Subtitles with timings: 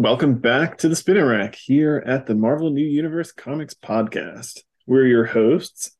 [0.00, 4.60] Welcome back to the Spinner Rack here at the Marvel New Universe Comics Podcast.
[4.86, 5.94] We're your hosts,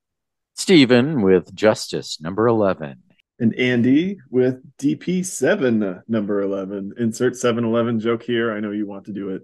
[0.56, 3.02] Stephen with Justice number 11.
[3.40, 6.94] and Andy with DP7 number 11.
[6.98, 8.50] Insert 711 joke here.
[8.56, 9.38] I know you want to do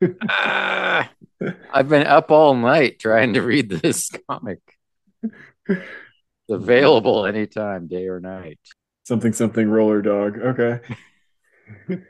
[0.00, 0.16] it.
[0.28, 1.08] Ah,
[1.72, 4.58] I've been up all night trying to read this comic.
[5.68, 5.80] It's
[6.50, 8.58] available anytime, day or night.
[9.04, 10.36] Something, something roller dog.
[10.36, 10.80] Okay.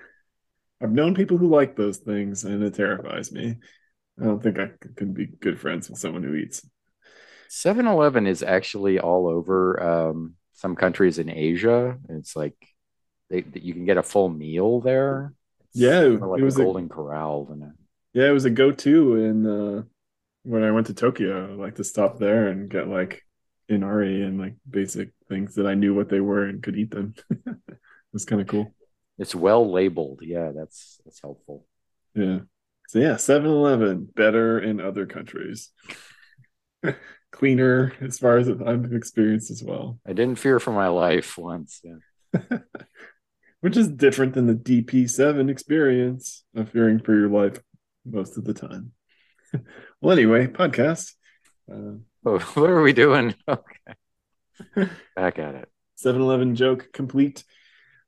[0.85, 3.57] I've known people who like those things and it terrifies me.
[4.21, 6.63] I don't think I can be good friends with someone who eats.
[7.49, 11.99] 7 Eleven is actually all over um, some countries in Asia.
[12.09, 12.57] It's like
[13.31, 15.35] they, you can get a full meal there.
[15.75, 17.49] It's Yeah, like it was a a- Golden Corral.
[17.51, 17.73] And
[18.13, 19.83] Yeah, it was a go-to in uh
[20.45, 21.53] when I went to Tokyo.
[21.53, 23.23] I like to stop there and get like
[23.69, 27.15] inari and like basic things that I knew what they were and could eat them.
[27.31, 27.57] it
[28.13, 28.75] was kind of cool.
[29.19, 30.21] It's well labeled.
[30.23, 31.67] Yeah, that's that's helpful.
[32.15, 32.41] Yeah.
[32.89, 35.71] So yeah, 7-Eleven better in other countries.
[37.33, 39.99] Cleaner as far as I've experienced as well.
[40.07, 41.81] I didn't fear for my life once.
[41.83, 42.41] Yeah.
[43.61, 47.59] Which is different than the DP7 experience of fearing for your life
[48.05, 48.93] most of the time.
[50.01, 51.13] well, anyway, podcast.
[51.73, 53.35] Uh, Oh, what are we doing?
[53.47, 54.89] Okay.
[55.15, 55.69] Back at it.
[55.97, 57.45] 7 Eleven joke complete.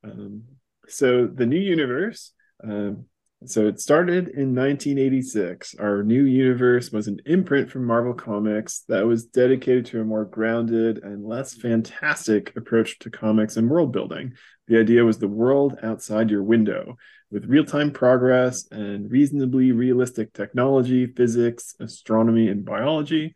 [0.03, 0.45] Um,
[0.89, 2.33] so, the new universe.
[2.63, 3.07] Um,
[3.45, 5.75] so, it started in 1986.
[5.79, 10.25] Our new universe was an imprint from Marvel Comics that was dedicated to a more
[10.25, 14.33] grounded and less fantastic approach to comics and world building.
[14.69, 16.97] The idea was the world outside your window
[17.31, 23.35] with real time progress and reasonably realistic technology, physics, astronomy, and biology.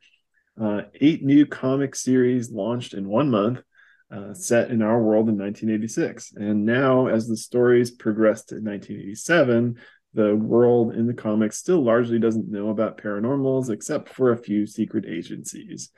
[0.61, 3.63] Uh, eight new comic series launched in one month,
[4.11, 6.33] uh, set in our world in 1986.
[6.37, 9.79] And now, as the stories progress to 1987,
[10.15, 14.67] the world in the comics still largely doesn't know about paranormals except for a few
[14.67, 15.91] secret agencies.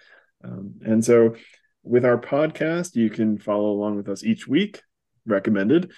[0.44, 1.36] Um, and so,
[1.82, 4.82] with our podcast, you can follow along with us each week,
[5.26, 5.90] recommended,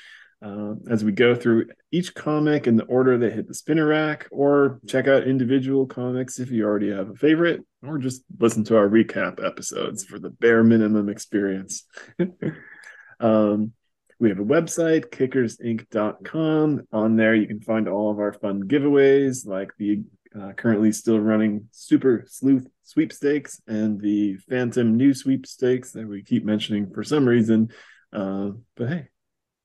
[0.43, 4.27] uh, as we go through each comic in the order they hit the spinner rack,
[4.31, 8.77] or check out individual comics if you already have a favorite, or just listen to
[8.77, 11.85] our recap episodes for the bare minimum experience.
[13.21, 13.73] um,
[14.19, 16.83] we have a website, kickersinc.com.
[16.93, 20.03] On there, you can find all of our fun giveaways, like the
[20.39, 26.45] uh, currently still running Super Sleuth sweepstakes and the Phantom new sweepstakes that we keep
[26.45, 27.71] mentioning for some reason.
[28.13, 29.09] Uh, but hey,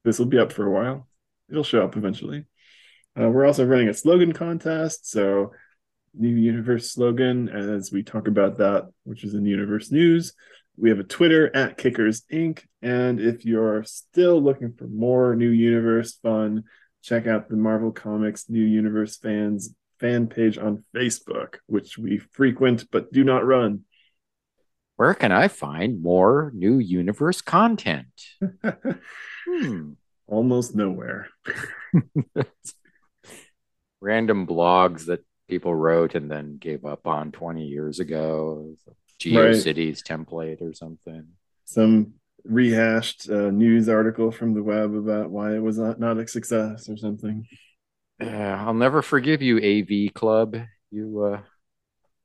[0.03, 1.07] this will be up for a while.
[1.49, 2.45] It'll show up eventually.
[3.19, 5.09] Uh, we're also running a slogan contest.
[5.09, 5.51] So,
[6.13, 10.33] new universe slogan, as we talk about that, which is in universe news.
[10.77, 12.61] We have a Twitter at Kickers Inc.
[12.81, 16.63] And if you're still looking for more new universe fun,
[17.01, 22.89] check out the Marvel Comics New Universe fans fan page on Facebook, which we frequent
[22.91, 23.81] but do not run.
[24.99, 28.11] Where can I find more new universe content?
[29.47, 29.93] Hmm.
[30.27, 31.29] Almost nowhere.
[34.01, 38.75] Random blogs that people wrote and then gave up on 20 years ago.
[38.85, 38.95] Right.
[39.19, 41.25] GeoCities template or something.
[41.65, 46.27] Some rehashed uh, news article from the web about why it was not, not a
[46.27, 47.47] success or something.
[48.19, 50.57] Yeah, I'll never forgive you, AV Club.
[50.91, 51.41] You,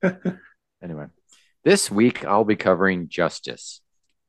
[0.02, 0.10] uh,
[0.82, 1.06] anyway.
[1.64, 3.80] This week I'll be covering Justice.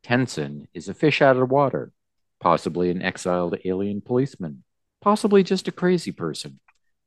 [0.05, 1.91] Tensen is a fish out of water,
[2.39, 4.63] possibly an exiled alien policeman,
[5.01, 6.61] possibly just a crazy person,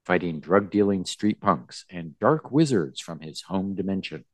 [0.05, 4.27] fighting drug dealing street punks and dark wizards from his home dimension.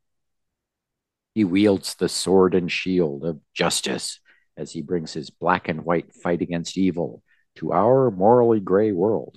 [1.33, 4.19] He wields the sword and shield of justice
[4.57, 7.23] as he brings his black and white fight against evil
[7.55, 9.37] to our morally gray world.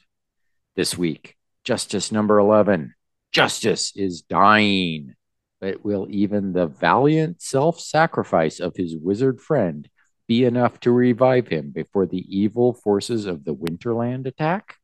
[0.75, 2.95] This week, Justice number 11
[3.31, 5.13] Justice is dying,
[5.59, 9.89] but will even the valiant self sacrifice of his wizard friend
[10.27, 14.75] be enough to revive him before the evil forces of the Winterland attack?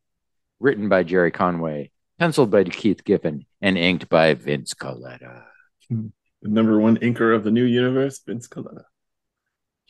[0.60, 5.44] Written by Gerry Conway, penciled by Keith Giffen, and inked by Vince Colletta.
[5.90, 6.08] Hmm.
[6.42, 8.86] the number one inker of the new universe, Vince Colletta.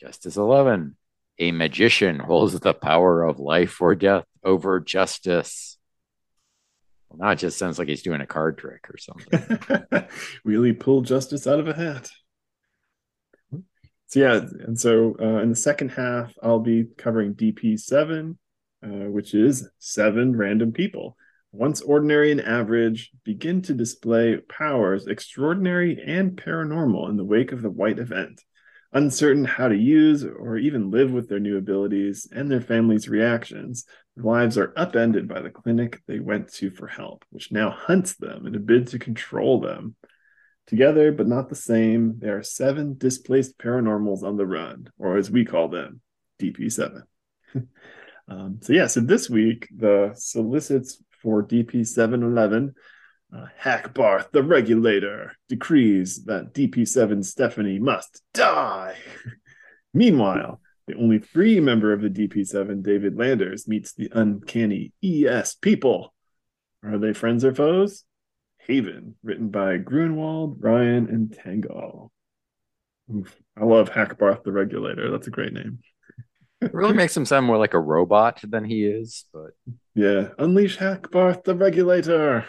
[0.00, 0.96] Justice 11.
[1.38, 5.73] A magician holds the power of life or death over justice.
[7.18, 10.06] Now it just sounds like he's doing a card trick or something.
[10.44, 12.10] really pull justice out of a hat.
[14.06, 18.38] So yeah, and so uh, in the second half, I'll be covering DP seven,
[18.84, 21.16] uh, which is seven random people.
[21.50, 27.62] Once ordinary and average, begin to display powers extraordinary and paranormal in the wake of
[27.62, 28.40] the White event.
[28.92, 33.84] uncertain how to use or even live with their new abilities and their family's reactions.
[34.16, 38.46] Lives are upended by the clinic they went to for help, which now hunts them
[38.46, 39.96] in a bid to control them.
[40.66, 45.30] Together, but not the same, there are seven displaced paranormals on the run, or as
[45.30, 46.00] we call them,
[46.40, 47.02] DP7.
[48.28, 52.72] um, so, yeah, so this week, the solicits for DP711
[53.34, 58.96] uh, Hackbarth, the regulator, decrees that DP7 Stephanie must die.
[59.94, 66.14] Meanwhile, the only free member of the DP7, David Landers, meets the uncanny ES people.
[66.82, 68.04] Are they friends or foes?
[68.58, 72.10] Haven, written by Gruenwald, Ryan, and Tanghal.
[73.14, 73.34] Oof.
[73.58, 75.10] I love Hackbarth the Regulator.
[75.10, 75.80] That's a great name.
[76.60, 79.50] it really makes him sound more like a robot than he is, but
[79.94, 80.28] yeah.
[80.38, 82.46] Unleash Hackbarth the Regulator.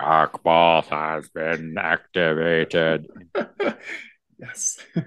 [0.00, 3.06] Hackbarth has been activated.
[4.38, 4.78] yes.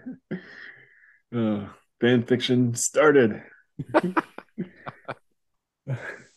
[1.36, 3.42] oh, fan fiction started.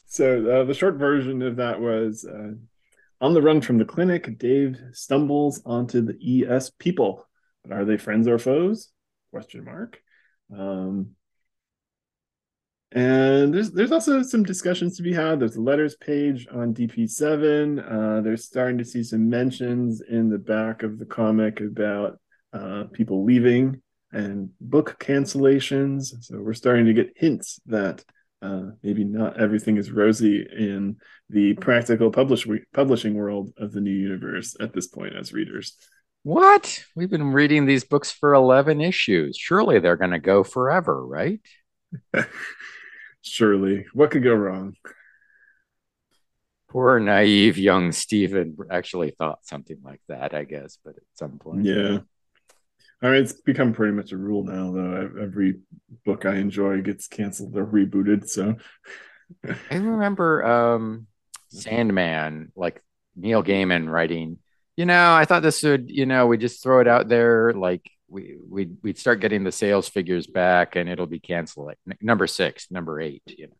[0.06, 2.52] so uh, the short version of that was uh,
[3.20, 7.26] on the run from the clinic, Dave stumbles onto the ES people.
[7.64, 8.90] But are they friends or foes?
[9.32, 10.00] Question mark.
[10.56, 11.10] Um,
[12.92, 15.40] and there's there's also some discussions to be had.
[15.40, 18.18] There's a letters page on DP7.
[18.18, 22.18] Uh, there's starting to see some mentions in the back of the comic about
[22.54, 23.82] uh, people leaving
[24.12, 26.14] and book cancellations.
[26.22, 28.04] So we're starting to get hints that
[28.40, 30.96] uh, maybe not everything is rosy in
[31.28, 35.76] the practical publish- publishing world of the new universe at this point as readers.
[36.22, 36.84] What?
[36.94, 39.36] We've been reading these books for 11 issues.
[39.36, 41.40] Surely they're going to go forever, right?
[43.22, 43.86] Surely.
[43.92, 44.74] What could go wrong?
[46.68, 51.64] Poor naive young Stephen actually thought something like that, I guess, but at some point.
[51.64, 52.00] Yeah.
[53.00, 55.10] I mean, it's become pretty much a rule now, though.
[55.20, 55.60] Every
[56.04, 58.28] book I enjoy gets canceled or rebooted.
[58.28, 58.56] So
[59.70, 61.06] I remember um,
[61.48, 62.82] Sandman, like
[63.14, 64.38] Neil Gaiman writing,
[64.76, 67.88] you know, I thought this would, you know, we just throw it out there, like
[68.08, 71.98] we we we'd start getting the sales figures back, and it'll be canceled, like n-
[72.00, 73.52] number six, number eight, you know.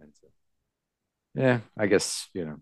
[0.00, 0.26] And so,
[1.34, 2.60] yeah, I guess you know,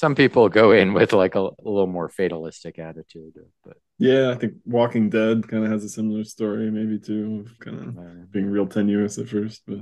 [0.00, 4.34] some people go in with like a, a little more fatalistic attitude, but yeah, I
[4.34, 8.24] think Walking Dead kind of has a similar story, maybe too, of kind of uh,
[8.30, 9.80] being real tenuous at first, but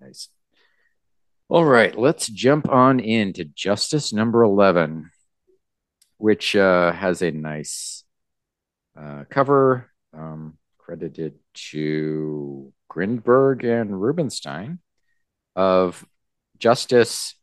[0.00, 0.28] nice.
[1.48, 5.10] All right, let's jump on into Justice number 11,
[6.18, 8.04] which uh, has a nice
[8.96, 11.34] uh, cover um, credited
[11.72, 14.78] to Grindberg and Rubinstein
[15.56, 16.06] of
[16.56, 17.34] Justice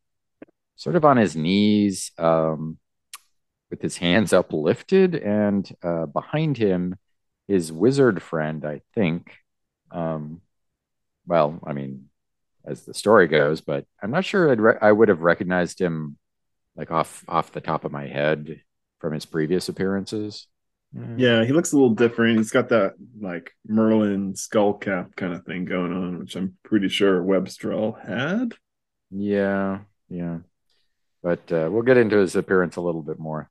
[0.79, 2.77] sort of on his knees, um,
[3.69, 6.95] with his hands uplifted, and uh, behind him,
[7.47, 9.35] his wizard friend, I think.
[9.91, 10.41] Um,
[11.27, 12.05] well, I mean,
[12.65, 16.17] as the story goes, but I'm not sure I'd re- I would have recognized him
[16.77, 18.61] like off off the top of my head
[18.99, 20.47] from his previous appearances.
[21.17, 22.37] Yeah, he looks a little different.
[22.37, 26.87] He's got that like Merlin skull cap kind of thing going on, which I'm pretty
[26.87, 28.55] sure Webstral had.
[29.11, 30.39] Yeah, yeah.
[31.21, 33.49] But uh, we'll get into his appearance a little bit more.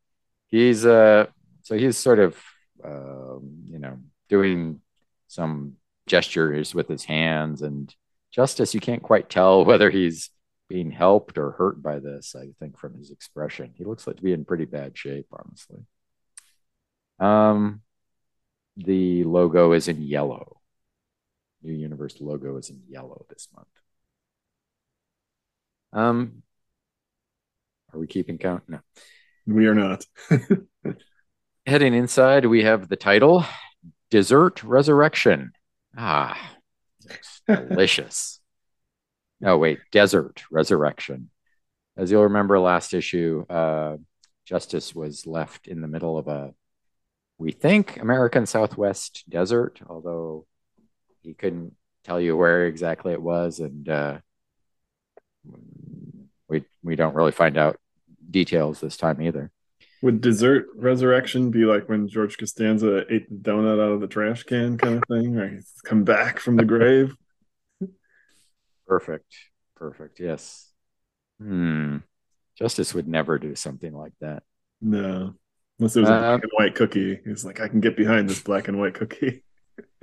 [0.49, 1.27] He's uh
[1.63, 2.37] so he's sort of
[2.83, 3.99] um, you know
[4.29, 4.81] doing
[5.27, 7.95] some gestures with his hands and
[8.31, 8.75] justice.
[8.75, 10.31] You can't quite tell whether he's
[10.69, 13.73] being helped or hurt by this i think from his expression.
[13.75, 15.81] He looks like to be in pretty bad shape honestly.
[17.19, 17.83] Um
[18.77, 20.61] the logo is in yellow.
[21.63, 23.67] New universe logo is in yellow this month.
[25.93, 26.43] Um
[27.99, 28.81] are we keeping count no
[29.49, 30.05] we are not.
[31.67, 33.47] Heading inside, we have the title
[34.11, 35.53] Dessert Resurrection.
[35.97, 36.53] Ah,
[37.47, 38.41] delicious.
[39.43, 41.31] oh, wait, Desert Resurrection.
[41.97, 43.97] As you'll remember, last issue, uh,
[44.45, 46.53] Justice was left in the middle of a,
[47.39, 50.47] we think, American Southwest desert, although
[51.23, 51.75] he couldn't
[52.05, 53.61] tell you where exactly it was.
[53.61, 54.19] And uh,
[56.49, 57.79] we, we don't really find out
[58.31, 59.51] details this time either.
[60.03, 64.45] Would dessert resurrection be like when George Costanza ate the donut out of the trash
[64.45, 65.35] can kind of thing?
[65.35, 65.61] Right?
[65.85, 67.17] Come back from the grave.
[68.87, 69.35] Perfect.
[69.77, 70.21] Perfect.
[70.21, 70.71] Yes.
[71.41, 71.99] Hmm.
[72.57, 74.43] Justice would never do something like that.
[74.81, 75.35] No.
[75.79, 77.21] Unless it was a uh, black and white cookie.
[77.25, 79.45] He's like, I can get behind this black and white cookie.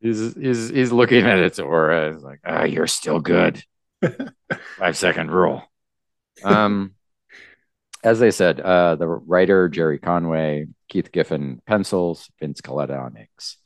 [0.00, 2.12] he's, he's, he's looking at its aura.
[2.12, 3.62] He's like, ah, oh, you're still good.
[4.78, 5.62] Five second rule.
[6.42, 6.94] Um,
[8.04, 13.56] as I said, uh, the writer Gerry Conway Keith Giffen pencils, Vince Colletta on inks.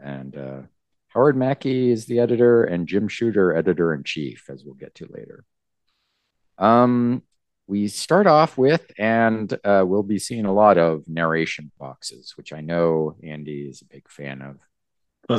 [0.00, 0.60] And uh,
[1.08, 5.06] Howard Mackie is the editor, and Jim Shooter, editor in chief, as we'll get to
[5.10, 5.44] later.
[6.56, 7.22] Um,
[7.66, 12.52] we start off with, and uh, we'll be seeing a lot of narration boxes, which
[12.52, 14.58] I know Andy is a big fan of.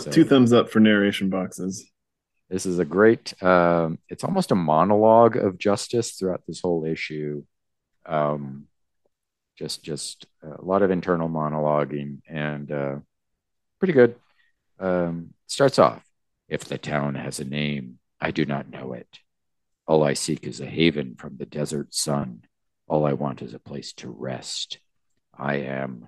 [0.04, 1.90] So, two thumbs up for narration boxes.
[2.50, 3.34] This is a great.
[3.42, 7.44] Uh, it's almost a monologue of justice throughout this whole issue.
[8.06, 8.68] Um,
[9.58, 12.96] just, just a lot of internal monologuing and uh,
[13.80, 14.16] pretty good.
[14.80, 16.04] Um, starts off.
[16.50, 19.08] If the town has a name, I do not know it.
[19.86, 22.44] All I seek is a haven from the desert sun.
[22.88, 24.80] All I want is a place to rest.
[25.38, 26.08] I am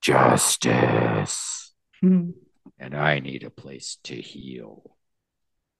[0.00, 1.72] justice.
[2.00, 2.30] Hmm.
[2.78, 4.96] And I need a place to heal.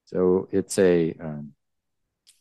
[0.05, 1.53] So it's a um,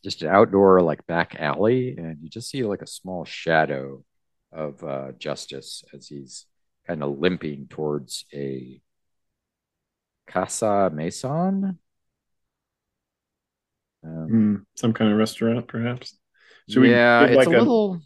[0.04, 4.04] just an outdoor like back alley, and you just see like a small shadow
[4.52, 6.46] of uh, Justice as he's
[6.88, 8.82] kind of limping towards a
[10.28, 11.78] Casa Maison,
[14.04, 16.18] um, mm, some kind of restaurant, perhaps.
[16.70, 18.02] Should yeah, it's like a, a little.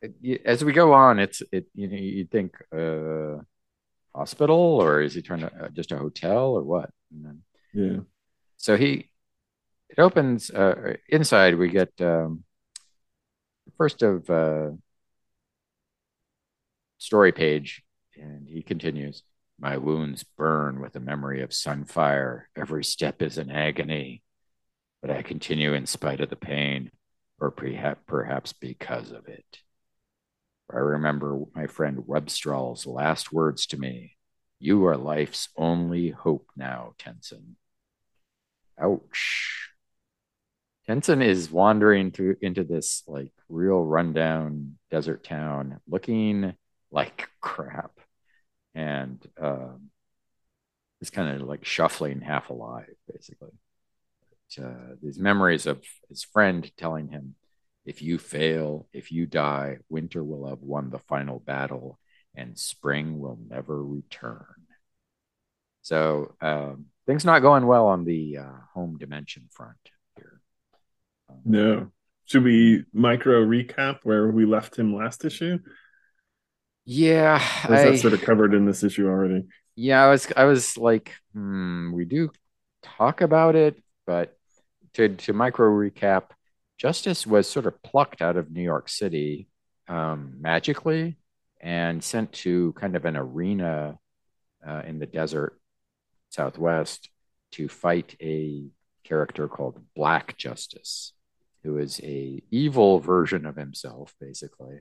[0.00, 1.66] It, as we go on, it's it.
[1.74, 3.42] You know, you think uh,
[4.14, 6.90] hospital, or is he trying to uh, just a hotel, or what?
[7.10, 7.42] Then,
[7.72, 7.98] yeah.
[8.56, 9.10] So he
[9.96, 11.56] it opens uh, inside.
[11.56, 12.44] We get um,
[13.76, 14.70] first of uh,
[16.98, 17.82] story page,
[18.16, 19.22] and he continues.
[19.60, 22.42] My wounds burn with the memory of sunfire.
[22.56, 24.24] Every step is an agony
[25.04, 26.90] but I continue in spite of the pain,
[27.38, 29.58] or perhaps because of it.
[30.72, 34.16] I remember my friend Webstral's last words to me
[34.58, 37.56] You are life's only hope now, Tensen.
[38.80, 39.73] Ouch.
[40.88, 46.54] Tensen is wandering through into this like real rundown desert town looking
[46.90, 47.92] like crap.
[48.74, 49.90] And um,
[51.00, 53.52] is kind of like shuffling half alive, basically.
[54.62, 57.34] Uh, these memories of his friend telling him,
[57.84, 61.98] if you fail, if you die, winter will have won the final battle
[62.34, 64.46] and spring will never return.
[65.82, 69.76] So um, things not going well on the uh, home dimension front
[71.44, 71.90] no.
[72.26, 75.58] Should we micro recap where we left him last issue?
[76.86, 79.46] Yeah, or is I, that sort of covered in this issue already?
[79.76, 82.30] Yeah, I was I was like, hmm, we do
[82.82, 84.36] talk about it, but
[84.94, 86.30] to to micro recap,
[86.78, 89.48] Justice was sort of plucked out of New York City
[89.88, 91.18] um, magically
[91.60, 93.98] and sent to kind of an arena
[94.66, 95.58] uh, in the desert
[96.28, 97.08] southwest
[97.52, 98.66] to fight a
[99.04, 101.13] character called Black Justice,
[101.64, 104.80] who is a evil version of himself, basically.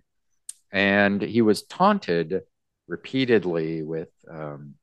[0.71, 2.41] And he was taunted
[2.87, 4.75] repeatedly with um,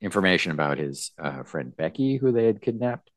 [0.00, 3.10] information about his uh, friend Becky, who they had kidnapped,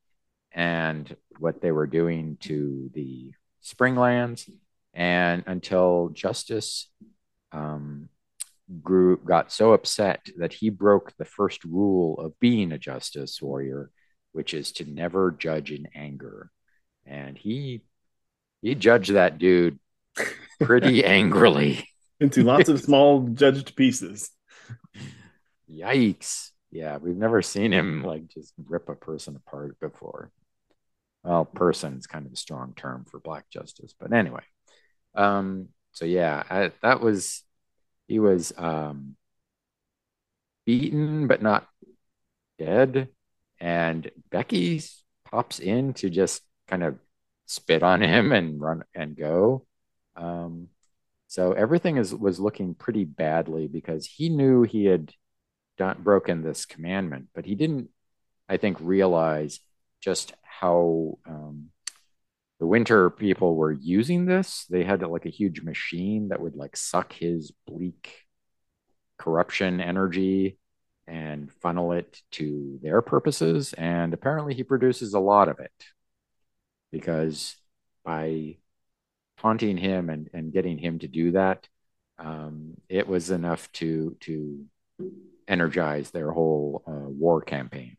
[0.52, 3.32] and what they were doing to the
[3.62, 4.50] Springlands,
[4.94, 6.90] and until Justice
[7.52, 8.08] um,
[8.82, 13.90] grew got so upset that he broke the first rule of being a Justice warrior,
[14.32, 16.50] which is to never judge in anger,
[17.06, 17.82] and he
[18.60, 19.78] he judged that dude
[20.60, 21.88] pretty angrily
[22.20, 24.30] into lots of small judged pieces.
[25.70, 26.50] Yikes.
[26.70, 30.30] Yeah, we've never seen him like just rip a person apart before
[31.24, 34.42] well, person is kind of a strong term for black justice, but anyway.
[35.14, 37.42] Um, so yeah, I, that was
[38.08, 39.16] he was um,
[40.66, 41.66] beaten but not
[42.58, 43.08] dead,
[43.60, 44.82] and Becky
[45.30, 46.42] pops in to just
[46.72, 46.96] kind of
[47.44, 49.66] spit on him and run and go.
[50.16, 50.68] Um,
[51.26, 55.12] so everything is was looking pretty badly because he knew he had
[55.76, 57.90] done broken this commandment, but he didn't,
[58.48, 59.60] I think, realize
[60.00, 61.68] just how um,
[62.58, 64.64] the winter people were using this.
[64.70, 68.14] They had like a huge machine that would like suck his bleak
[69.18, 70.58] corruption energy
[71.06, 73.74] and funnel it to their purposes.
[73.74, 75.72] And apparently, he produces a lot of it
[76.92, 77.56] because
[78.04, 78.58] by
[79.38, 81.66] taunting him and, and getting him to do that,
[82.18, 84.64] um, it was enough to to
[85.48, 87.96] energize their whole uh, war campaign.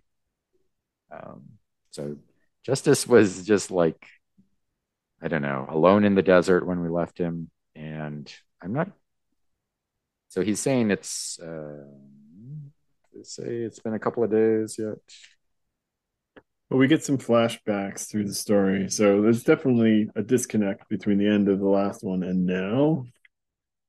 [1.11, 1.43] Um,
[1.91, 2.17] so
[2.65, 4.07] Justice was just like,
[5.21, 7.49] I don't know, alone in the desert when we left him.
[7.75, 8.89] And I'm not.
[10.29, 11.83] So he's saying it's, uh,
[13.23, 14.97] say it's been a couple of days yet.
[16.73, 18.89] Well, we get some flashbacks through the story.
[18.89, 23.05] So there's definitely a disconnect between the end of the last one and now.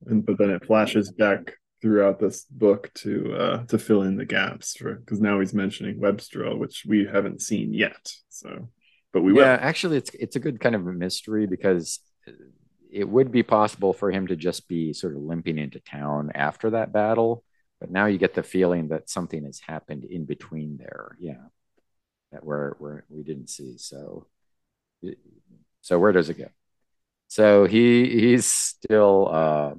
[0.05, 4.26] and but then it flashes back throughout this book to uh to fill in the
[4.26, 8.12] gaps for because now he's mentioning Webstral, which we haven't seen yet.
[8.29, 8.69] So,
[9.14, 12.00] but we yeah, actually, it's it's a good kind of a mystery because
[12.93, 16.69] it would be possible for him to just be sort of limping into town after
[16.69, 17.45] that battle,
[17.81, 21.17] but now you get the feeling that something has happened in between there.
[21.19, 21.47] Yeah,
[22.35, 23.79] that where where we didn't see.
[23.79, 24.26] So,
[25.81, 26.49] so where does it go?
[27.29, 29.75] So he he's still uh,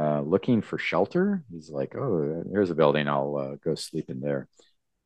[0.00, 1.42] uh, looking for shelter.
[1.50, 3.08] He's like, oh, there's a building.
[3.08, 4.48] I'll uh, go sleep in there.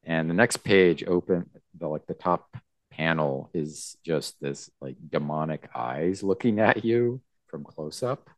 [0.05, 1.49] And the next page open,
[1.79, 2.57] the like the top
[2.91, 8.29] panel is just this like demonic eyes looking at you from close up,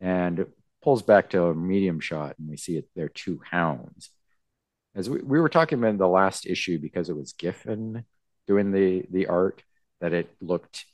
[0.00, 0.46] and
[0.82, 2.88] pulls back to a medium shot, and we see it.
[2.96, 4.10] They're two hounds.
[4.94, 8.04] As we, we were talking about in the last issue, because it was Giffen
[8.46, 9.62] doing the the art,
[10.00, 10.84] that it looked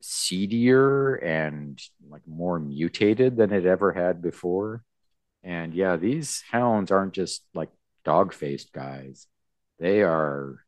[0.00, 4.82] seedier and like more mutated than it ever had before.
[5.42, 7.70] And yeah, these hounds aren't just like
[8.04, 9.26] dog faced guys.
[9.78, 10.64] They are,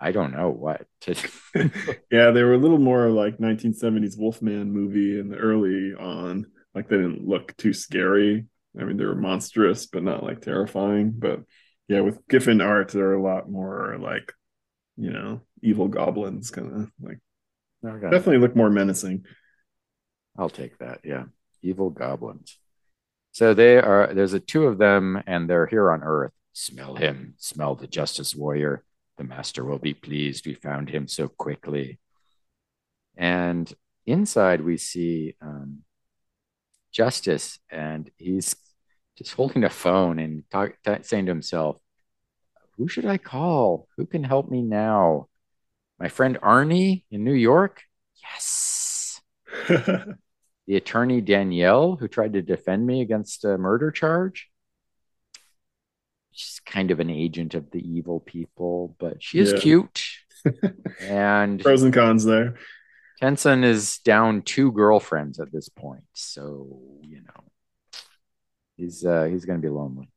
[0.00, 0.86] I don't know what.
[1.02, 1.14] To
[2.10, 6.46] Yeah, they were a little more like 1970s Wolfman movie in the early on.
[6.74, 8.46] Like they didn't look too scary.
[8.78, 11.12] I mean, they were monstrous, but not like terrifying.
[11.16, 11.40] But
[11.88, 14.32] yeah, with Giffen art, they're a lot more like,
[14.96, 17.18] you know, evil goblins, kind of like
[17.84, 18.10] Okay.
[18.10, 19.24] Definitely look more menacing.
[20.38, 21.00] I'll take that.
[21.04, 21.24] Yeah.
[21.62, 22.58] Evil goblins.
[23.32, 26.32] So they are, there's a two of them, and they're here on Earth.
[26.52, 28.82] Smell him, smell the justice warrior.
[29.18, 31.98] The master will be pleased we found him so quickly.
[33.16, 33.72] And
[34.06, 35.82] inside, we see um,
[36.92, 38.56] Justice, and he's
[39.16, 41.78] just holding a phone and talk, saying to himself,
[42.76, 43.88] Who should I call?
[43.96, 45.28] Who can help me now?
[45.98, 47.82] My friend Arnie in New York?
[48.22, 49.20] Yes.
[49.68, 54.48] the attorney Danielle, who tried to defend me against a murder charge.
[56.32, 59.58] She's kind of an agent of the evil people, but she is yeah.
[59.58, 60.04] cute.
[61.00, 62.56] and pros and cons there.
[63.22, 67.44] Tensen is down two girlfriends at this point, so you know
[68.76, 70.10] he's uh, he's going to be lonely.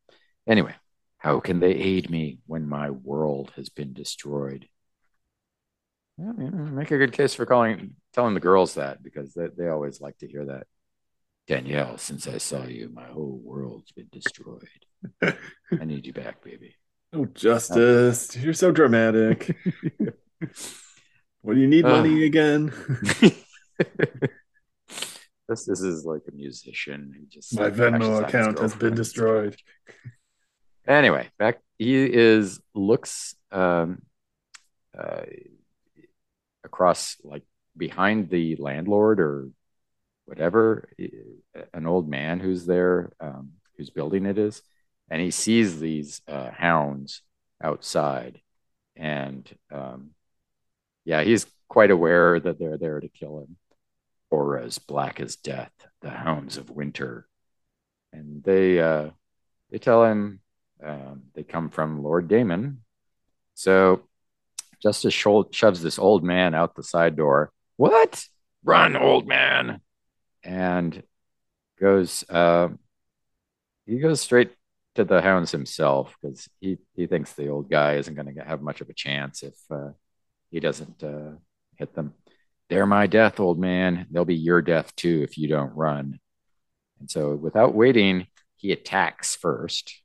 [0.47, 0.73] Anyway,
[1.17, 4.67] how can they aid me when my world has been destroyed?
[6.17, 10.01] Yeah, make a good case for calling, telling the girls that because they, they always
[10.01, 10.67] like to hear that.
[11.47, 14.67] Danielle, since I saw you, my whole world's been destroyed.
[15.21, 16.75] I need you back, baby.
[17.11, 19.57] Oh, Justice, you're so dramatic.
[21.41, 22.71] what do you need money uh, again?
[25.49, 29.55] this, this is like a musician who just my Venmo account has been destroyed.
[30.87, 34.01] Anyway, back he is looks um
[34.97, 35.21] uh
[36.63, 37.43] across like
[37.75, 39.49] behind the landlord or
[40.25, 40.89] whatever
[41.73, 44.61] an old man who's there um, whose building it is
[45.09, 47.23] and he sees these uh, hounds
[47.63, 48.39] outside
[48.95, 50.11] and um,
[51.05, 53.55] yeah he's quite aware that they're there to kill him
[54.31, 57.27] or as black as death the hounds of winter
[58.13, 59.09] and they uh,
[59.71, 60.39] they tell him
[60.83, 62.81] um, they come from lord damon
[63.55, 64.03] so
[64.81, 67.51] Justice shoves this old man out the side door.
[67.75, 68.23] What?
[68.63, 69.81] Run, old man.
[70.43, 71.03] And
[71.79, 72.69] goes, uh,
[73.85, 74.51] he goes straight
[74.95, 78.61] to the hounds himself because he, he thinks the old guy isn't going to have
[78.61, 79.89] much of a chance if uh,
[80.49, 81.31] he doesn't uh,
[81.75, 82.13] hit them.
[82.69, 84.07] They're my death, old man.
[84.11, 86.19] They'll be your death too if you don't run.
[86.99, 90.01] And so, without waiting, he attacks first.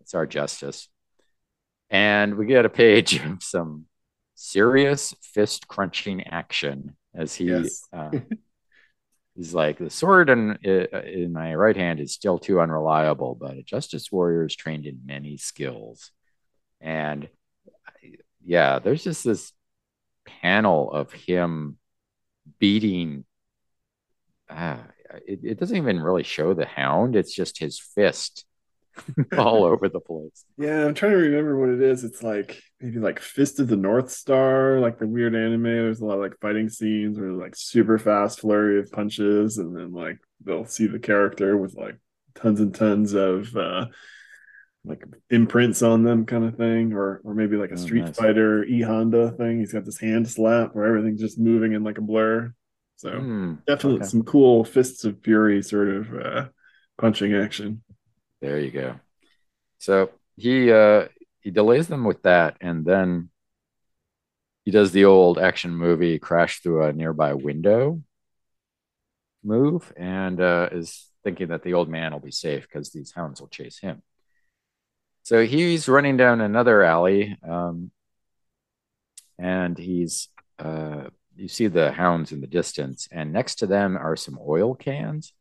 [0.00, 0.88] It's our justice.
[1.90, 3.86] And we get a page of some
[4.34, 7.86] serious fist crunching action as he yes.
[7.92, 8.10] uh,
[9.36, 13.62] he's like the sword in in my right hand is still too unreliable but a
[13.62, 16.10] justice warrior is trained in many skills
[16.80, 17.28] and
[18.44, 19.52] yeah there's just this
[20.26, 21.78] panel of him
[22.58, 23.24] beating
[24.48, 24.78] uh,
[25.26, 28.44] it, it doesn't even really show the hound it's just his fist
[29.36, 30.44] all over the place.
[30.58, 32.04] Yeah, I'm trying to remember what it is.
[32.04, 35.62] It's like maybe like Fist of the North Star, like the weird anime.
[35.62, 39.76] There's a lot of like fighting scenes where like super fast flurry of punches, and
[39.76, 41.96] then like they'll see the character with like
[42.34, 43.86] tons and tons of uh
[44.84, 48.16] like imprints on them kind of thing, or or maybe like a oh, Street nice.
[48.16, 49.60] Fighter E Honda thing.
[49.60, 52.52] He's got this hand slap where everything's just moving in like a blur.
[52.96, 54.08] So mm, definitely okay.
[54.08, 56.48] some cool fists of fury sort of uh
[56.98, 57.82] punching action.
[58.40, 59.00] There you go.
[59.78, 61.08] So he uh,
[61.40, 63.30] he delays them with that, and then
[64.64, 68.02] he does the old action movie crash through a nearby window.
[69.44, 73.40] move and uh, is thinking that the old man will be safe because these hounds
[73.40, 74.02] will chase him.
[75.22, 77.90] So he's running down another alley, um,
[79.38, 81.04] and he's uh,
[81.36, 85.32] you see the hounds in the distance, and next to them are some oil cans.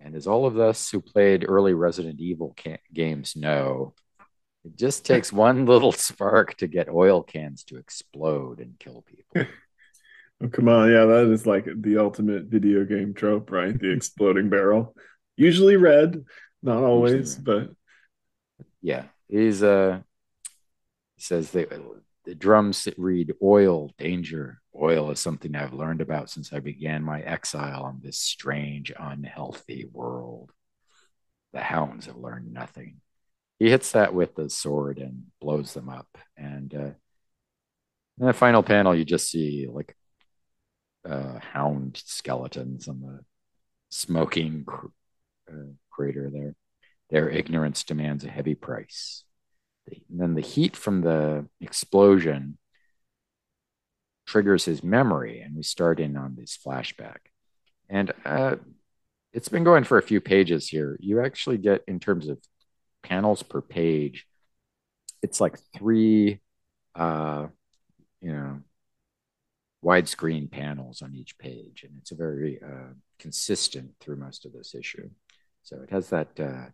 [0.00, 2.54] And as all of us who played early Resident Evil
[2.92, 3.94] games know,
[4.64, 9.50] it just takes one little spark to get oil cans to explode and kill people.
[10.40, 10.88] Oh, come on.
[10.88, 13.76] Yeah, that is like the ultimate video game trope, right?
[13.76, 14.94] The exploding barrel.
[15.36, 16.24] Usually red,
[16.62, 17.70] not always, but
[18.80, 19.06] yeah.
[19.28, 20.00] He's uh
[21.16, 21.66] he says they
[22.24, 24.60] the drums read oil, danger.
[24.78, 29.88] Oil is something I've learned about since I began my exile on this strange, unhealthy
[29.90, 30.52] world.
[31.54, 33.00] The hounds have learned nothing.
[33.58, 36.06] He hits that with the sword and blows them up.
[36.36, 36.90] And uh,
[38.20, 39.96] in the final panel, you just see like
[41.08, 43.20] uh, hound skeletons on the
[43.88, 44.86] smoking cr-
[45.50, 46.54] uh, crater there.
[47.10, 49.24] Their ignorance demands a heavy price.
[49.86, 52.58] And then the heat from the explosion
[54.26, 57.18] triggers his memory, and we start in on this flashback.
[57.88, 58.56] And uh,
[59.32, 60.98] it's been going for a few pages here.
[61.00, 62.38] You actually get, in terms of
[63.02, 64.26] panels per page,
[65.22, 66.40] it's like three,
[66.94, 67.46] uh,
[68.20, 68.60] you know,
[69.82, 74.74] widescreen panels on each page, and it's a very uh, consistent through most of this
[74.74, 75.08] issue.
[75.62, 76.66] So it has that uh,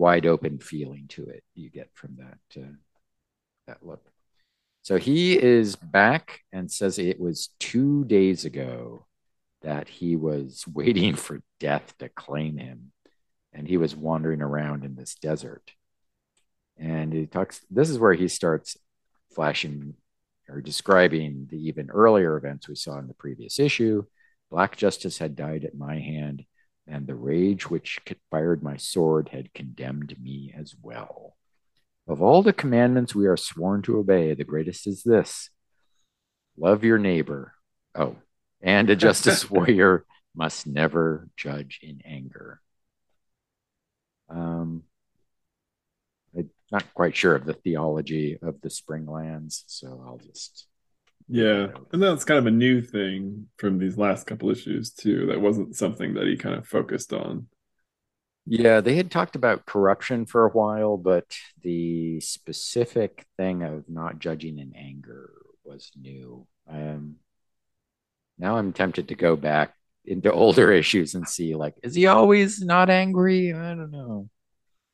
[0.00, 1.44] wide open feeling to it.
[1.54, 2.72] You get from that uh,
[3.66, 4.10] that look.
[4.82, 9.06] So he is back and says it was two days ago
[9.60, 12.92] that he was waiting for death to claim him,
[13.52, 15.70] and he was wandering around in this desert.
[16.78, 17.60] And he talks.
[17.70, 18.78] This is where he starts
[19.34, 19.94] flashing
[20.48, 24.04] or describing the even earlier events we saw in the previous issue.
[24.50, 26.44] Black Justice had died at my hand,
[26.90, 28.00] and the rage which
[28.30, 31.36] fired my sword had condemned me as well.
[32.08, 35.50] Of all the commandments we are sworn to obey, the greatest is this
[36.58, 37.54] love your neighbor.
[37.94, 38.16] Oh,
[38.60, 42.60] and a justice warrior must never judge in anger.
[44.28, 44.84] Um,
[46.36, 50.66] I'm not quite sure of the theology of the Springlands, so I'll just
[51.32, 55.26] yeah, and that's kind of a new thing from these last couple issues too.
[55.26, 57.46] That wasn't something that he kind of focused on.
[58.46, 64.18] Yeah, they had talked about corruption for a while, but the specific thing of not
[64.18, 65.30] judging in anger
[65.62, 66.48] was new.
[66.68, 67.16] Um,
[68.36, 72.60] now I'm tempted to go back into older issues and see like, is he always
[72.60, 73.52] not angry?
[73.52, 74.28] I don't know.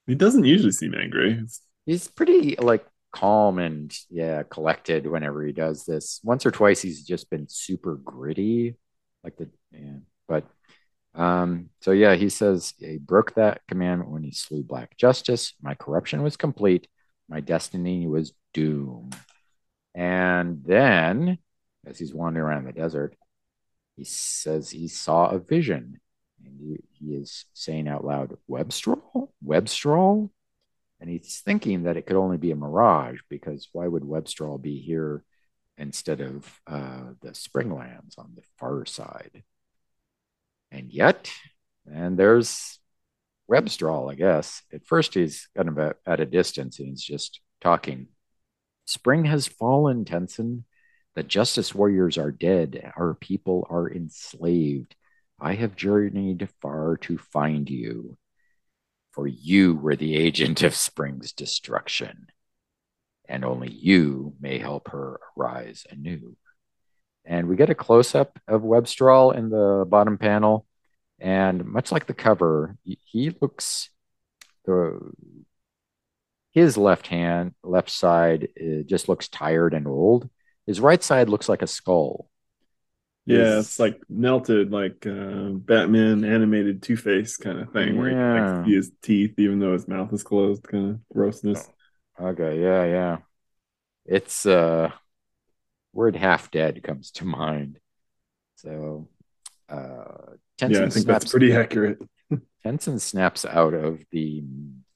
[0.06, 1.42] He doesn't usually seem angry.
[1.86, 2.84] He's pretty like
[3.16, 6.20] calm and yeah, collected whenever he does this.
[6.22, 8.76] Once or twice he's just been super gritty,
[9.24, 9.98] like the yeah.
[10.28, 10.44] But
[11.14, 15.54] um, so yeah, he says he broke that commandment when he slew Black Justice.
[15.62, 16.88] My corruption was complete.
[17.28, 19.10] My destiny was doom.
[19.94, 21.38] And then,
[21.86, 23.16] as he's wandering around the desert,
[23.96, 26.00] he says he saw a vision
[26.44, 29.30] and he, he is saying out loud, Webstral?
[29.44, 30.30] Webstral?
[31.00, 34.80] And he's thinking that it could only be a mirage because why would Webstral be
[34.80, 35.24] here
[35.76, 39.42] instead of uh, the Springlands on the far side?
[40.70, 41.30] And yet,
[41.90, 42.78] and there's
[43.50, 44.62] Webstral, I guess.
[44.72, 48.08] At first, he's kind of at a distance and he's just talking.
[48.86, 50.64] Spring has fallen, Tensen.
[51.14, 52.92] The justice warriors are dead.
[52.96, 54.94] Our people are enslaved.
[55.40, 58.16] I have journeyed far to find you,
[59.16, 62.26] for you were the agent of Spring's destruction,
[63.26, 66.36] and only you may help her arise anew.
[67.24, 70.66] And we get a close up of Webstral in the bottom panel.
[71.18, 73.88] And much like the cover, he looks
[74.66, 75.00] the
[76.52, 80.28] his left hand, left side, eh, just looks tired and old.
[80.66, 82.28] His right side looks like a skull.
[83.26, 88.34] Yeah, it's like melted, like uh, Batman animated Two Face kind of thing, where yeah.
[88.34, 90.62] you can like, see his teeth even though his mouth is closed.
[90.62, 91.68] Kind of grossness.
[92.20, 93.16] Okay, yeah, yeah.
[94.04, 94.92] It's uh,
[95.92, 97.80] word half dead comes to mind.
[98.56, 99.08] So,
[99.68, 101.98] uh, yeah, I think that's pretty accurate.
[102.64, 104.44] Tensen snaps out of the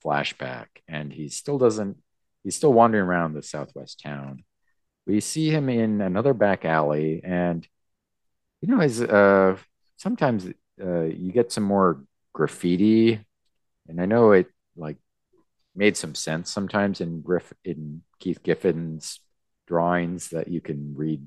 [0.05, 1.97] flashback, and he still doesn't.
[2.45, 4.45] He's still wandering around the southwest town.
[5.05, 7.67] We see him in another back alley, and
[8.61, 9.57] you know, as uh,
[9.97, 10.47] sometimes
[10.83, 13.25] uh, you get some more graffiti,
[13.89, 14.47] and I know it
[14.77, 14.97] like
[15.75, 19.21] made some sense sometimes in Griff in Keith Giffen's
[19.67, 21.27] drawings that you can read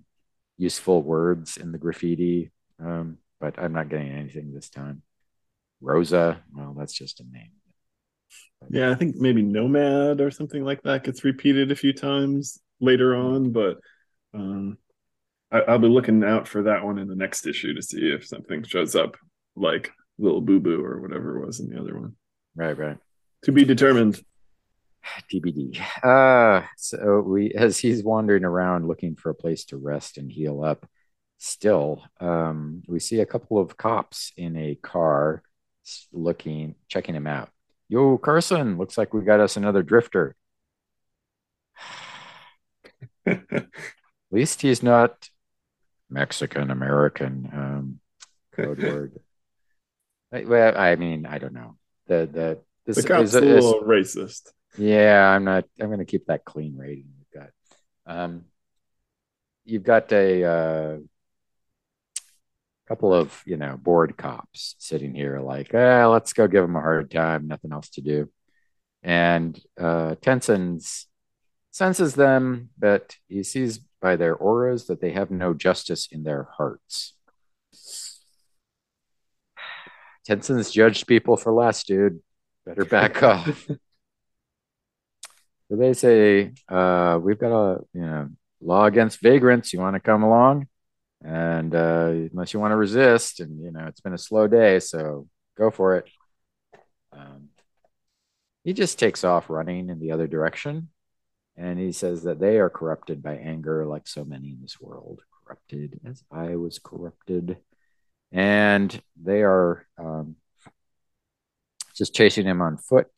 [0.57, 2.51] useful words in the graffiti.
[2.79, 5.01] Um, but I'm not getting anything this time.
[5.81, 7.51] Rosa, well, that's just a name.
[8.69, 13.15] Yeah, I think maybe Nomad or something like that gets repeated a few times later
[13.15, 13.79] on, but
[14.33, 14.77] um,
[15.53, 18.25] I, will be looking out for that one in the next issue to see if
[18.25, 19.17] something shows up
[19.55, 22.15] like Little Boo Boo or whatever it was in the other one.
[22.55, 22.97] Right, right.
[23.43, 24.19] To be determined.
[25.31, 25.79] TBD.
[26.03, 30.63] Uh, so we, as he's wandering around looking for a place to rest and heal
[30.63, 30.87] up,
[31.37, 35.43] still, um, we see a couple of cops in a car
[36.11, 37.49] looking, checking him out.
[37.89, 40.35] Yo, Carson, looks like we got us another drifter.
[43.25, 43.67] At
[44.31, 45.29] least he's not
[46.13, 47.99] Mexican American um,
[48.53, 49.19] code word.
[50.31, 51.77] Well, I mean, I don't know.
[52.07, 54.51] The the this the cop's is, a little racist.
[54.77, 55.65] Yeah, I'm not.
[55.79, 57.49] I'm going to keep that clean rating you've got.
[58.05, 58.45] Um,
[59.65, 60.97] you've got a uh,
[62.87, 66.81] couple of you know bored cops sitting here, like, eh, let's go give them a
[66.81, 67.47] hard time.
[67.47, 68.29] Nothing else to do.
[69.03, 71.07] And uh, Tensen's
[71.71, 76.49] senses them, but he sees by their auras that they have no justice in their
[76.57, 77.13] hearts.
[80.25, 82.19] Tensen's judged people for less, dude.
[82.65, 83.65] Better back off.
[85.69, 88.29] So they say, uh, we've got a you know
[88.61, 89.71] law against vagrants.
[89.71, 90.67] You want to come along?
[91.23, 94.79] And uh, unless you want to resist, and you know it's been a slow day,
[94.79, 96.09] so go for it.
[97.13, 97.49] Um,
[98.65, 100.89] he just takes off running in the other direction,
[101.55, 105.21] and he says that they are corrupted by anger, like so many in this world,
[105.45, 107.57] corrupted as I was corrupted,
[108.31, 110.35] and they are um,
[111.95, 113.09] just chasing him on foot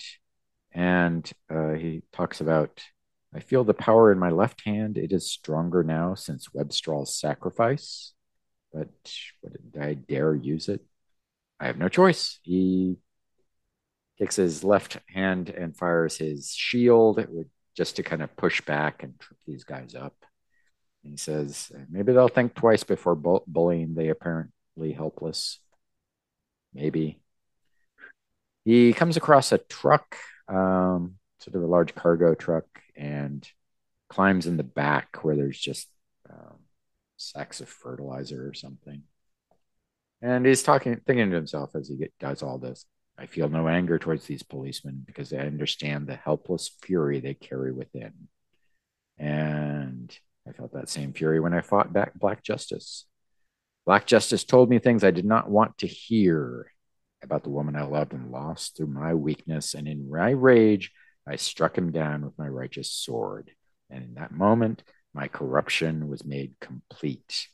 [0.76, 2.84] and uh, he talks about,
[3.34, 4.98] I feel the power in my left hand.
[4.98, 8.14] It is stronger now since Webstral's sacrifice,
[8.74, 8.90] but
[9.42, 10.82] would I dare use it?
[11.62, 12.40] I have no choice.
[12.44, 12.98] He
[14.18, 17.26] kicks his left hand and fires his shield
[17.76, 20.16] just to kind of push back and trip these guys up.
[21.04, 25.60] And he says, maybe they'll think twice before bu- bullying the apparently helpless.
[26.74, 27.20] Maybe.
[28.64, 33.48] He comes across a truck um, sort of a large cargo truck and
[34.10, 35.88] climbs in the back where there's just
[36.30, 36.58] um,
[37.18, 39.04] sacks of fertilizer or something.
[40.22, 42.86] And he's talking, thinking to himself as he get, does all this.
[43.18, 47.72] I feel no anger towards these policemen because I understand the helpless fury they carry
[47.72, 48.14] within.
[49.18, 50.16] And
[50.48, 53.06] I felt that same fury when I fought back Black Justice.
[53.86, 56.72] Black Justice told me things I did not want to hear
[57.24, 59.74] about the woman I loved and lost through my weakness.
[59.74, 60.92] And in my rage,
[61.28, 63.52] I struck him down with my righteous sword.
[63.90, 67.48] And in that moment, my corruption was made complete.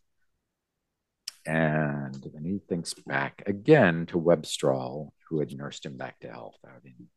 [1.45, 6.57] And then he thinks back again to Webstral, who had nursed him back to health
[6.67, 7.07] out in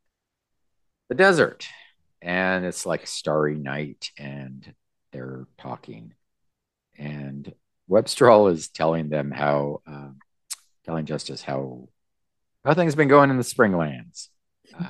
[1.08, 1.66] the desert.
[2.22, 4.74] And it's like starry night, and
[5.12, 6.14] they're talking.
[6.96, 7.52] And
[7.90, 10.10] Webstral is telling them how, uh,
[10.84, 11.88] telling Justice how
[12.64, 14.28] how things been going in the Springlands?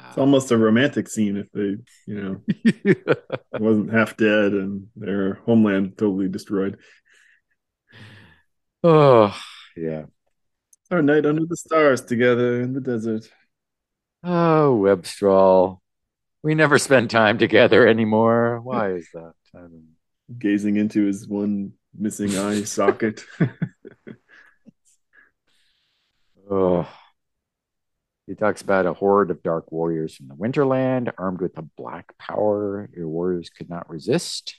[0.08, 2.40] It's almost a romantic scene if they, you know,
[3.58, 6.78] wasn't half dead and their homeland totally destroyed.
[8.84, 9.34] Oh,
[9.78, 10.04] yeah.
[10.90, 13.26] Our night under the stars together in the desert.
[14.22, 15.78] Oh, Webstral.
[16.42, 18.60] We never spend time together anymore.
[18.60, 19.32] Why is that?
[20.38, 23.24] Gazing into his one missing eye socket.
[26.50, 26.86] oh.
[28.26, 32.16] He talks about a horde of dark warriors from the Winterland, armed with a black
[32.18, 34.56] power your warriors could not resist.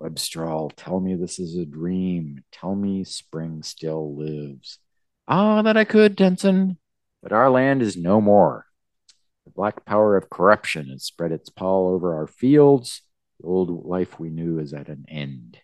[0.00, 2.42] Webstral, tell me this is a dream.
[2.50, 4.78] Tell me spring still lives.
[5.28, 6.78] Ah, that I could, Tensen.
[7.22, 8.66] But our land is no more.
[9.44, 13.02] The black power of corruption has spread its pall over our fields.
[13.40, 15.58] The old life we knew is at an end.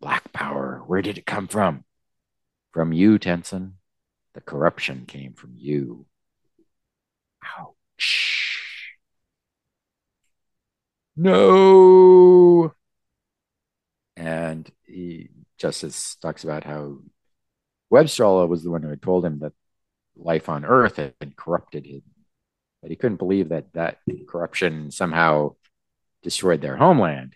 [0.00, 1.84] Black power, where did it come from?
[2.72, 3.72] From you, Tensen.
[4.34, 6.06] The corruption came from you.
[7.58, 8.96] Ouch.
[11.16, 12.74] No.
[14.22, 16.98] And he Justice talks about how
[17.92, 19.52] Webstral was the one who had told him that
[20.14, 22.02] life on Earth had corrupted him.
[22.80, 25.56] But he couldn't believe that that corruption somehow
[26.22, 27.34] destroyed their homeland.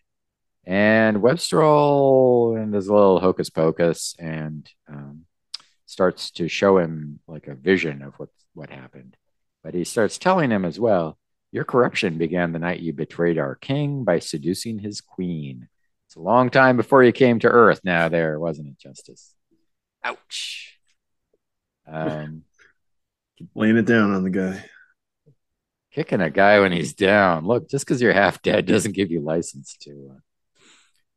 [0.64, 5.24] And Webstral and his little hocus pocus and um,
[5.86, 9.16] starts to show him like a vision of what what happened.
[9.64, 11.18] But he starts telling him as well,
[11.50, 15.68] your corruption began the night you betrayed our king by seducing his queen.
[16.16, 19.34] It's a long time before you came to Earth now there, wasn't it, Justice?
[20.02, 20.78] Ouch.
[21.86, 22.44] Um,
[23.54, 24.64] Laying it down on the guy.
[25.92, 27.44] kicking a guy when he's down.
[27.44, 30.12] Look, just because you're half dead doesn't give you license to.
[30.14, 30.20] Uh...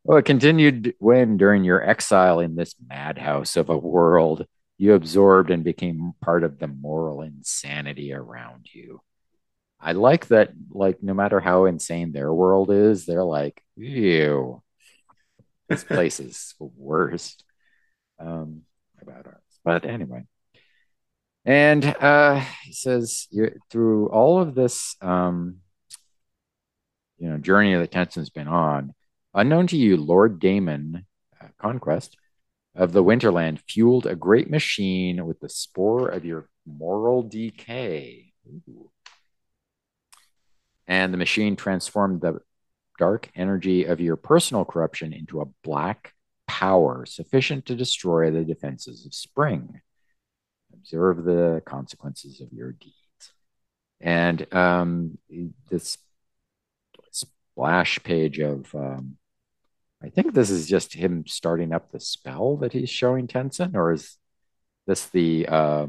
[0.06, 4.46] Oh, it continued when, during your exile in this madhouse of a world,
[4.78, 9.00] you absorbed and became part of the moral insanity around you.
[9.80, 14.62] I like that, like, no matter how insane their world is, they're like, ew,
[15.70, 17.44] this place is worst
[18.20, 18.64] um,
[19.02, 19.36] about ours.
[19.64, 20.24] But anyway,
[21.46, 23.28] and uh, he says
[23.70, 25.58] through all of this, um,
[27.18, 28.94] you know, journey that Tensen's been on,
[29.34, 31.06] unknown to you, Lord Damon
[31.42, 32.18] uh, Conquest
[32.76, 38.32] of the Winterland fueled a great machine with the spore of your moral decay.
[38.48, 38.90] Ooh.
[40.88, 42.40] And the machine transformed the
[43.00, 46.14] dark energy of your personal corruption into a black
[46.48, 49.82] power sufficient to destroy the defenses of spring.
[50.74, 52.94] Observe the consequences of your deeds.
[54.02, 55.18] And um,
[55.70, 55.98] this
[57.12, 59.18] splash page of, um,
[60.04, 63.94] I think this is just him starting up the spell that he's showing Tensen, or
[63.94, 64.18] is
[64.88, 65.88] this the uh,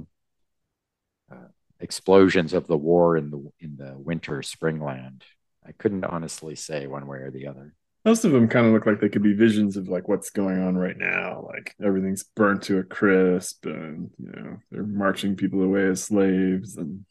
[1.30, 5.22] uh, explosions of the war in the in the winter springland?
[5.70, 7.72] I couldn't honestly say one way or the other.
[8.04, 10.60] Most of them kind of look like they could be visions of like what's going
[10.60, 15.62] on right now like everything's burnt to a crisp and you know they're marching people
[15.62, 17.04] away as slaves and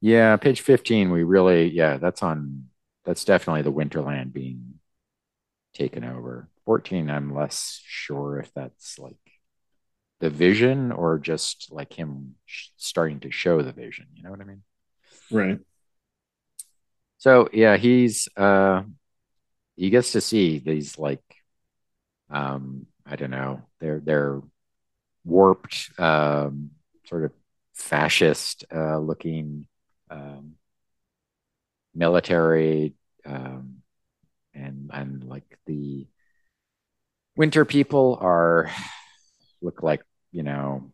[0.00, 2.66] yeah page 15 we really yeah that's on
[3.04, 4.74] that's definitely the winterland being
[5.74, 6.48] taken over.
[6.64, 9.16] 14 i'm less sure if that's like
[10.20, 14.40] the vision or just like him sh- starting to show the vision you know what
[14.40, 14.62] i mean?
[15.30, 15.58] Right
[17.22, 18.82] so yeah he's uh
[19.76, 21.22] he gets to see these like
[22.28, 24.42] um i don't know they're they're
[25.24, 26.70] warped um
[27.06, 27.30] sort of
[27.74, 29.68] fascist uh looking
[30.10, 30.54] um
[31.94, 32.92] military
[33.24, 33.76] um
[34.52, 36.08] and and like the
[37.36, 38.68] winter people are
[39.60, 40.90] look like you know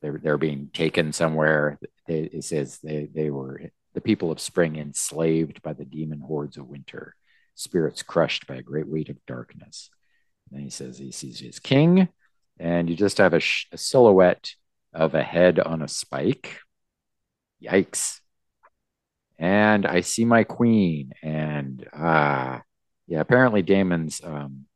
[0.00, 1.78] they're they're being taken somewhere.
[2.06, 3.60] It says they they were
[3.98, 7.16] the people of spring enslaved by the demon hordes of winter,
[7.56, 9.90] spirits crushed by a great weight of darkness.
[10.52, 12.08] And he says he sees his king,
[12.60, 14.52] and you just have a, sh- a silhouette
[14.94, 16.60] of a head on a spike.
[17.60, 18.20] Yikes.
[19.36, 22.60] And I see my queen, and ah, uh,
[23.08, 24.66] yeah, apparently Damon's um,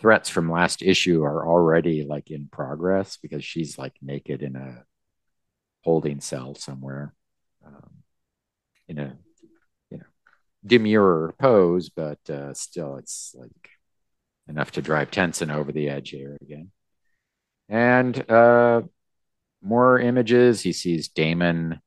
[0.00, 4.82] threats from last issue are already like in progress because she's like naked in a
[5.84, 7.14] holding cell somewhere.
[7.64, 8.03] Um,
[8.88, 9.16] in a
[9.90, 10.04] you know
[10.64, 13.70] demure pose, but uh, still it's like
[14.48, 16.70] enough to drive Tensen over the edge here again.
[17.68, 18.82] And uh,
[19.62, 20.60] more images.
[20.60, 21.80] He sees Damon,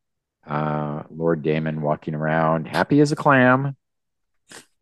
[0.45, 3.75] uh, Lord Damon, walking around, happy as a clam.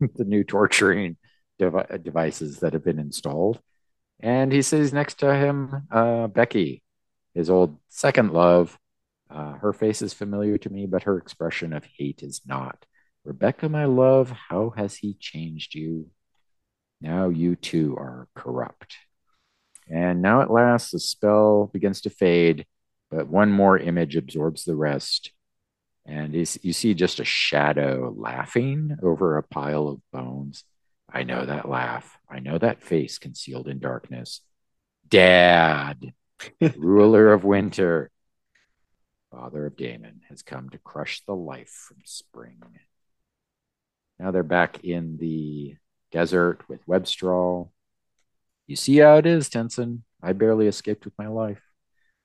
[0.00, 1.16] the new torturing
[1.58, 3.60] dev- devices that have been installed.
[4.20, 6.82] And he sees next to him uh, Becky,
[7.34, 8.78] his old second love,
[9.30, 12.84] uh, her face is familiar to me, but her expression of hate is not.
[13.24, 16.10] Rebecca, my love, how has he changed you?
[17.00, 18.96] Now you too are corrupt.
[19.90, 22.66] And now at last the spell begins to fade,
[23.10, 25.32] but one more image absorbs the rest.
[26.06, 30.62] And you see just a shadow laughing over a pile of bones.
[31.12, 32.16] I know that laugh.
[32.30, 34.40] I know that face concealed in darkness.
[35.08, 36.12] Dad,
[36.76, 38.10] ruler of winter,
[39.30, 42.62] father of Damon, has come to crush the life from spring.
[44.18, 45.76] Now they're back in the
[46.10, 47.70] desert with Webstral.
[48.66, 50.02] You see how it is, Tensen.
[50.22, 51.62] I barely escaped with my life.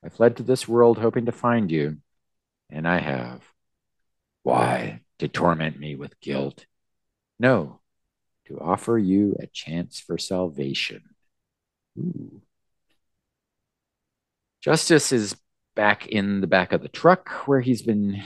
[0.04, 1.98] I fled to this world hoping to find you,
[2.70, 3.44] and I have.
[4.44, 5.02] Why?
[5.20, 6.66] To torment me with guilt?
[7.40, 7.80] No,
[8.48, 11.04] to offer you a chance for salvation.
[12.00, 12.42] Ooh.
[14.62, 15.36] Justice is
[15.76, 18.22] back in the back of the truck where he's been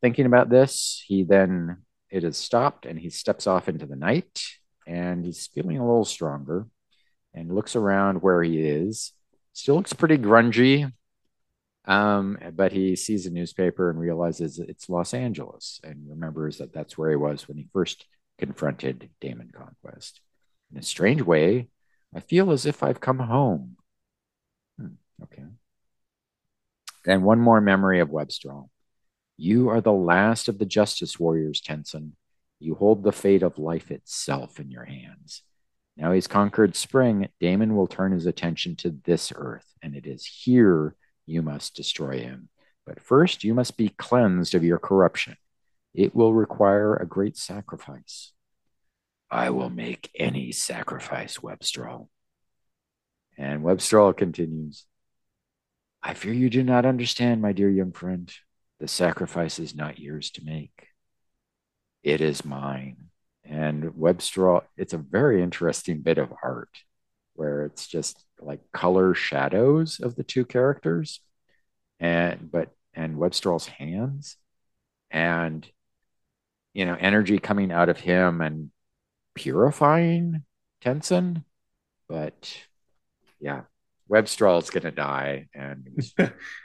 [0.00, 1.02] thinking about this.
[1.06, 1.78] He then,
[2.10, 4.42] it has stopped and he steps off into the night
[4.86, 6.66] and he's feeling a little stronger
[7.34, 9.12] and looks around where he is.
[9.52, 10.92] Still looks pretty grungy,
[11.84, 16.96] um, but he sees a newspaper and realizes it's Los Angeles and remembers that that's
[16.96, 18.06] where he was when he first
[18.38, 20.20] confronted Damon Conquest.
[20.72, 21.68] In a strange way,
[22.14, 23.76] I feel as if I've come home.
[24.78, 24.94] Hmm,
[25.24, 25.44] okay.
[27.06, 28.68] And one more memory of Webstral.
[29.36, 32.12] You are the last of the justice warriors, Tensen.
[32.58, 35.42] You hold the fate of life itself in your hands.
[35.96, 40.24] Now he's conquered spring, Damon will turn his attention to this earth, and it is
[40.24, 40.94] here
[41.26, 42.48] you must destroy him.
[42.86, 45.36] But first, you must be cleansed of your corruption.
[45.94, 48.32] It will require a great sacrifice.
[49.30, 52.08] I will make any sacrifice, Webstral.
[53.38, 54.84] And Webstral continues
[56.02, 58.32] I fear you do not understand, my dear young friend.
[58.78, 60.88] The sacrifice is not yours to make,
[62.02, 63.10] it is mine.
[63.44, 66.70] And Webstral, it's a very interesting bit of art
[67.34, 71.20] where it's just like color shadows of the two characters
[71.98, 74.36] and but and Webstral's hands
[75.10, 75.66] and
[76.74, 78.70] you know energy coming out of him and
[79.34, 80.44] purifying
[80.82, 81.44] Tensen
[82.08, 82.56] but
[83.40, 83.62] yeah
[84.10, 85.86] Going to die and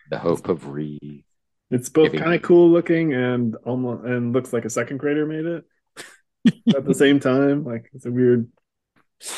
[0.09, 1.23] the hope of re
[1.71, 5.45] it's both kind of cool looking and almost and looks like a second grader made
[5.45, 5.63] it
[6.75, 8.47] at the same time like it's a weird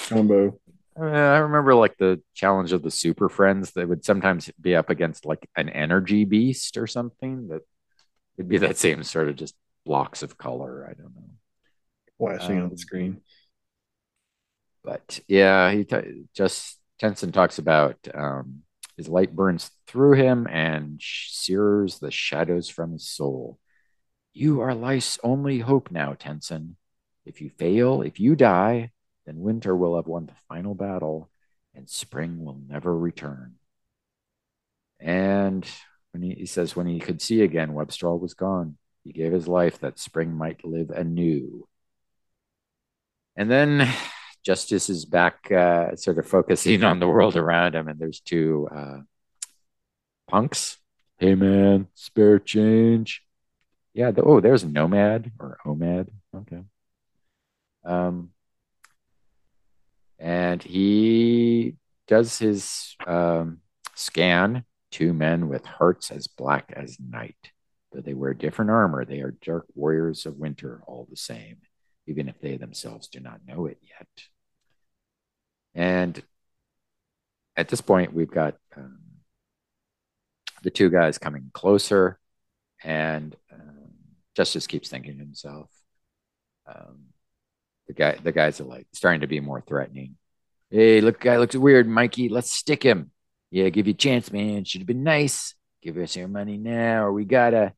[0.07, 0.57] combo
[0.99, 5.27] I remember like the challenge of the Super Friends that would sometimes be up against
[5.27, 7.63] like an energy beast or something that it
[8.37, 9.53] would be that same sort of just
[9.85, 10.87] blocks of color.
[10.89, 11.29] I don't know.
[12.17, 13.21] Flashing um, on the screen.
[14.83, 18.63] But yeah, he t- just Tensen talks about um,
[18.95, 23.59] his light burns through him and sears the shadows from his soul.
[24.33, 26.75] You are life's only hope now, Tensen.
[27.25, 28.91] If you fail, if you die,
[29.25, 31.29] then winter will have won the final battle
[31.75, 33.55] and spring will never return.
[34.99, 35.67] And
[36.11, 38.77] when he, he says, when he could see again, Webstral was gone.
[39.03, 41.67] He gave his life that spring might live anew.
[43.35, 43.87] And then
[44.47, 47.89] Justice is back, uh, sort of focusing on the world around him.
[47.89, 48.99] And there's two uh,
[50.29, 50.77] punks.
[51.17, 53.23] Hey, man, spare change.
[53.93, 54.11] Yeah.
[54.11, 56.07] The, oh, there's Nomad or Omad.
[56.33, 56.61] Okay.
[57.83, 58.29] Um,
[60.17, 61.75] and he
[62.07, 63.57] does his um,
[63.95, 64.63] scan.
[64.91, 67.35] Two men with hearts as black as night.
[67.91, 71.57] Though they wear different armor, they are dark warriors of winter all the same,
[72.05, 74.07] even if they themselves do not know it yet.
[75.77, 76.19] And
[77.55, 78.97] at this point, we've got um,
[80.63, 82.19] the two guys coming closer,
[82.83, 83.91] and um,
[84.35, 85.69] Justice keeps thinking to himself,
[86.65, 87.05] um,
[87.87, 90.17] the guy the guys are like starting to be more threatening.
[90.71, 92.27] Hey, look, guy looks weird, Mikey.
[92.27, 93.11] Let's stick him.
[93.51, 94.63] Yeah, give you a chance, man.
[94.63, 95.53] Should have been nice.
[95.83, 97.73] Give us your money now, or we gotta.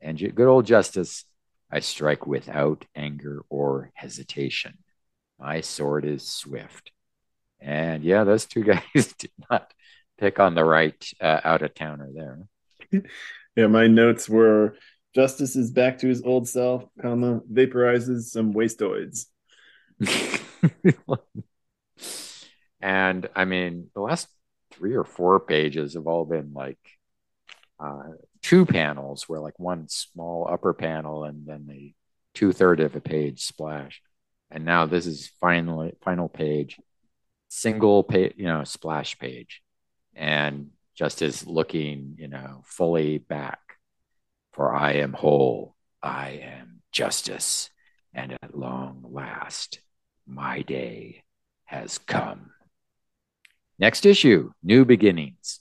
[0.00, 1.24] And good old justice,
[1.70, 4.76] I strike without anger or hesitation.
[5.38, 6.92] My sword is swift.
[7.60, 8.62] And yeah, those two
[8.94, 9.72] guys did not
[10.18, 12.38] pick on the right uh, out of towner there.
[13.56, 14.76] yeah, my notes were
[15.14, 19.26] Justice is back to his old self, comma, vaporizes some wasteoids.
[22.80, 24.28] and I mean, the last
[24.72, 26.78] three or four pages have all been like
[27.80, 28.10] uh,
[28.42, 31.94] two panels where like one small upper panel and then the
[32.34, 34.02] two third of a page splash.
[34.50, 36.78] And now this is finally final page,
[37.48, 39.62] single page, you know, splash page.
[40.14, 43.60] And just as looking, you know, fully back
[44.52, 47.70] for I am whole, I am justice,
[48.12, 49.80] and at long last,
[50.26, 51.22] my day
[51.64, 52.50] has come.
[53.78, 55.60] Next issue, New Beginnings.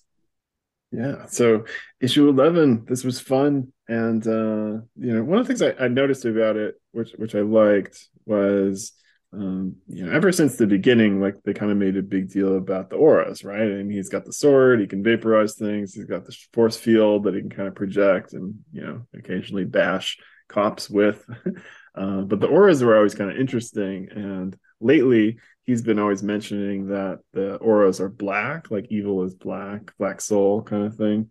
[0.92, 1.28] Yeah.
[1.28, 1.66] So
[2.02, 3.72] issue 11, this was fun.
[3.88, 7.36] And, uh, you know, one of the things I, I noticed about it, which, which
[7.36, 8.94] I liked was
[9.34, 12.58] um, you know, ever since the beginning, like they kind of made a big deal
[12.58, 13.62] about the auras, right?
[13.62, 17.36] And he's got the sword, he can vaporize things, he's got the force field that
[17.36, 20.18] he can kind of project and, you know, occasionally bash
[20.48, 21.26] cops with.
[21.96, 24.08] uh, but the auras were always kind of interesting.
[24.12, 29.92] And lately, he's been always mentioning that the auras are black, like evil is black,
[29.98, 31.30] black soul kind of thing.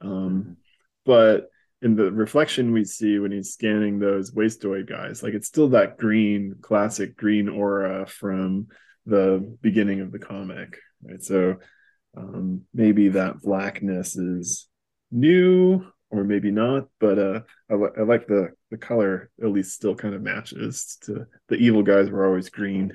[0.00, 0.52] Um, mm-hmm.
[1.04, 1.50] but
[1.84, 5.98] in the reflection we see when he's scanning those wasteoid guys like it's still that
[5.98, 8.66] green classic green aura from
[9.06, 11.22] the beginning of the comic right?
[11.22, 11.56] So
[12.16, 14.66] um, maybe that blackness is
[15.12, 19.94] new or maybe not but uh I, I, like the the color at least still
[19.94, 22.92] kind of matches to the evil guys were always green.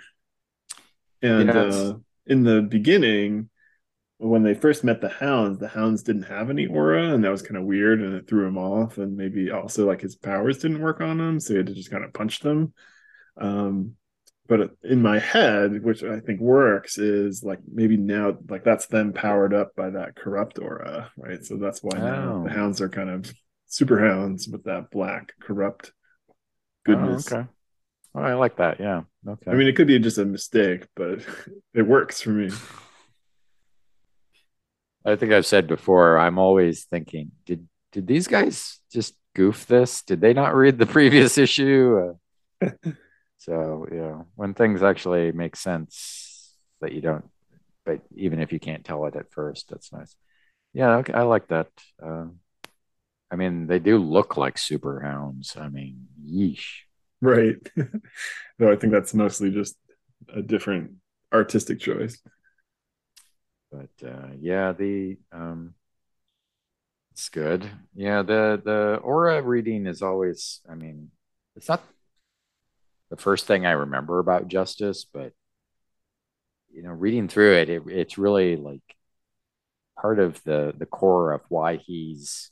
[1.21, 1.93] And uh
[2.25, 3.49] in the beginning
[4.19, 7.41] when they first met the hounds, the hounds didn't have any aura, and that was
[7.41, 8.97] kind of weird, and it threw him off.
[8.97, 11.89] And maybe also like his powers didn't work on him, so he had to just
[11.89, 12.73] kind of punch them.
[13.39, 13.95] Um,
[14.47, 19.13] but in my head, which I think works, is like maybe now like that's them
[19.13, 21.45] powered up by that corrupt aura, right?
[21.45, 22.53] So that's why now the oh.
[22.53, 23.33] hounds are kind of
[23.67, 25.93] super hounds with that black corrupt
[26.85, 27.31] goodness.
[27.31, 27.49] Oh, okay.
[28.15, 28.81] Oh, I like that.
[28.81, 29.03] Yeah.
[29.25, 29.51] Okay.
[29.51, 31.19] I mean, it could be just a mistake, but
[31.73, 32.51] it works for me.
[35.09, 40.03] I think I've said before, I'm always thinking, did did these guys just goof this?
[40.03, 42.15] Did they not read the previous issue?
[42.61, 42.69] Uh,
[43.37, 47.25] so, you know, when things actually make sense that you don't,
[47.85, 50.15] but even if you can't tell it at first, that's nice.
[50.73, 51.67] Yeah, okay, I like that.
[52.01, 52.25] Uh,
[53.31, 55.55] I mean, they do look like super hounds.
[55.57, 56.65] I mean, yeesh.
[57.21, 57.57] Right.
[58.59, 59.75] no, I think that's mostly just
[60.33, 60.91] a different
[61.33, 62.21] artistic choice.
[63.71, 65.75] But uh, yeah, the um,
[67.11, 67.69] it's good.
[67.95, 70.61] Yeah, the the aura reading is always.
[70.69, 71.11] I mean,
[71.55, 71.83] it's not
[73.09, 75.33] the first thing I remember about Justice, but
[76.73, 78.81] you know, reading through it, it it's really like
[79.99, 82.51] part of the the core of why he's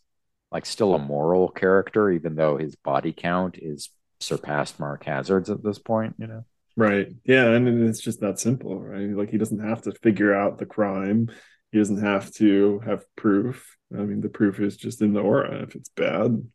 [0.51, 3.89] like still a moral character, even though his body count is
[4.19, 6.15] surpassed Mark Hazzard's at this point.
[6.17, 6.45] You know.
[6.77, 7.07] Right.
[7.25, 9.09] Yeah, and it's just that simple, right?
[9.09, 11.31] Like he doesn't have to figure out the crime.
[11.71, 13.75] He doesn't have to have proof.
[13.91, 15.63] I mean, the proof is just in the aura.
[15.63, 16.47] If it's bad,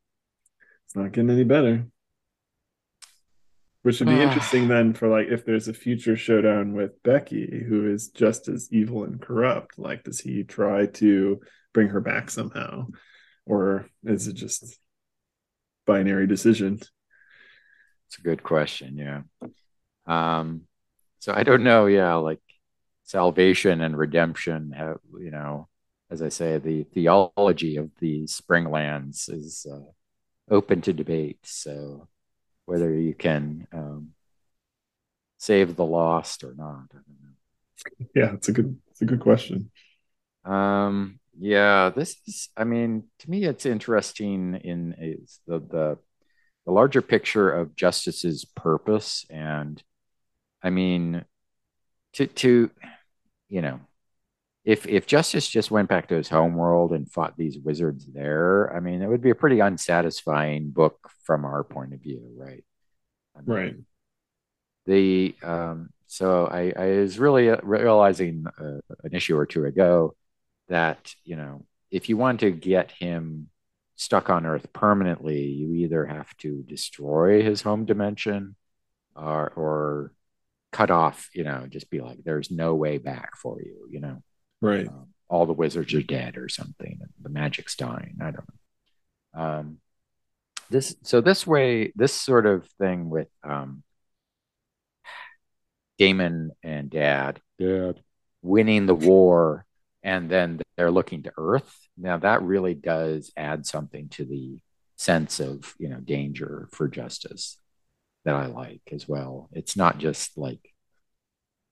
[0.87, 1.89] it's not getting any better.
[3.83, 7.93] Which would be interesting then for like if there's a future showdown with Becky, who
[7.93, 9.77] is just as evil and corrupt.
[9.77, 11.41] Like, does he try to
[11.75, 12.87] bring her back somehow?
[13.45, 14.79] Or is it just
[15.85, 16.75] binary decision?
[18.07, 19.23] It's a good question, yeah.
[20.07, 20.63] Um,
[21.19, 22.41] so I don't know, yeah, like
[23.05, 25.69] salvation and redemption have, you know,
[26.11, 29.91] as I say, the theology of the Springlands is uh,
[30.53, 31.39] open to debate.
[31.45, 32.09] So
[32.67, 34.11] whether you can um,
[35.39, 36.87] save the lost or not.
[38.15, 39.71] Yeah, it's a good it's a good question.
[40.45, 42.49] Um, yeah, this is.
[42.57, 45.99] I mean, to me, it's interesting in is the the
[46.65, 49.83] the larger picture of justice's purpose, and
[50.63, 51.25] I mean,
[52.15, 52.71] to to
[53.49, 53.81] you know,
[54.65, 58.75] if if Justice just went back to his home world and fought these wizards there,
[58.75, 62.65] I mean, it would be a pretty unsatisfying book from our point of view, right?
[63.37, 63.77] I mean, right.
[64.87, 70.15] The um, so I, I was really uh, realizing uh, an issue or two ago
[70.69, 73.49] that you know if you want to get him
[73.97, 78.57] stuck on Earth permanently, you either have to destroy his home dimension
[79.15, 80.13] or or
[80.73, 84.23] cut off, you know, just be like, there's no way back for you, you know.
[84.61, 84.89] Right.
[84.89, 87.01] Um, all the wizards are dead or something.
[87.21, 88.19] The magic's dying.
[88.21, 88.49] I don't
[89.35, 89.41] know.
[89.43, 89.79] Um,
[90.71, 93.83] this so this way, this sort of thing with um,
[95.99, 98.01] Damon and Dad, Dad
[98.43, 99.65] winning the war,
[100.03, 101.75] and then they're looking to Earth.
[101.97, 104.59] Now that really does add something to the
[104.97, 107.59] sense of you know danger for justice
[108.25, 109.49] that I like as well.
[109.53, 110.73] It's not just like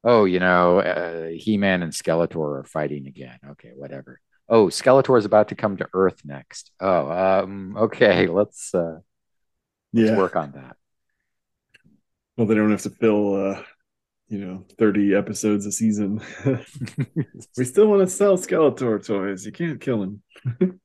[0.05, 3.39] oh, you know, uh, He Man and Skeletor are fighting again.
[3.51, 4.21] Okay, whatever.
[4.49, 6.71] Oh, Skeletor is about to come to Earth next.
[6.81, 8.99] Oh, um, okay, let's uh,
[9.93, 10.77] let's work on that.
[12.37, 13.63] Well, they don't have to fill uh
[14.29, 16.21] you know 30 episodes a season.
[17.57, 19.45] we still want to sell Skeletor toys.
[19.45, 20.23] You can't kill him.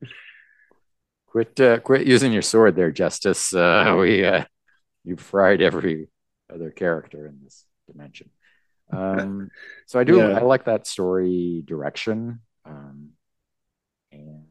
[1.27, 3.53] quit, uh, quit using your sword there, Justice.
[3.53, 4.45] Uh, we uh,
[5.05, 6.07] you fried every
[6.53, 8.29] other character in this dimension.
[8.91, 9.49] Um,
[9.87, 10.17] so I do.
[10.17, 10.37] Yeah.
[10.37, 12.41] I like that story direction.
[12.65, 13.11] Um,
[14.11, 14.45] and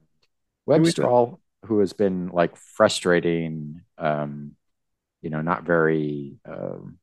[0.67, 0.93] Web we-
[1.67, 4.53] who has been like frustrating, um,
[5.23, 6.99] you know, not very um,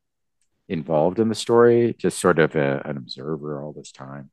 [0.69, 4.29] involved in the story, just sort of a, an observer all this time.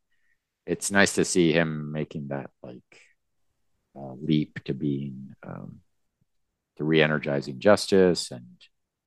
[0.67, 2.83] It's nice to see him making that like
[3.97, 5.81] uh, leap to being um,
[6.77, 8.45] to re-energizing justice and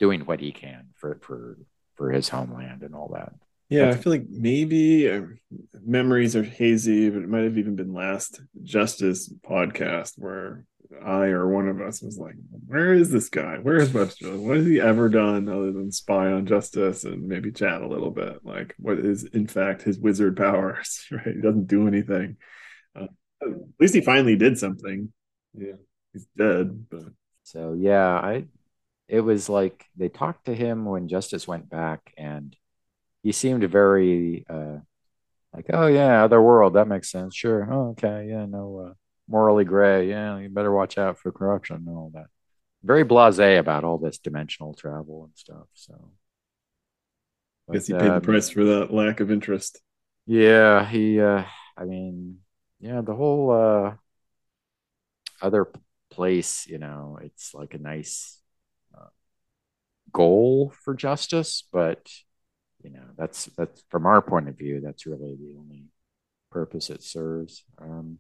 [0.02, 1.58] doing what he can for for
[1.96, 3.34] for his homeland and all that.
[3.70, 5.22] Yeah, I feel like maybe uh,
[5.86, 10.66] memories are hazy, but it might have even been last Justice podcast where
[11.06, 12.36] I or one of us was like,
[12.66, 13.60] "Where is this guy?
[13.60, 14.36] Where is Webster?
[14.38, 18.12] What has he ever done other than spy on Justice and maybe chat a little
[18.12, 18.40] bit?
[18.44, 21.06] Like, what is in fact his wizard powers?
[21.12, 21.36] Right?
[21.36, 22.38] He doesn't do anything.
[22.94, 23.08] Uh,
[23.42, 23.50] at
[23.80, 25.14] least he finally did something.
[25.54, 25.74] Yeah,
[26.12, 28.46] he's dead, but So yeah, I
[29.12, 32.58] it was like they talked to him when Justice went back and
[33.24, 34.80] he seemed very uh
[35.54, 37.36] like, oh yeah, other world, that makes sense.
[37.36, 37.68] Sure.
[37.72, 38.94] Oh, okay, yeah, no uh
[39.30, 40.10] morally gray.
[40.10, 42.28] Yeah, you better watch out for corruption and all that.
[42.84, 45.68] Very blasé about all this dimensional travel and stuff.
[45.76, 45.94] So
[47.70, 49.82] I guess he But, paid the um, price for that lack of interest.
[50.26, 51.46] Yeah, he uh
[51.78, 52.42] I mean,
[52.80, 53.96] yeah, the whole uh
[55.42, 55.68] other
[56.10, 58.41] place, you know, it's like a nice
[60.14, 62.10] goal for justice, but
[62.84, 65.86] you know that's that's from our point of view, that's really the only
[66.52, 67.64] purpose it serves.
[67.80, 68.20] Um,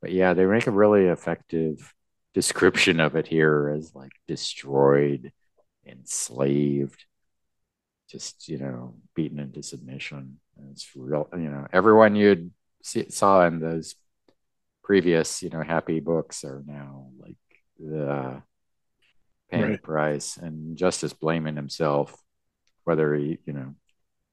[0.00, 1.92] but yeah, they make a really effective
[2.34, 5.32] description of it here as like destroyed,
[5.86, 7.04] enslaved,
[8.10, 10.38] just you know beaten into submission.
[10.56, 12.50] And it's real, you know, everyone you'd
[12.82, 13.94] see, saw in those
[14.82, 17.36] previous, you know, happy books are now like
[17.78, 18.42] the
[19.50, 19.72] paying right.
[19.72, 22.16] the price, and Justice blaming himself,
[22.84, 23.74] whether he, you know,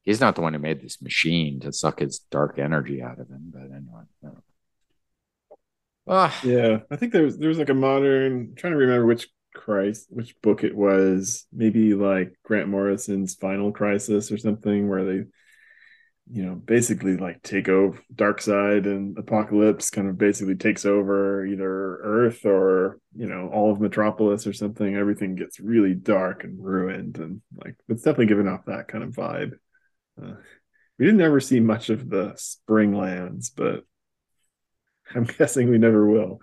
[0.03, 3.29] he's not the one who made this machine to suck his dark energy out of
[3.29, 4.03] him, but anyway.
[4.21, 4.37] No.
[6.07, 6.37] Ah.
[6.43, 8.49] Yeah, I think there's there's like a modern.
[8.49, 11.45] I'm trying to remember which Christ, which book it was.
[11.53, 15.25] Maybe like Grant Morrison's Final Crisis or something, where they,
[16.31, 21.97] you know, basically like take over Darkseid and Apokolips kind of basically takes over either
[21.97, 24.95] Earth or you know all of Metropolis or something.
[24.95, 29.11] Everything gets really dark and ruined, and like it's definitely giving off that kind of
[29.11, 29.53] vibe.
[30.21, 30.35] Uh,
[30.97, 33.83] we didn't ever see much of the spring lands, but
[35.13, 36.39] I'm guessing we never will.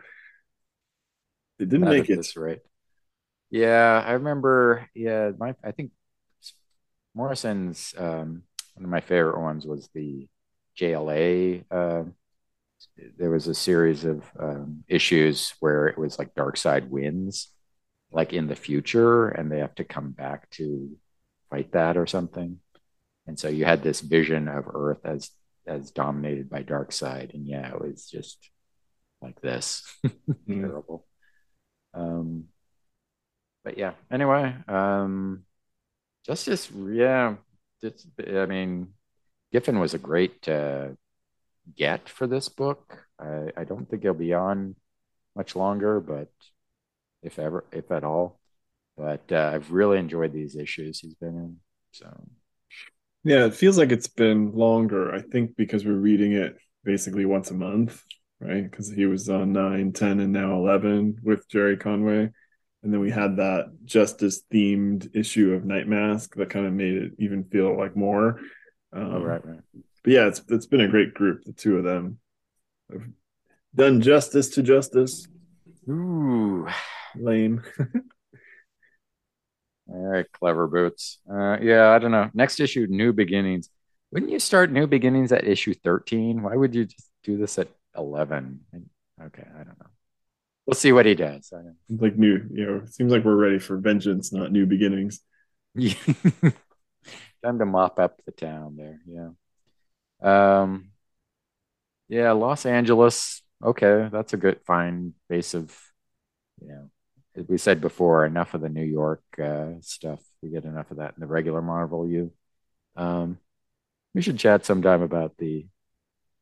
[1.58, 2.16] It didn't Not make it.
[2.16, 2.60] That's right.
[3.50, 4.88] Yeah, I remember.
[4.94, 5.92] Yeah, my I think
[7.14, 8.42] Morrison's um,
[8.74, 10.28] one of my favorite ones was the
[10.78, 11.64] JLA.
[11.70, 12.04] Uh,
[13.18, 17.48] there was a series of um, issues where it was like Darkseid wins,
[18.10, 20.96] like in the future, and they have to come back to
[21.50, 22.58] fight that or something.
[23.26, 25.30] And so you had this vision of Earth as
[25.66, 28.50] as dominated by Darkseid, and yeah, it was just
[29.20, 30.62] like this, mm-hmm.
[30.62, 31.06] terrible.
[31.92, 32.44] Um,
[33.62, 35.44] but yeah, anyway, um,
[36.24, 37.36] Justice, yeah,
[37.82, 38.88] it's, I mean,
[39.52, 40.88] Giffen was a great uh,
[41.76, 42.98] get for this book.
[43.18, 44.76] I, I don't think he'll be on
[45.36, 46.30] much longer, but
[47.22, 48.40] if ever, if at all.
[48.96, 51.56] But uh, I've really enjoyed these issues he's been in.
[51.92, 52.28] So,
[53.24, 55.14] yeah, it feels like it's been longer.
[55.14, 58.02] I think because we're reading it basically once a month,
[58.40, 58.68] right?
[58.68, 62.30] Because he was on 9, 10, and now 11 with Gerry Conway
[62.82, 67.12] and then we had that justice themed issue of Nightmask that kind of made it
[67.18, 68.40] even feel like more.
[68.92, 69.60] Um, oh, right, right.
[70.02, 71.44] But yeah, it's it's been a great group.
[71.44, 72.18] The two of them
[72.90, 73.02] have
[73.74, 75.28] done justice to justice.
[75.88, 76.66] Ooh,
[77.16, 77.62] lame.
[79.88, 81.18] All right, clever boots.
[81.30, 82.30] Uh, yeah, I don't know.
[82.32, 83.68] Next issue, New Beginnings.
[84.12, 86.42] Wouldn't you start New Beginnings at issue thirteen?
[86.42, 88.60] Why would you just do this at eleven?
[89.22, 89.89] Okay, I don't know.
[90.70, 91.52] We'll see what he does.
[91.88, 95.18] Like new, you know, it seems like we're ready for vengeance, not new beginnings.
[95.74, 99.00] Time to mop up the town there.
[99.04, 99.30] Yeah.
[100.62, 100.92] Um,
[102.08, 103.42] yeah, Los Angeles.
[103.64, 105.76] Okay, that's a good fine base of,
[106.62, 106.88] you know,
[107.34, 110.20] as we said before, enough of the New York uh, stuff.
[110.40, 112.32] We get enough of that in the regular Marvel U.
[112.94, 113.40] Um,
[114.14, 115.66] we should chat sometime about the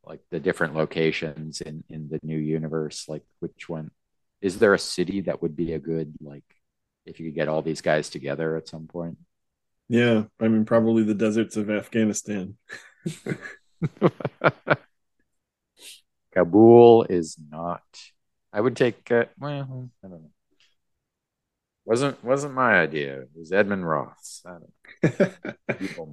[0.05, 3.91] like the different locations in in the new universe, like which one
[4.41, 6.45] is there a city that would be a good like
[7.05, 9.18] if you could get all these guys together at some point?
[9.89, 12.57] Yeah, I mean probably the deserts of Afghanistan.
[16.34, 17.82] Kabul is not.
[18.53, 19.11] I would take.
[19.11, 20.30] Uh, well, I don't know.
[21.84, 23.22] Wasn't wasn't my idea.
[23.22, 24.45] It was Edmund Roth's.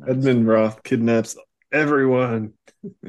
[0.08, 1.36] Edmund Roth kidnaps
[1.72, 2.54] everyone.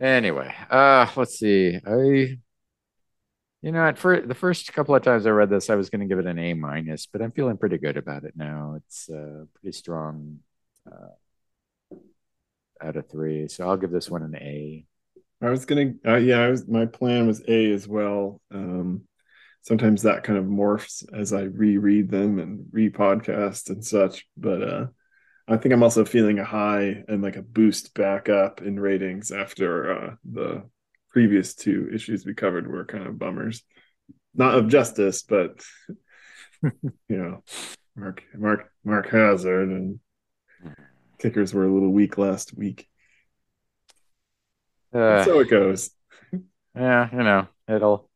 [0.00, 1.78] anyway, uh, let's see.
[1.86, 2.38] I
[3.64, 6.02] you know, at first, the first couple of times I read this, I was going
[6.02, 8.74] to give it an A minus, but I'm feeling pretty good about it now.
[8.76, 10.40] It's uh, pretty strong
[10.86, 11.96] uh,
[12.82, 14.84] out of three, so I'll give this one an A.
[15.40, 16.68] I was gonna, uh, yeah, I was.
[16.68, 18.42] My plan was A as well.
[18.52, 19.04] Um,
[19.62, 24.86] sometimes that kind of morphs as I reread them and re-podcast and such, but uh,
[25.48, 29.32] I think I'm also feeling a high and like a boost back up in ratings
[29.32, 30.64] after uh, the
[31.14, 33.62] previous two issues we covered were kind of bummers.
[34.34, 35.62] Not of justice, but
[36.62, 36.72] you
[37.08, 37.44] know,
[37.94, 40.00] Mark Mark Mark Hazzard and
[41.20, 42.88] kickers were a little weak last week.
[44.92, 45.90] Uh, so it goes.
[46.74, 48.10] Yeah, you know, it'll.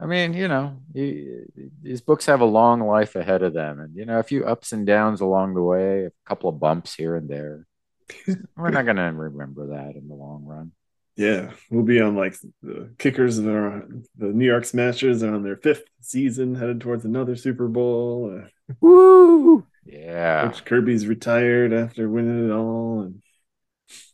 [0.00, 1.46] I mean, you know, you,
[1.80, 4.72] these books have a long life ahead of them, and you know, a few ups
[4.72, 7.68] and downs along the way, a couple of bumps here and there.
[8.56, 10.72] We're not going to remember that in the long run.
[11.16, 15.56] Yeah, we'll be on like the kickers and the New York Smashers are on their
[15.56, 18.40] fifth season, headed towards another Super Bowl.
[18.42, 18.48] Uh,
[18.80, 19.66] Woo!
[19.84, 23.12] Yeah, Coach Kirby's retired after winning it all,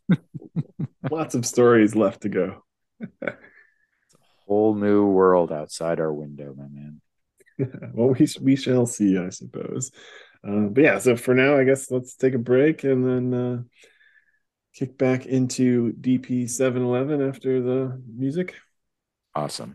[0.08, 0.18] and
[1.10, 2.64] lots of stories left to go.
[3.00, 3.36] it's a
[4.46, 7.00] whole new world outside our window, my man.
[7.94, 9.92] well, we we shall see, I suppose.
[10.46, 13.62] Uh, but yeah, so for now, I guess let's take a break and then uh,
[14.78, 18.54] kick back into DP seven eleven after the music.
[19.34, 19.74] Awesome.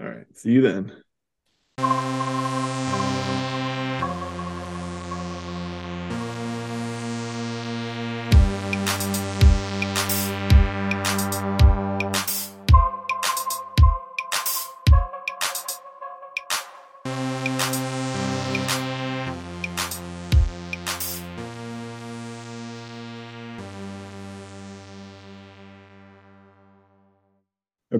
[0.00, 0.26] All right.
[0.38, 1.02] See you then.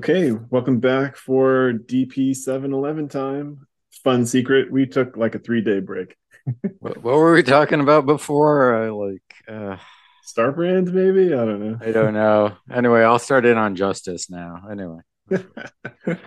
[0.09, 3.67] Okay, welcome back for DP seven eleven time.
[4.03, 6.17] Fun secret: we took like a three day break.
[6.79, 8.87] what, what, were we talking about before?
[8.87, 9.77] Uh, like uh,
[10.23, 11.35] Star Brand, maybe?
[11.35, 11.79] I don't know.
[11.83, 12.57] I don't know.
[12.73, 14.63] Anyway, I'll start in on Justice now.
[14.71, 15.01] Anyway,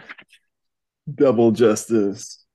[1.15, 2.45] double justice,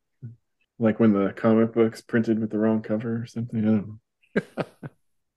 [0.79, 3.59] like when the comic books printed with the wrong cover or something.
[3.59, 4.64] I don't know.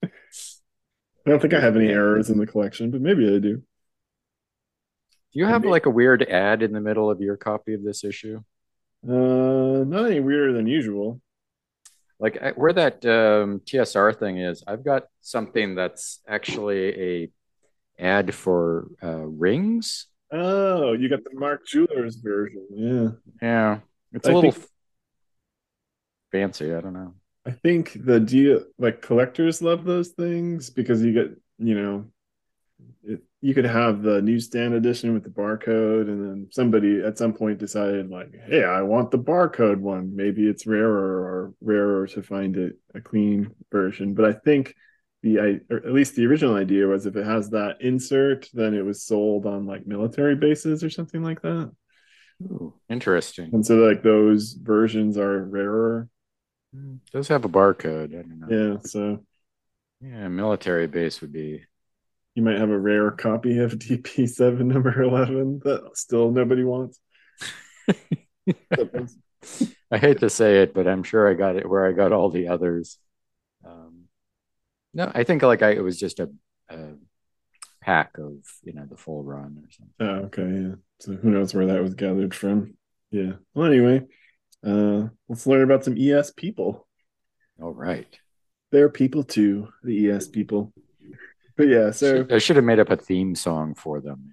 [1.26, 3.64] I don't think I have any errors in the collection, but maybe I do.
[5.34, 8.04] Do you have like a weird ad in the middle of your copy of this
[8.04, 8.42] issue?
[9.08, 11.22] Uh, not any weirder than usual.
[12.20, 17.30] Like where that um, TSR thing is, I've got something that's actually a
[18.00, 20.08] ad for uh, rings.
[20.32, 23.10] Oh, you got the Mark Jewelers version, yeah.
[23.42, 23.80] Yeah,
[24.12, 24.66] it's a I little think,
[26.32, 26.74] fancy.
[26.74, 27.14] I don't know.
[27.46, 32.06] I think the deal, like collectors love those things because you get, you know,
[33.04, 37.34] it, you could have the newsstand edition with the barcode and then somebody at some
[37.34, 40.16] point decided like hey i want the barcode one.
[40.16, 44.14] Maybe it's rarer or rarer to find it a clean version.
[44.14, 44.76] But i think
[45.22, 48.74] the I, or at least the original idea was if it has that insert then
[48.74, 51.72] it was sold on like military bases or something like that.
[52.42, 53.50] Ooh, interesting.
[53.54, 56.10] And so like those versions are rarer.
[56.74, 58.74] It does have a barcode i don't know.
[58.74, 59.26] Yeah so.
[60.02, 61.64] Yeah military base would be
[62.40, 66.98] you might have a rare copy of DP7 number 11 that still nobody wants.
[69.92, 72.30] I hate to say it, but I'm sure I got it where I got all
[72.30, 72.98] the others.
[73.66, 74.06] Um,
[74.94, 76.30] no, I think like I, it was just a,
[76.70, 76.94] a,
[77.82, 79.96] pack of, you know, the full run or something.
[80.00, 80.70] Oh, okay.
[80.70, 80.76] Yeah.
[81.00, 82.76] So who knows where that was gathered from.
[83.12, 83.34] Yeah.
[83.54, 84.04] Well, anyway,
[84.66, 86.88] uh, let's learn about some ES people.
[87.62, 88.08] All right.
[88.72, 90.74] They're people too, the ES people
[91.60, 94.32] but yeah, so I should have made up a theme song for them.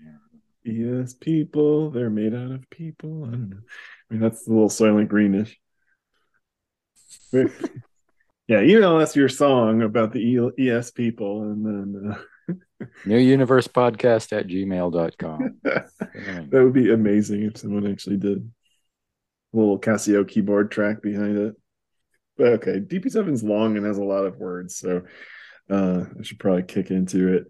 [0.62, 3.24] Yes, people, they're made out of people.
[3.24, 3.56] I don't know.
[3.56, 5.56] I mean, that's a little Soylent Greenish.
[8.46, 12.54] yeah, email us your song about the ES people and then uh...
[13.04, 15.56] New Universe Podcast at gmail.com.
[15.64, 18.38] that would be amazing if someone actually did
[19.52, 21.56] a little Casio keyboard track behind it.
[22.36, 25.02] But okay, DP7's long and has a lot of words, so
[25.70, 27.46] uh, I should probably kick into it.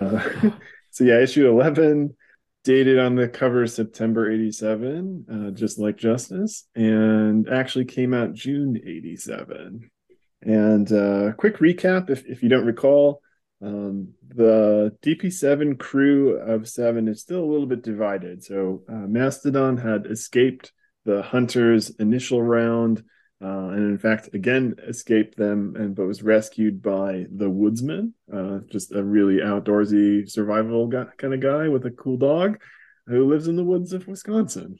[0.00, 0.50] Uh,
[0.90, 2.16] so yeah, issue eleven,
[2.64, 8.76] dated on the cover September '87, uh, just like Justice, and actually came out June
[8.76, 9.90] '87.
[10.42, 13.22] And uh, quick recap, if if you don't recall,
[13.62, 18.44] um, the DP7 crew of seven is still a little bit divided.
[18.44, 20.72] So uh, Mastodon had escaped
[21.04, 23.02] the Hunter's initial round
[23.42, 28.58] uh, and in fact again escaped them and but was rescued by the woodsman uh,
[28.70, 32.60] just a really outdoorsy survival guy, kind of guy with a cool dog
[33.06, 34.76] who lives in the woods of wisconsin.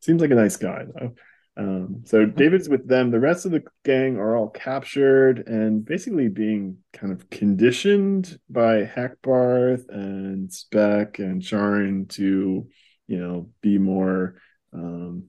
[0.00, 1.14] Seems like a nice guy though.
[1.54, 3.10] Um, so david's with them.
[3.10, 8.84] The rest of the gang are all captured and basically being kind of conditioned by
[8.84, 12.66] hackbarth and speck and sharon to
[13.06, 14.36] you know be more
[14.72, 15.24] um,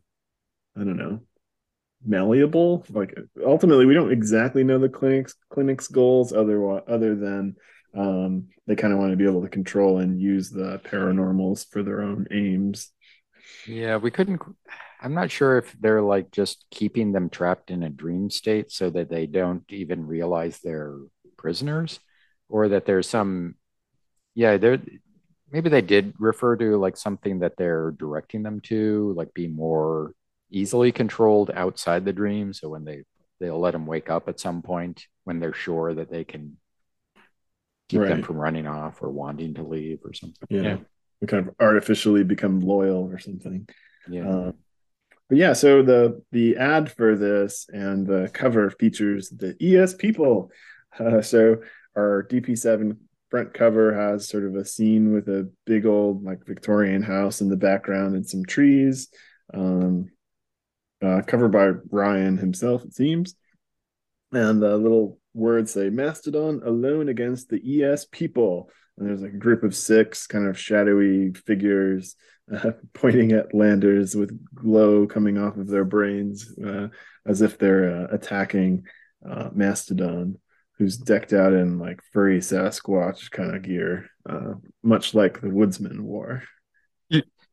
[0.78, 1.22] i don't know
[2.06, 2.86] malleable?
[2.90, 7.56] Like ultimately we don't exactly know the clinic's clinic's goals other other than
[7.96, 11.84] um, they kind of want to be able to control and use the paranormals for
[11.84, 12.92] their own aims.
[13.68, 14.42] Yeah we couldn't
[15.02, 18.90] i'm not sure if they're like just keeping them trapped in a dream state so
[18.90, 20.98] that they don't even realize they're
[21.38, 22.00] prisoners
[22.50, 23.56] or that there's some
[24.34, 24.80] yeah there
[25.52, 30.14] maybe they did refer to like something that they're directing them to like be more
[30.54, 32.54] easily controlled outside the dream.
[32.54, 33.04] So when they
[33.40, 36.58] they'll let them wake up at some point when they're sure that they can
[37.90, 38.10] keep right.
[38.10, 40.48] them from running off or wanting to leave or something.
[40.50, 40.62] Yeah.
[40.62, 40.78] yeah.
[41.20, 43.68] We kind of artificially become loyal or something.
[44.10, 44.30] Yeah.
[44.30, 44.52] Uh,
[45.30, 50.52] but yeah, so the the ad for this and the cover features the ES people.
[51.00, 51.58] Uh, so
[51.98, 52.96] our DP7
[53.32, 57.50] front cover has sort of a scene with a big old like Victorian house in
[57.50, 59.08] the background and some trees.
[59.56, 60.12] Um,
[61.04, 63.36] uh, cover by Ryan himself, it seems.
[64.32, 68.70] And the little words say Mastodon alone against the ES people.
[68.98, 72.16] And there's a group of six kind of shadowy figures
[72.54, 76.88] uh, pointing at landers with glow coming off of their brains uh,
[77.26, 78.86] as if they're uh, attacking
[79.28, 80.40] uh, Mastodon,
[80.78, 86.04] who's decked out in like furry Sasquatch kind of gear, uh, much like the woodsman
[86.04, 86.44] wore.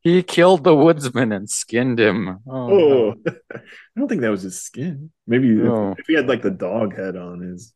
[0.02, 2.40] He killed the woodsman and skinned him.
[2.48, 3.14] Oh, oh.
[3.24, 3.32] No.
[3.54, 3.60] I
[3.98, 5.10] don't think that was his skin.
[5.26, 7.74] Maybe if, if, he had like the dog head on his.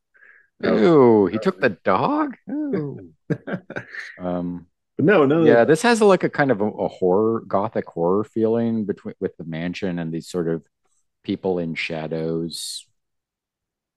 [0.65, 2.37] Ooh, he took the dog.
[2.51, 3.13] Ooh.
[4.19, 4.67] um,
[4.97, 5.45] but no, no.
[5.45, 9.37] Yeah, this has like a kind of a, a, horror, gothic horror feeling between with
[9.37, 10.65] the mansion and these sort of
[11.25, 12.87] people in shadows.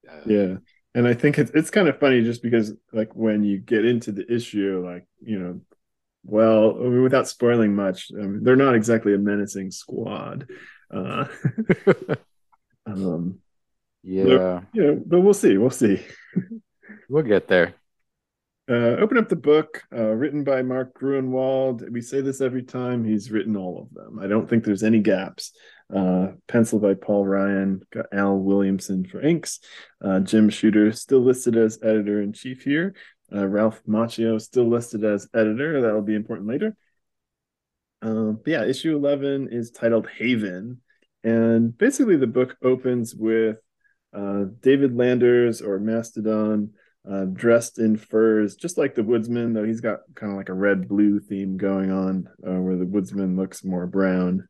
[0.08, 0.56] Uh, yeah,
[0.94, 4.12] and I think it's it's kind of funny just because like when you get into
[4.12, 5.60] the issue, like you know,
[6.28, 10.46] well, without spoiling much, um, they're not exactly a menacing squad.
[10.92, 11.26] Uh,
[12.86, 13.38] um,
[14.02, 15.56] yeah, yeah, but we'll see.
[15.56, 16.04] We'll see.
[17.08, 17.74] we'll get there.
[18.70, 21.90] Uh, open up the book, uh, written by Mark Gruenwald.
[21.90, 23.02] We say this every time.
[23.02, 24.18] He's written all of them.
[24.18, 25.52] I don't think there's any gaps.
[25.94, 29.60] Uh, pencil by Paul Ryan, got Al Williamson for inks.
[30.04, 32.94] Uh, Jim Shooter still listed as editor in chief here.
[33.32, 35.82] Uh, Ralph Macchio still listed as editor.
[35.82, 36.76] That'll be important later.
[38.00, 40.80] Um, but yeah, issue 11 is titled Haven.
[41.24, 43.58] And basically, the book opens with
[44.14, 46.70] uh, David Landers or Mastodon
[47.10, 50.54] uh, dressed in furs, just like the woodsman, though he's got kind of like a
[50.54, 54.48] red blue theme going on, uh, where the woodsman looks more brown.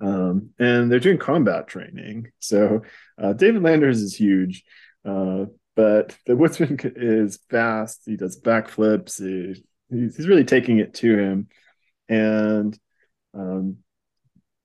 [0.00, 2.30] Um, and they're doing combat training.
[2.40, 2.82] So
[3.20, 4.64] uh, David Landers is huge,
[5.04, 8.02] uh, but the woodsman is fast.
[8.06, 9.18] He does backflips.
[9.18, 11.48] He, he's really taking it to him.
[12.08, 12.78] And
[13.34, 13.78] um,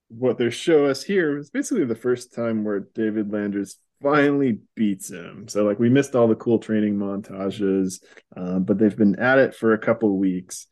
[0.08, 5.10] what they show us here is basically the first time where David Landers finally beats
[5.10, 5.46] him.
[5.48, 8.02] So like we missed all the cool training montages,
[8.36, 10.66] uh, but they've been at it for a couple weeks.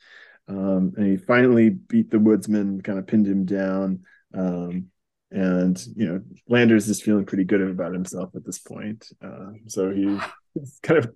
[0.49, 4.05] Um, and he finally beat the woodsman, kind of pinned him down.
[4.35, 4.87] Um,
[5.31, 9.09] and you know, Landers is feeling pretty good about himself at this point.
[9.23, 10.21] Uh, so he's
[10.83, 11.15] kind of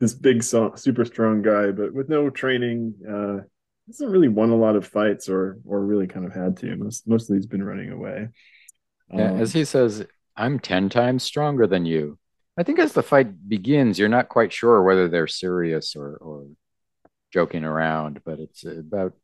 [0.00, 2.94] this big, super strong guy, but with no training.
[3.08, 3.44] Uh,
[3.86, 6.74] hasn't really won a lot of fights or or really kind of had to.
[6.76, 8.28] Most mostly he's been running away.
[9.12, 10.06] Yeah, um, as he says,
[10.36, 12.18] I'm 10 times stronger than you.
[12.56, 16.46] I think as the fight begins, you're not quite sure whether they're serious or, or
[17.32, 19.14] joking around, but it's about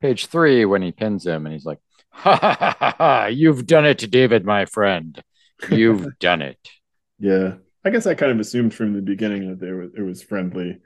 [0.00, 1.78] page three when he pins him and he's like,
[2.14, 3.26] ha ha ha ha, ha.
[3.26, 5.22] you've done it, David, my friend.
[5.70, 6.58] You've done it.
[7.18, 7.54] Yeah.
[7.84, 10.78] I guess I kind of assumed from the beginning that they were, it was friendly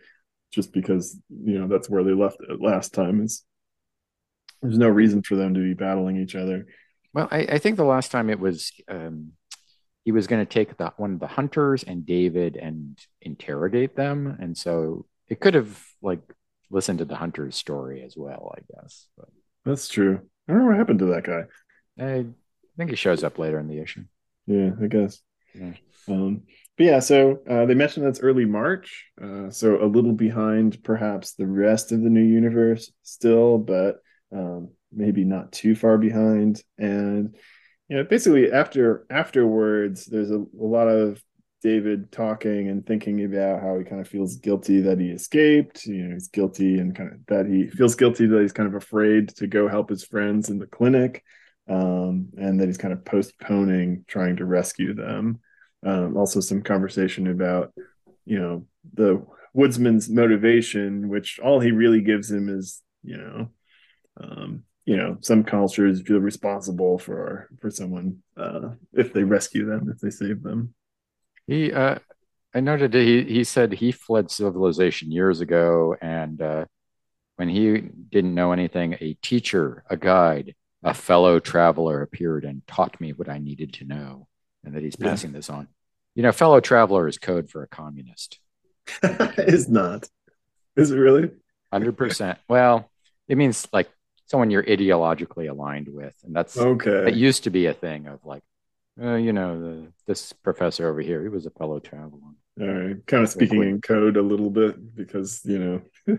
[0.51, 3.45] just because, you know, that's where they left it last time is
[4.62, 6.66] there's no reason for them to be battling each other.
[7.14, 9.33] Well, I, I think the last time it was um,
[10.05, 14.37] he was going to take the, one of the hunters and David and interrogate them.
[14.41, 16.20] And so it could have like
[16.70, 19.07] listened to the hunter's story as well, I guess.
[19.16, 19.29] But
[19.64, 20.20] that's true.
[20.49, 21.43] I don't know what happened to that guy.
[22.03, 22.27] I
[22.77, 24.05] think he shows up later in the issue.
[24.47, 25.21] Yeah, I guess.
[25.55, 25.73] Yeah.
[26.09, 26.43] Um,
[26.77, 31.35] but yeah, so uh, they mentioned that's early March, uh, so a little behind perhaps
[31.35, 33.97] the rest of the new universe still, but
[34.33, 36.63] um, maybe not too far behind.
[36.79, 37.37] And
[37.89, 41.23] you know, basically after afterwards, there's a, a lot of
[41.63, 45.87] David talking and thinking about how he kind of feels guilty that he escaped.
[45.87, 48.75] You know, he's guilty and kind of that he feels guilty that he's kind of
[48.75, 51.25] afraid to go help his friends in the clinic,
[51.69, 55.41] um, and that he's kind of postponing trying to rescue them.
[55.85, 57.73] Um, also, some conversation about
[58.25, 63.49] you know the woodsman's motivation, which all he really gives him is you know
[64.21, 69.91] um, you know some cultures feel responsible for for someone uh, if they rescue them
[69.93, 70.75] if they save them
[71.49, 71.99] he uh
[72.55, 76.65] i noted he he said he fled civilization years ago and uh
[77.37, 83.01] when he didn't know anything a teacher a guide a fellow traveler appeared and taught
[83.01, 84.29] me what i needed to know
[84.65, 85.37] and that he's passing yeah.
[85.39, 85.69] this on.
[86.15, 88.39] You know fellow traveler is code for a communist.
[89.39, 90.09] Is not.
[90.77, 91.31] Is it really?
[91.73, 92.91] 100% well
[93.29, 93.91] it means like
[94.27, 97.09] someone you're ideologically aligned with, and that's okay.
[97.09, 98.43] It used to be a thing of like,
[99.01, 102.21] uh, you know, the, this professor over here, he was a fellow traveler.
[102.61, 105.59] All right, kind of speaking in code a little bit because you
[106.07, 106.19] know,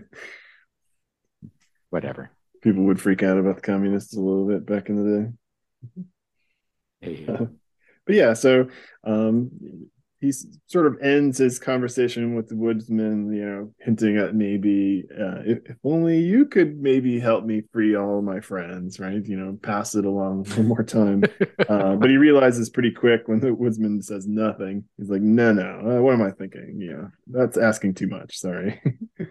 [1.90, 2.30] whatever.
[2.62, 5.34] People would freak out about the communists a little bit back in the
[7.02, 7.26] day.
[7.28, 7.46] Uh,
[8.06, 8.68] but yeah, so
[9.04, 9.50] um,
[10.20, 10.32] he
[10.66, 15.58] sort of ends his conversation with the woodsman, you know, hinting at maybe uh, if,
[15.64, 19.24] if, only you could maybe help me free all my friends, right?
[19.24, 21.24] You know, pass it along one more time.
[21.68, 24.84] uh, but he realizes pretty quick when the woodsman says nothing.
[24.98, 26.78] He's like, no, no, uh, what am I thinking?
[26.80, 28.38] Yeah, that's asking too much.
[28.38, 28.80] Sorry.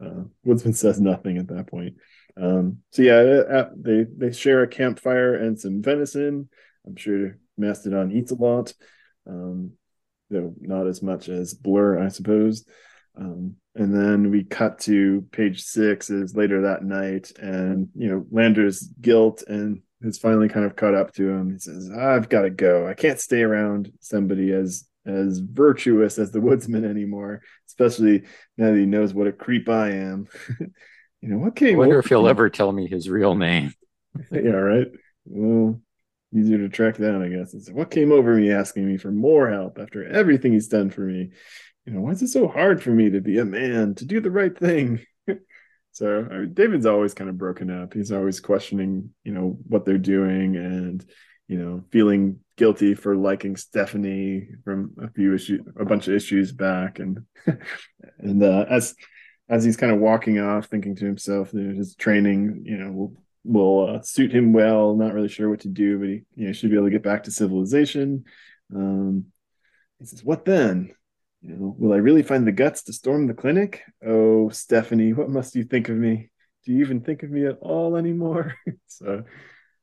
[0.00, 1.96] Uh, woodsman says nothing at that point.
[2.40, 6.48] Um, so yeah, uh, uh, they they share a campfire and some venison.
[6.86, 8.74] I'm sure Mastodon eats a lot.
[9.26, 9.72] Um,
[10.30, 12.64] though not as much as Blur, I suppose.
[13.16, 18.26] Um, and then we cut to page six is later that night, and you know
[18.30, 21.52] Lander's guilt and has finally kind of caught up to him.
[21.52, 22.86] He says, "I've got to go.
[22.86, 28.24] I can't stay around somebody as as virtuous as the woodsman anymore, especially
[28.56, 30.28] now that he knows what a creep I am."
[31.20, 31.74] you know what came?
[31.74, 33.72] I wonder if he'll ever tell me his real name.
[34.32, 34.88] yeah, right.
[35.24, 35.80] Well,
[36.34, 37.54] easier to track down, I guess.
[37.54, 41.02] It's what came over me asking me for more help after everything he's done for
[41.02, 41.30] me.
[41.86, 44.20] You know, why is it so hard for me to be a man, to do
[44.20, 45.00] the right thing?
[45.92, 47.94] so I mean, David's always kind of broken up.
[47.94, 51.04] He's always questioning, you know, what they're doing and,
[51.46, 56.52] you know, feeling guilty for liking Stephanie from a few issues, a bunch of issues
[56.52, 56.98] back.
[56.98, 57.24] And,
[58.18, 58.94] and uh, as,
[59.48, 63.14] as he's kind of walking off, thinking to himself, his training, you know, will
[63.48, 64.94] will uh, suit him well.
[64.94, 67.02] Not really sure what to do, but he you know, should be able to get
[67.02, 68.24] back to civilization.
[68.74, 69.26] Um,
[69.98, 70.94] he says, "What then?
[71.42, 73.82] You know, will I really find the guts to storm the clinic?
[74.04, 76.30] Oh, Stephanie, what must you think of me?
[76.64, 78.54] Do you even think of me at all anymore?"
[78.86, 79.24] so.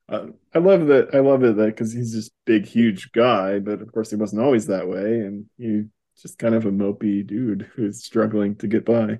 [0.07, 1.15] Uh, I love that.
[1.15, 4.43] I love it that because he's just big, huge guy, but of course he wasn't
[4.43, 5.85] always that way, and he
[6.21, 9.19] just kind of a mopey dude who's struggling to get by.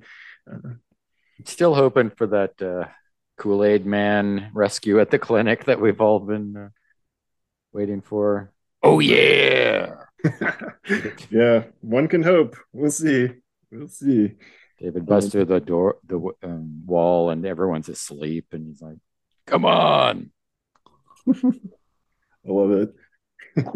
[0.51, 0.75] Uh,
[1.43, 2.87] Still hoping for that uh,
[3.37, 6.69] Kool Aid Man rescue at the clinic that we've all been uh,
[7.73, 8.51] waiting for.
[8.81, 9.95] Oh yeah,
[11.29, 11.63] yeah.
[11.81, 12.55] One can hope.
[12.71, 13.29] We'll see.
[13.71, 14.33] We'll see.
[14.79, 18.97] David busts through the door, the um, wall, and everyone's asleep, and he's like,
[19.45, 20.31] "Come on!"
[21.27, 21.51] I
[22.45, 22.93] love it.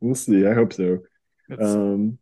[0.00, 0.46] we'll see.
[0.46, 0.98] I hope so.
[1.58, 2.18] Um,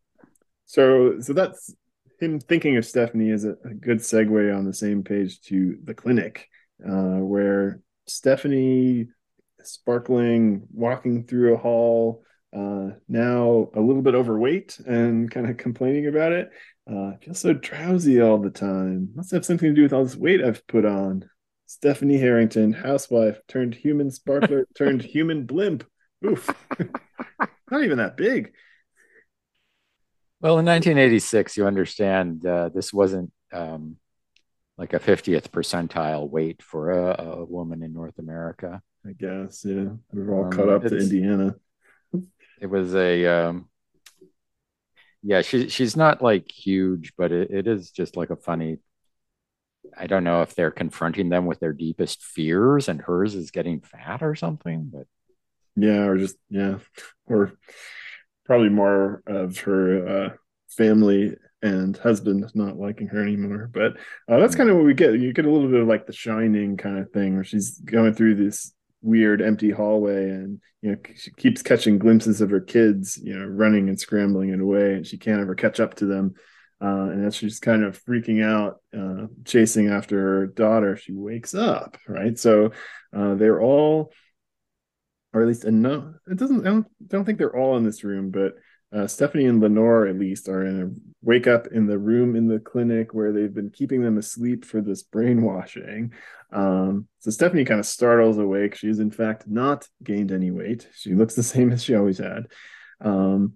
[0.67, 1.75] so, so that's
[2.19, 5.95] him thinking of Stephanie as a, a, good segue on the same page to the
[5.95, 6.49] clinic
[6.85, 9.09] uh, where Stephanie,
[9.63, 12.23] sparkling, walking through a hall,
[12.57, 16.51] uh, now a little bit overweight and kind of complaining about it.
[16.91, 19.11] Uh, I feel so drowsy all the time.
[19.15, 21.29] Must have something to do with all this weight I've put on.
[21.67, 25.85] Stephanie Harrington, housewife, turned human sparkler, turned human blimp.
[26.25, 26.49] Oof.
[27.71, 28.53] Not even that big.
[30.41, 33.97] Well, in 1986, you understand uh, this wasn't um,
[34.77, 38.83] like a 50th percentile weight for a, a woman in North America.
[39.07, 39.91] I guess, yeah.
[40.13, 41.55] We're all um, caught up to Indiana.
[42.61, 43.69] It was a um,
[45.23, 48.79] yeah, she she's not like huge, but it, it is just like a funny.
[49.97, 53.81] I don't know if they're confronting them with their deepest fears and hers is getting
[53.81, 55.07] fat or something, but
[55.77, 56.79] yeah, or just yeah,
[57.27, 57.53] or
[58.47, 60.29] probably more of her uh,
[60.69, 63.69] family and husband not liking her anymore.
[63.73, 63.97] But
[64.29, 65.19] uh, that's kind of what we get.
[65.19, 68.15] You get a little bit of like the shining kind of thing where she's going
[68.15, 68.73] through this
[69.03, 73.45] weird empty hallway and you know she keeps catching glimpses of her kids you know
[73.45, 76.35] running and scrambling in a way and she can't ever catch up to them
[76.83, 81.55] uh, and as she's kind of freaking out uh, chasing after her daughter she wakes
[81.55, 82.73] up right so
[83.17, 84.13] uh, they're all
[85.37, 88.03] or at least no it doesn't I don't, I don't think they're all in this
[88.03, 88.55] room but
[88.93, 92.47] uh, Stephanie and Lenore, at least, are in a wake up in the room in
[92.47, 96.13] the clinic where they've been keeping them asleep for this brainwashing.
[96.53, 98.77] Um, so Stephanie kind of startles awake.
[98.77, 100.89] She's in fact not gained any weight.
[100.95, 102.47] She looks the same as she always had.
[103.01, 103.55] Um,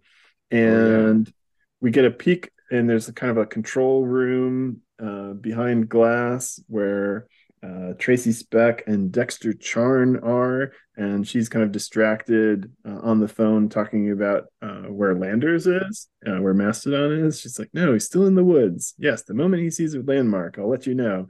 [0.51, 1.35] and oh, yeah.
[1.81, 6.61] we get a peek, and there's a kind of a control room uh, behind glass
[6.67, 7.29] where
[7.63, 13.29] uh, Tracy Speck and Dexter Charn are, and she's kind of distracted uh, on the
[13.29, 17.41] phone talking about uh, where Landers is, uh, where Mastodon is.
[17.41, 18.95] She's like, "No, he's still in the woods.
[18.99, 21.29] Yes, the moment he sees a landmark, I'll let you know."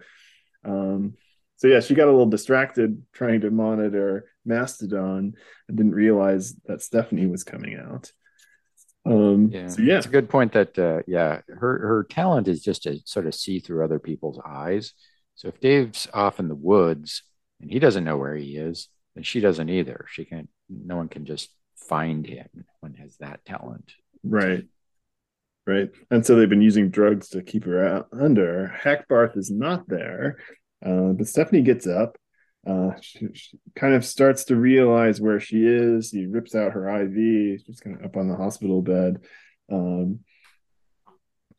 [0.64, 1.14] Um,
[1.56, 5.34] so yeah, she got a little distracted trying to monitor Mastodon
[5.68, 8.12] and didn't realize that Stephanie was coming out.
[9.04, 10.52] Um, yeah, so yeah, it's a good point.
[10.52, 14.40] That uh, yeah, her her talent is just to sort of see through other people's
[14.46, 14.94] eyes
[15.40, 17.22] so if Dave's off in the woods
[17.62, 20.04] and he doesn't know where he is, then she doesn't either.
[20.10, 20.50] She can't.
[20.68, 21.48] No one can just
[21.88, 22.46] find him
[22.80, 23.90] when has that talent.
[24.22, 24.66] Right.
[25.66, 25.88] Right.
[26.10, 28.70] And so they've been using drugs to keep her out under.
[28.84, 30.36] Hackbarth is not there.
[30.84, 32.18] Uh, but Stephanie gets up
[32.66, 36.10] Uh, she, she, kind of starts to realize where she is.
[36.10, 37.62] He rips out her IV.
[37.64, 39.20] She's kind of up on the hospital bed.
[39.72, 40.20] Um,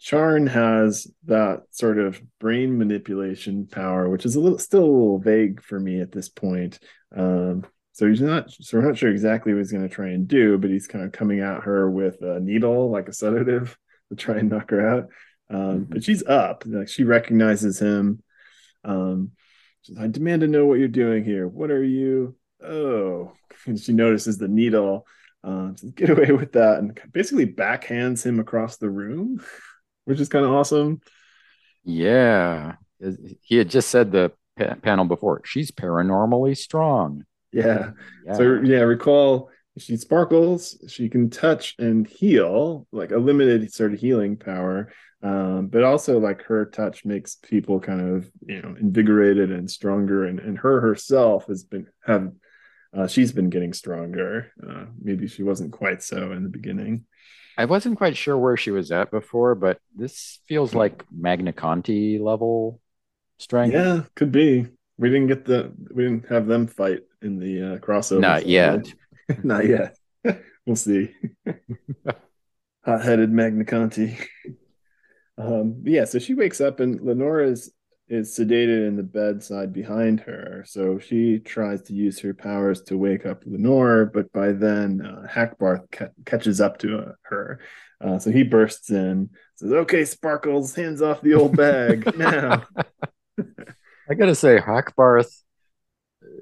[0.02, 5.20] Charn has that sort of brain manipulation power, which is a little still a little
[5.20, 6.80] vague for me at this point.
[7.16, 10.28] Um, so he's not so we're not sure exactly what he's going to try and
[10.28, 13.78] do, but he's kind of coming at her with a needle, like a sedative,
[14.10, 15.10] to try and knock her out.
[15.50, 15.84] Um, mm-hmm.
[15.94, 16.64] But she's up.
[16.66, 18.24] Like she recognizes him.
[18.84, 19.32] Um,
[20.00, 21.48] I demand to know what you're doing here.
[21.48, 22.36] What are you?
[22.64, 23.34] Oh,
[23.66, 25.06] and she notices the needle.
[25.44, 29.44] Uh, get away with that, and basically backhands him across the room,
[30.12, 31.02] which is kind of awesome.
[31.84, 32.76] Yeah,
[33.42, 35.42] he had just said the pa- panel before.
[35.46, 37.26] She's paranormally strong.
[37.52, 37.92] Yeah.
[38.26, 38.34] yeah.
[38.34, 40.78] So yeah, recall she sparkles.
[40.88, 44.92] She can touch and heal, like a limited sort of healing power
[45.24, 50.26] um, but also like her touch makes people kind of you know invigorated and stronger
[50.26, 52.32] and, and her herself has been have
[52.96, 57.06] uh, she's been getting stronger uh, maybe she wasn't quite so in the beginning
[57.58, 62.20] i wasn't quite sure where she was at before but this feels like magna conti
[62.20, 62.80] level
[63.42, 63.74] strength.
[63.74, 64.68] Yeah could be.
[64.98, 68.94] We didn't get the we didn't have them fight in the uh, crossover not yet.
[69.44, 69.98] not yet.
[70.64, 71.10] We'll see.
[72.86, 74.16] Hot-headed magna conti.
[75.36, 77.74] Um, yeah, so she wakes up and Lenora is
[78.12, 80.66] is sedated in the bedside behind her.
[80.68, 85.26] So she tries to use her powers to wake up Lenore, but by then uh,
[85.32, 87.62] Hackbarth ca- catches up to uh, her.
[88.02, 92.66] Uh, so he bursts in, says, "Okay, Sparkles, hands off the old bag now."
[94.10, 95.32] I gotta say, Hackbarth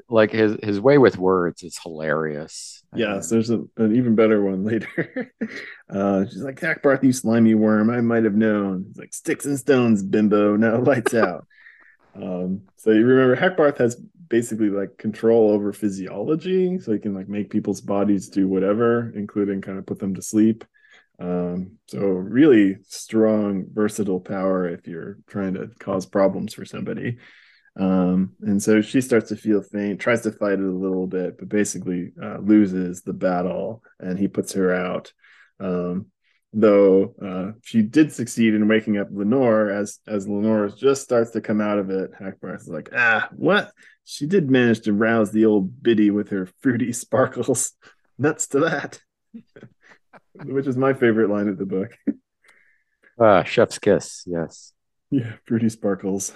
[0.10, 2.84] like his his way with words is hilarious.
[2.96, 5.32] Yes, there's a, an even better one later.
[5.88, 7.92] uh, she's like, Hackbarth, you slimy worm.
[7.92, 8.86] I might have known.
[8.90, 10.56] It's like sticks and stones, bimbo.
[10.56, 11.46] Now lights out.
[12.22, 13.96] Um, so you remember Hackbarth has
[14.30, 19.62] basically like control over physiology, so he can like make people's bodies do whatever, including
[19.62, 20.64] kind of put them to sleep.
[21.20, 27.18] Um, so really strong, versatile power if you're trying to cause problems for somebody.
[27.78, 31.38] Um, and so she starts to feel faint, tries to fight it a little bit,
[31.38, 35.14] but basically uh, loses the battle, and he puts her out.
[35.60, 36.08] Um,
[36.54, 41.42] though uh, she did succeed in waking up Lenore, as as Lenore just starts to
[41.42, 43.72] come out of it, Hackbarth is like, ah, what?
[44.06, 47.74] She did manage to rouse the old biddy with her fruity sparkles.
[48.18, 49.00] Nuts to that.
[50.46, 51.92] Which is my favorite line of the book.
[53.20, 54.74] Ah, chef's kiss, yes.
[55.12, 56.34] Yeah, fruity sparkles.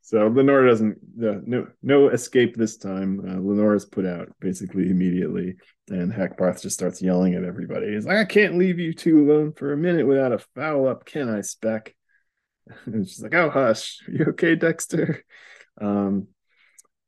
[0.00, 3.20] So Lenore doesn't uh, no no escape this time.
[3.20, 5.56] Uh, put out basically immediately,
[5.88, 7.92] and Hackbarth just starts yelling at everybody.
[7.92, 11.04] He's like, "I can't leave you two alone for a minute without a foul up,
[11.04, 11.94] can I, Speck?"
[12.86, 14.00] And she's like, "Oh, hush.
[14.08, 15.24] Are you okay, Dexter?"
[15.80, 16.26] Um,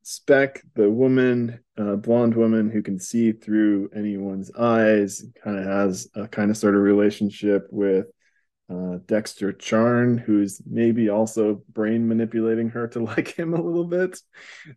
[0.03, 6.07] Speck, the woman, uh, blonde woman who can see through anyone's eyes, kind of has
[6.15, 8.07] a kind of sort of relationship with
[8.71, 14.19] uh, Dexter Charn, who's maybe also brain manipulating her to like him a little bit.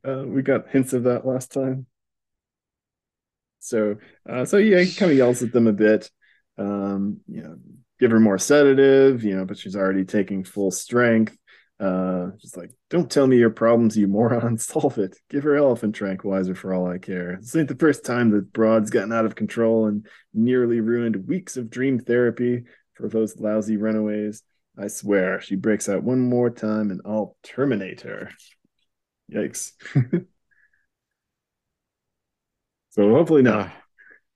[0.06, 1.86] Uh, we got hints of that last time.
[3.60, 3.96] So,
[4.28, 6.10] uh, so yeah, he kind of yells at them a bit.
[6.58, 7.56] Um, you know,
[7.98, 11.36] give her more sedative, you know, but she's already taking full strength.
[11.80, 14.58] Uh, just like, don't tell me your problems, you moron.
[14.58, 15.16] Solve it.
[15.30, 17.38] Give her elephant tranquilizer for all I care.
[17.40, 21.56] This ain't the first time that Broad's gotten out of control and nearly ruined weeks
[21.56, 22.64] of dream therapy
[22.94, 24.42] for those lousy runaways.
[24.78, 28.30] I swear, she breaks out one more time and I'll terminate her.
[29.32, 29.72] Yikes.
[32.90, 33.72] so hopefully not.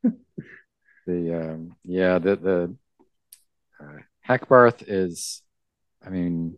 [0.04, 0.10] Uh,
[1.06, 2.76] the um, yeah, the the
[3.80, 3.98] uh,
[4.28, 5.42] Hackbarth is,
[6.04, 6.56] I mean,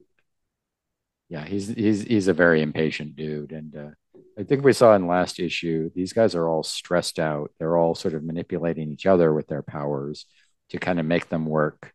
[1.29, 3.91] yeah, he's he's he's a very impatient dude, and uh,
[4.39, 7.53] I think we saw in last issue these guys are all stressed out.
[7.59, 10.27] They're all sort of manipulating each other with their powers
[10.71, 11.93] to kind of make them work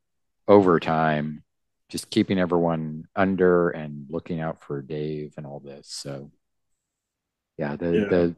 [0.48, 1.44] overtime,
[1.90, 5.88] just keeping everyone under and looking out for Dave and all this.
[5.90, 6.32] So,
[7.58, 8.06] yeah, the yeah.
[8.06, 8.36] the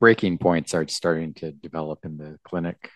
[0.00, 2.90] breaking points are starting to develop in the clinic.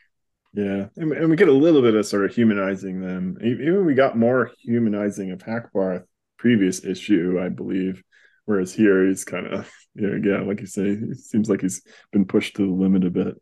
[0.52, 3.38] Yeah, and, and we get a little bit of sort of humanizing them.
[3.42, 6.04] Even we got more humanizing of Hackbarth
[6.38, 8.02] previous issue, I believe.
[8.46, 11.82] Whereas here he's kind of, you know, yeah, like you say, it seems like he's
[12.12, 13.40] been pushed to the limit a bit.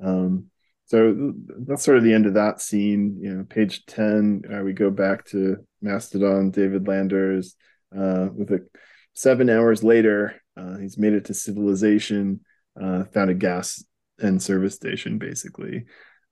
[0.00, 0.50] Um,
[0.88, 1.34] so
[1.66, 3.18] that's sort of the end of that scene.
[3.20, 7.56] You know, page ten, uh, we go back to Mastodon, David Landers,
[7.94, 8.66] uh, with a
[9.12, 12.40] seven hours later, uh, he's made it to civilization,
[12.80, 13.84] uh, found a gas
[14.18, 15.84] and service station, basically.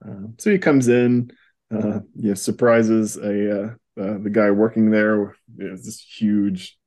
[0.02, 1.30] Uh, so he comes in,
[1.70, 5.34] uh, you know, surprises a the guy working there.
[5.58, 6.78] You know, this huge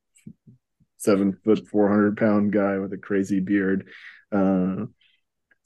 [0.98, 3.90] seven foot, 400 pound guy with a crazy beard.
[4.32, 4.86] Uh,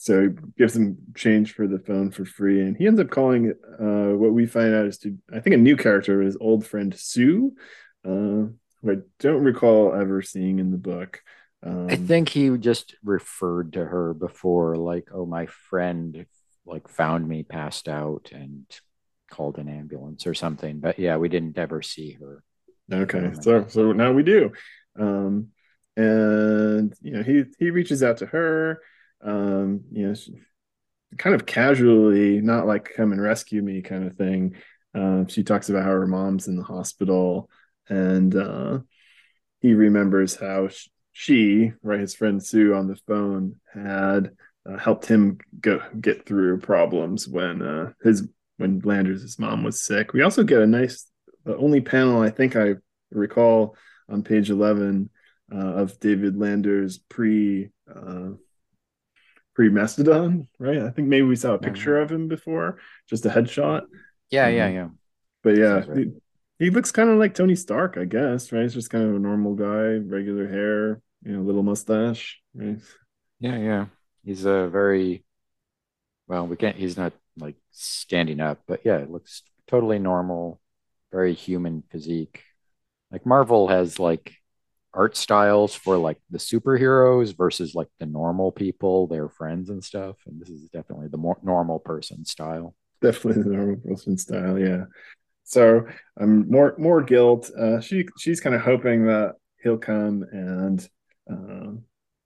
[0.04, 2.60] so he gives him change for the phone for free.
[2.60, 5.58] And he ends up calling uh, what we find out is to, I think, a
[5.58, 7.54] new character, his old friend Sue,
[8.04, 8.52] uh, who
[8.86, 11.22] I don't recall ever seeing in the book.
[11.66, 16.26] Um, I think he just referred to her before, like, oh, my friend
[16.66, 18.66] like found me passed out and
[19.32, 20.82] called an ambulance or something.
[20.82, 22.44] But yeah, we didn't ever see her.
[22.92, 24.52] Okay, so so now we do,
[25.00, 25.48] um,
[25.96, 28.82] and you know he he reaches out to her,
[29.24, 30.16] um, you know,
[31.18, 34.56] kind of casually, not like come and rescue me kind of thing.
[34.94, 37.50] Um, she talks about how her mom's in the hospital,
[37.90, 38.80] and uh,
[39.62, 40.70] he remembers how
[41.12, 44.32] she, right, his friend Sue on the phone had
[44.70, 48.28] uh, helped him go get through problems when uh, his
[48.58, 50.14] when Landers' mom was sick.
[50.14, 51.08] We also get a nice,
[51.44, 52.76] the only panel I think I
[53.12, 53.76] recall
[54.10, 55.10] on page eleven
[55.54, 58.32] uh, of David Landers pre uh,
[59.56, 60.80] pre Mastodon, right?
[60.80, 62.04] I think maybe we saw a picture mm-hmm.
[62.04, 63.84] of him before, just a headshot.
[64.30, 64.88] Yeah, um, yeah, yeah.
[65.44, 65.98] But yeah, right.
[65.98, 68.64] he, he, looks kind of like Tony Stark, I guess, right?
[68.64, 72.80] He's just kind of a normal guy, regular hair, you know, little mustache, right?
[73.40, 73.86] Yeah, yeah.
[74.24, 75.26] He's a very
[76.28, 80.62] well, we can't he's not like standing up, but yeah, it looks totally normal,
[81.12, 82.44] very human physique.
[83.12, 84.34] Like Marvel has like
[84.94, 90.18] art styles for like the superheroes versus like the normal people, their friends and stuff.
[90.28, 92.76] And this is definitely the more normal person style.
[93.02, 94.86] Definitely the normal person style, yeah.
[95.44, 95.88] So
[96.20, 97.50] um more more guilt.
[97.58, 100.88] Uh she she's kind of hoping that he'll come and
[101.30, 101.84] um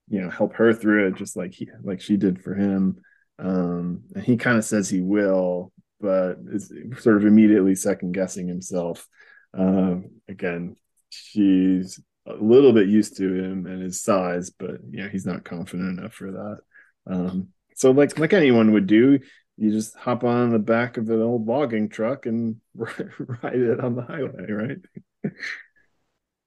[0.08, 3.00] you know help her through it just like he like she did for him.
[3.38, 8.48] Um and he kind of says he will, but is sort of immediately second guessing
[8.48, 9.06] himself.
[9.54, 10.76] Um again,
[11.10, 15.98] she's a little bit used to him and his size, but yeah, he's not confident
[15.98, 16.58] enough for that.
[17.06, 19.20] Um, so like like anyone would do,
[19.56, 23.96] you just hop on the back of an old logging truck and ride it on
[23.96, 25.32] the highway, right?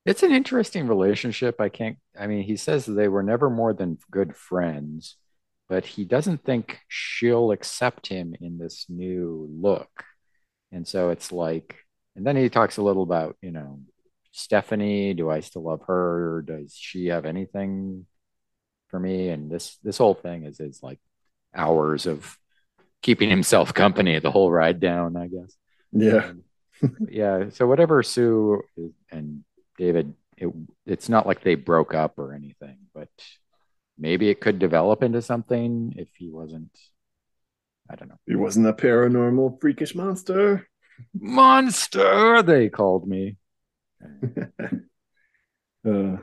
[0.06, 1.60] it's an interesting relationship.
[1.60, 1.98] I can't.
[2.20, 5.18] I mean, he says they were never more than good friends,
[5.70, 10.04] but he doesn't think she'll accept him in this new look,
[10.72, 11.76] and so it's like.
[12.14, 13.80] And then he talks a little about you know
[14.32, 15.14] Stephanie?
[15.14, 16.44] Do I still love her?
[16.46, 18.06] Does she have anything
[18.88, 19.30] for me?
[19.30, 21.00] And this this whole thing is is like
[21.54, 22.38] hours of
[23.02, 25.56] keeping himself company the whole ride down, I guess.
[25.92, 26.26] Yeah.
[26.26, 26.44] Um,
[27.10, 27.50] yeah.
[27.50, 28.62] So whatever Sue
[29.12, 29.44] and
[29.78, 30.50] David, it,
[30.86, 33.10] it's not like they broke up or anything, but
[33.98, 36.78] maybe it could develop into something if he wasn't.
[37.90, 38.20] I don't know.
[38.26, 40.68] He wasn't a paranormal freakish monster.
[41.14, 43.38] Monster, they called me.
[45.88, 46.18] uh,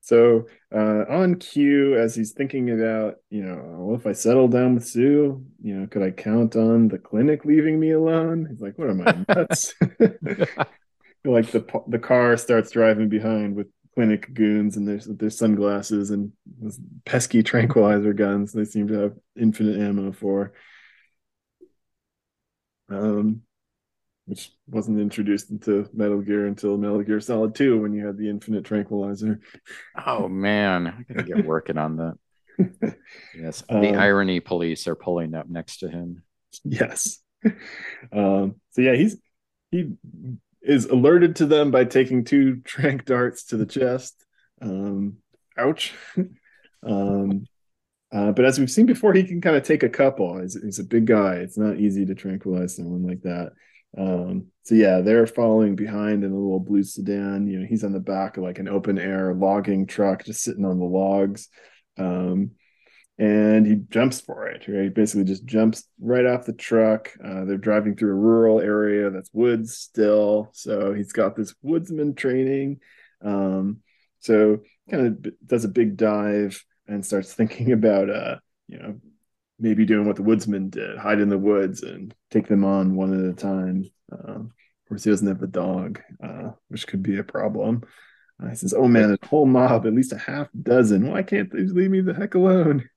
[0.00, 4.74] so uh, on cue, as he's thinking about, you know, well, if I settle down
[4.74, 8.48] with Sue, you know, could I count on the clinic leaving me alone?
[8.50, 9.74] He's like, what am I nuts?
[11.24, 16.32] like the the car starts driving behind with clinic goons and there's their sunglasses and
[17.04, 18.52] pesky tranquilizer guns.
[18.52, 20.52] They seem to have infinite ammo for.
[22.88, 23.42] Um,
[24.26, 28.28] which wasn't introduced into Metal Gear until Metal Gear Solid 2 when you had the
[28.28, 29.40] infinite tranquilizer.
[30.06, 32.18] Oh man, I gotta get working on that.
[33.36, 36.22] yes, the um, irony police are pulling up next to him.
[36.64, 37.18] Yes.
[38.12, 39.16] Um, so yeah, he's
[39.72, 39.94] he
[40.62, 44.24] is alerted to them by taking two trank darts to the chest.
[44.60, 45.16] Um,
[45.58, 45.92] ouch.
[46.86, 47.46] um,
[48.12, 50.40] uh, but as we've seen before, he can kind of take a couple.
[50.40, 51.36] He's, he's a big guy.
[51.36, 53.52] It's not easy to tranquilize someone like that.
[53.96, 57.46] Um, so yeah, they're following behind in a little blue sedan.
[57.46, 60.64] You know, he's on the back of like an open air logging truck, just sitting
[60.64, 61.48] on the logs.
[61.98, 62.52] Um,
[63.18, 64.84] and he jumps for it, right?
[64.84, 67.10] He basically just jumps right off the truck.
[67.22, 70.50] Uh, they're driving through a rural area that's woods still.
[70.52, 72.80] So he's got this woodsman training.
[73.22, 73.78] Um,
[74.20, 78.36] so kind of does a big dive and starts thinking about, uh,
[78.66, 79.00] you know,
[79.62, 83.18] maybe doing what the woodsman did, hide in the woods and take them on one
[83.18, 83.88] at a time.
[84.12, 84.50] Uh, of
[84.88, 87.82] course, he doesn't have a dog, uh, which could be a problem.
[88.42, 91.08] Uh, he says, "Oh man, a whole mob, at least a half dozen.
[91.08, 92.88] Why can't they leave me the heck alone?"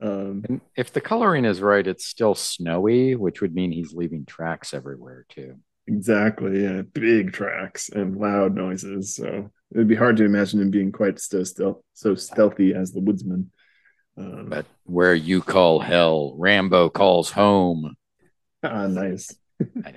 [0.00, 4.24] Um, and if the coloring is right, it's still snowy, which would mean he's leaving
[4.24, 5.56] tracks everywhere too.
[5.86, 9.14] Exactly, yeah, big tracks and loud noises.
[9.14, 13.00] So it'd be hard to imagine him being quite so stealth, so stealthy as the
[13.00, 13.50] woodsman.
[14.16, 17.94] Um, but where you call hell, Rambo calls home.
[18.66, 19.30] Ah, nice.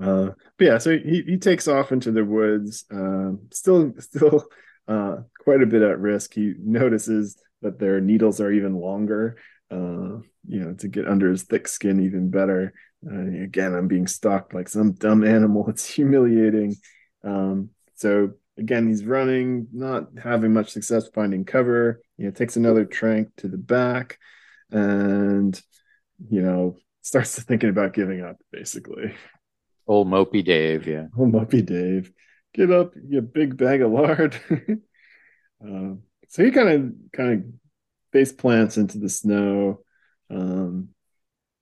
[0.00, 4.46] Uh, but yeah, so he, he takes off into the woods, uh, still still
[4.88, 6.34] uh, quite a bit at risk.
[6.34, 9.36] He notices that their needles are even longer,
[9.70, 10.18] uh,
[10.48, 12.72] you know, to get under his thick skin even better.
[13.06, 15.66] Uh, again, I'm being stalked like some dumb animal.
[15.68, 16.76] It's humiliating.
[17.24, 22.00] Um, so again, he's running, not having much success finding cover.
[22.22, 24.16] You know, takes another trank to the back,
[24.70, 25.60] and
[26.30, 29.12] you know, starts thinking about giving up, basically.
[29.88, 31.06] Old mopey Dave, yeah.
[31.18, 32.12] Old mopey Dave,
[32.54, 34.36] get up, you big bag of lard.
[34.50, 35.94] uh,
[36.28, 37.44] so he kind of kind of
[38.12, 39.80] face plants into the snow.
[40.30, 40.90] Um,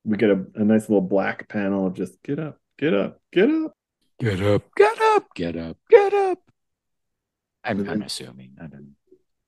[0.04, 3.48] we get a, a nice little black panel of just get up, get up, get
[3.48, 3.72] up,
[4.18, 6.38] get up, get up, get up, get up.
[7.64, 8.56] I'm, I'm assuming.
[8.60, 8.99] I don't know.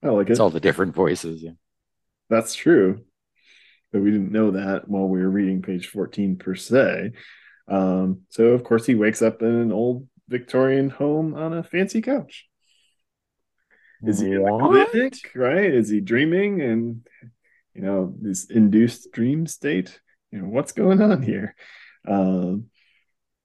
[0.03, 0.33] I like it.
[0.33, 1.43] It's all the different voices.
[1.43, 1.53] Yeah.
[2.29, 3.05] That's true.
[3.93, 7.13] But we didn't know that while we were reading page 14 per se.
[7.69, 12.01] Um, so, of course, he wakes up in an old Victorian home on a fancy
[12.01, 12.49] couch.
[14.05, 15.73] Is he clinic, right?
[15.73, 17.07] Is he dreaming and,
[17.75, 20.01] you know, this induced dream state?
[20.33, 21.55] You know, what's going on here?
[22.09, 22.67] Um,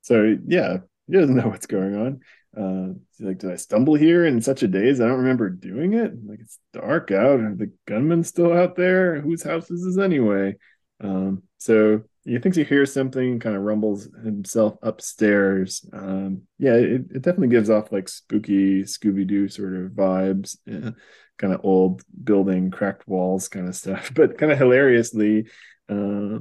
[0.02, 2.22] so, yeah, he doesn't know what's going on.
[2.58, 5.00] Uh, like, did I stumble here in such a daze?
[5.00, 6.14] I don't remember doing it.
[6.26, 7.40] Like, it's dark out.
[7.40, 9.22] Are the gunmen still out there?
[9.22, 10.56] Whose house is this anyway?
[11.00, 15.86] Um, so he thinks he hears something, kind of rumbles himself upstairs.
[15.94, 20.92] Um, yeah, it, it definitely gives off like spooky Scooby Doo sort of vibes, yeah,
[21.38, 25.48] kind of old building, cracked walls kind of stuff, but kind of hilariously.
[25.88, 26.40] Uh,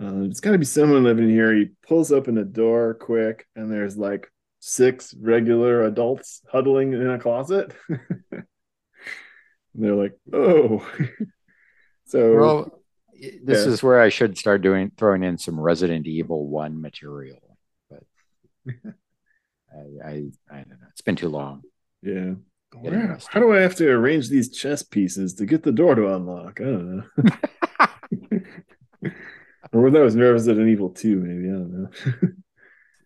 [0.00, 1.54] uh, there's got to be someone living here.
[1.54, 4.30] He pulls open the door quick, and there's like
[4.64, 7.74] six regular adults huddling in a closet.
[9.74, 10.88] they're like, oh.
[12.06, 12.82] so well,
[13.42, 13.72] this yeah.
[13.72, 17.58] is where I should start doing throwing in some Resident Evil One material,
[17.90, 18.04] but
[19.72, 20.10] I, I,
[20.48, 20.86] I don't know.
[20.90, 21.62] It's been too long.
[22.00, 22.34] Yeah.
[22.72, 26.14] Where, how do I have to arrange these chess pieces to get the door to
[26.14, 26.60] unlock?
[26.60, 27.04] I don't know.
[29.72, 31.48] or was that was Resident Evil 2, maybe.
[31.48, 31.90] I don't know.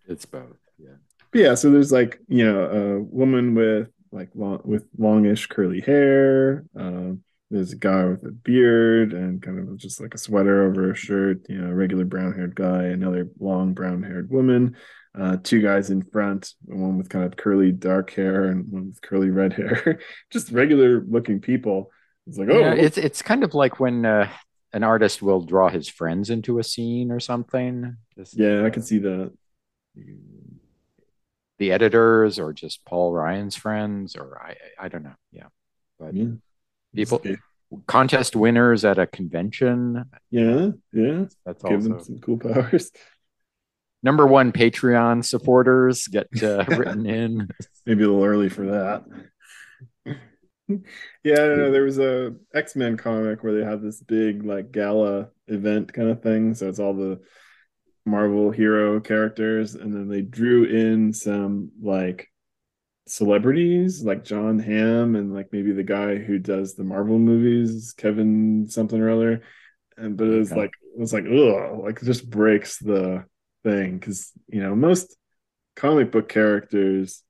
[0.07, 0.57] it's both
[1.37, 6.65] yeah, so there's like you know a woman with like long with longish curly hair.
[6.75, 10.91] Um, there's a guy with a beard and kind of just like a sweater over
[10.91, 11.47] a shirt.
[11.49, 14.77] You know, a regular brown haired guy, another long brown haired woman.
[15.19, 19.01] Uh, two guys in front, one with kind of curly dark hair and one with
[19.01, 20.01] curly red hair.
[20.31, 21.91] just regular looking people.
[22.27, 24.29] It's like, oh, yeah, it's it's kind of like when uh,
[24.73, 27.97] an artist will draw his friends into a scene or something.
[28.17, 29.33] Just, yeah, I can see that
[31.59, 35.15] the editors or just Paul Ryan's friends or I I don't know.
[35.33, 35.49] Yeah.
[35.99, 36.27] But yeah.
[36.95, 37.23] people
[37.87, 40.05] contest winners at a convention.
[40.31, 41.25] Yeah, yeah.
[41.45, 42.91] That's Give also them some cool powers.
[44.03, 47.49] Number one Patreon supporters get uh, written in.
[47.87, 49.05] Maybe a little early for that.
[50.69, 51.71] yeah, I don't know.
[51.73, 56.09] There was a X Men comic where they had this big like gala event kind
[56.09, 56.55] of thing.
[56.55, 57.21] So it's all the
[58.07, 62.31] Marvel hero characters, and then they drew in some like
[63.09, 68.69] celebrities like Jon Hamm and like maybe the guy who does the Marvel movies, Kevin
[68.69, 69.43] something or other.
[69.97, 70.63] And but it was okay.
[70.63, 73.25] like it was like ugh, like just breaks the
[73.65, 75.17] thing because you know most
[75.75, 77.23] comic book characters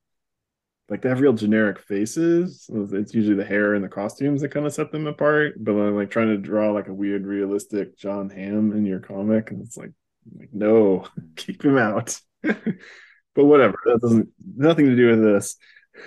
[0.89, 2.71] like they have real generic faces.
[2.73, 5.55] It's usually the hair and the costumes that kind of set them apart.
[5.59, 9.51] But I'm like trying to draw like a weird realistic Jon Hamm in your comic,
[9.51, 9.91] and it's like
[10.39, 12.21] like, no, keep him out.
[12.43, 13.79] but whatever.
[13.85, 15.57] That doesn't nothing to do with this.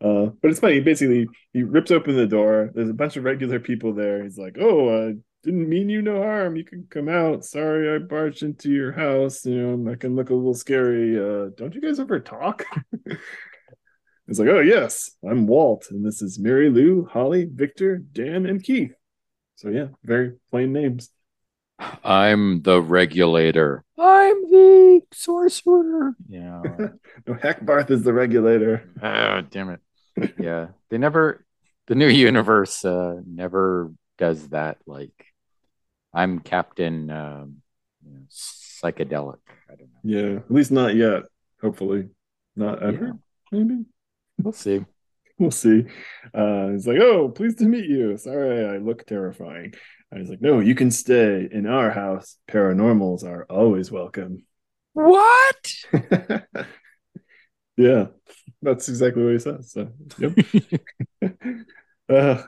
[0.03, 0.81] uh, but it's funny.
[0.81, 2.71] Basically, he rips open the door.
[2.75, 4.23] There's a bunch of regular people there.
[4.23, 6.57] He's like, "Oh, I didn't mean you no harm.
[6.57, 7.45] You can come out.
[7.45, 9.45] Sorry, I barged into your house.
[9.45, 11.19] You know, I can look a little scary.
[11.19, 12.65] Uh, don't you guys ever talk?"
[14.29, 18.63] It's like, "Oh yes, I'm Walt, and this is Mary Lou, Holly, Victor, Dan, and
[18.63, 18.93] Keith."
[19.57, 21.11] So yeah, very plain names.
[21.79, 23.85] I'm the regulator.
[23.99, 26.15] I'm the sorcerer.
[26.29, 26.63] Yeah.
[27.27, 28.91] no, Hackbarth is the regulator.
[29.03, 29.81] Oh, damn it.
[30.39, 30.69] Yeah.
[30.91, 31.45] They never,
[31.87, 34.79] the new universe uh, never does that.
[34.87, 35.27] Like,
[36.13, 37.57] I'm Captain um,
[38.05, 39.39] you know, Psychedelic.
[39.71, 40.01] I don't know.
[40.03, 40.37] Yeah.
[40.39, 41.23] At least not yet.
[41.61, 42.09] Hopefully.
[42.57, 43.07] Not ever.
[43.07, 43.13] Yeah.
[43.53, 43.85] Maybe.
[44.43, 44.85] We'll see.
[45.39, 45.85] We'll see.
[46.35, 48.17] Uh, he's like, oh, pleased to meet you.
[48.17, 49.75] Sorry, I look terrifying.
[50.13, 52.37] I was like, no, you can stay in our house.
[52.49, 54.45] Paranormals are always welcome.
[54.95, 55.75] What?
[57.77, 58.07] yeah,
[58.63, 59.73] that's exactly what he says.
[59.73, 60.33] So, yep.
[62.09, 62.43] uh,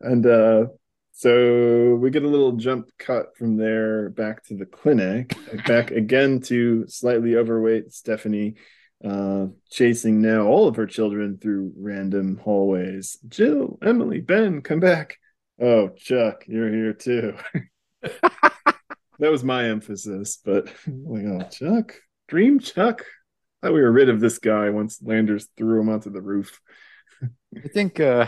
[0.00, 0.66] and uh,
[1.12, 5.34] so we get a little jump cut from there back to the clinic,
[5.66, 8.56] back again to slightly overweight Stephanie,
[9.02, 13.16] uh, chasing now all of her children through random hallways.
[13.28, 15.18] Jill, Emily, Ben, come back.
[15.60, 17.34] Oh, Chuck, you're here too.
[18.02, 21.94] that was my emphasis, but like, oh, Chuck,
[22.28, 23.04] Dream Chuck.
[23.62, 26.60] I thought we were rid of this guy once Landers threw him onto the roof.
[27.22, 28.26] I think uh,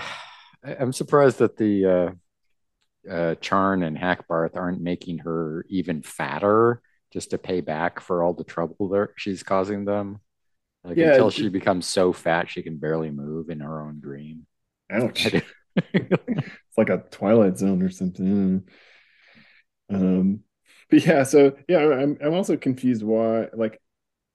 [0.64, 6.82] I'm surprised that the uh, uh, Charn and Hackbarth aren't making her even fatter
[7.12, 10.20] just to pay back for all the trouble that she's causing them.
[10.82, 14.46] Like yeah, until she becomes so fat she can barely move in her own dream.
[14.90, 15.34] Ouch.
[16.70, 18.64] it's like a Twilight Zone or something.
[19.90, 20.40] Um,
[20.88, 23.80] but yeah, so yeah, I'm I'm also confused why like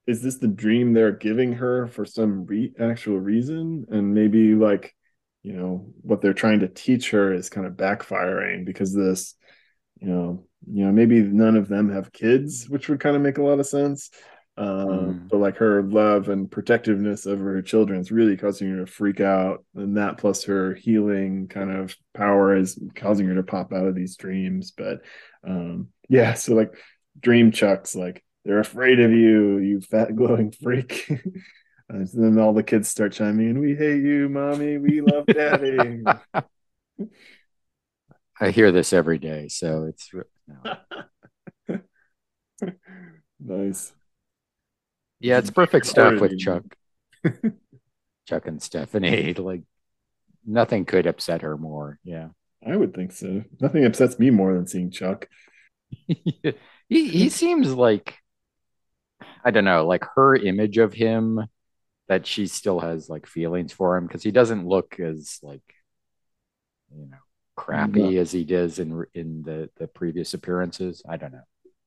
[0.07, 4.93] is this the dream they're giving her for some re- actual reason and maybe like
[5.43, 9.35] you know what they're trying to teach her is kind of backfiring because this
[9.99, 13.37] you know you know maybe none of them have kids which would kind of make
[13.37, 14.09] a lot of sense
[14.57, 15.29] uh, mm.
[15.29, 19.19] but like her love and protectiveness over her children is really causing her to freak
[19.19, 23.85] out and that plus her healing kind of power is causing her to pop out
[23.85, 25.01] of these dreams but
[25.45, 26.73] um yeah so like
[27.19, 31.09] dream chucks like they're afraid of you, you fat glowing freak.
[31.89, 36.03] and then all the kids start chiming in, we hate you, mommy, we love daddy.
[38.39, 40.11] I hear this every day, so it's
[40.47, 41.81] no.
[43.39, 43.94] nice.
[45.19, 45.55] Yeah, it's mm.
[45.55, 46.63] perfect stuff with Chuck.
[48.27, 49.33] Chuck and Stephanie.
[49.33, 49.61] Like
[50.45, 51.99] nothing could upset her more.
[52.03, 52.29] Yeah.
[52.65, 53.43] I would think so.
[53.59, 55.27] Nothing upsets me more than seeing Chuck.
[56.07, 56.53] he
[56.89, 58.17] he seems like
[59.43, 61.45] I don't know, like her image of him
[62.07, 65.61] that she still has like feelings for him because he doesn't look as like
[66.95, 67.17] you know
[67.55, 68.21] crappy no.
[68.21, 71.03] as he does in in the the previous appearances.
[71.07, 71.43] I don't know.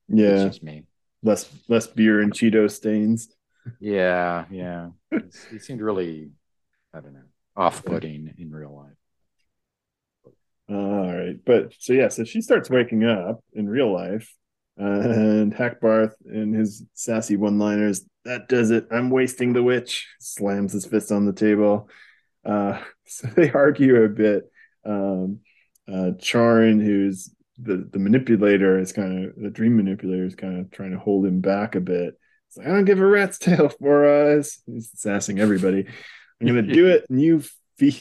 [0.09, 0.85] Yeah, it's just me.
[1.23, 3.29] Less less beer and Cheeto stains.
[3.81, 4.91] Yeah, yeah.
[5.51, 6.31] he seemed really,
[6.95, 7.21] I don't know,
[7.57, 10.33] off-putting in real life.
[10.71, 14.33] All right, but so yeah, so she starts waking up in real life
[14.79, 18.87] and Hackbarth in his sassy one-liners, that does it.
[18.91, 20.07] I'm wasting the witch.
[20.21, 21.89] Slams his fist on the table.
[22.45, 24.51] Uh, so they argue a bit.
[24.85, 25.41] Um,
[25.89, 30.71] uh, Charn, who's the the manipulator, is kind of the dream manipulator, is kind of
[30.71, 32.19] trying to hold him back a bit.
[32.49, 34.61] It's like I don't give a rat's tail for us.
[34.67, 35.87] He's sassing everybody.
[36.41, 37.43] I'm gonna do it, and you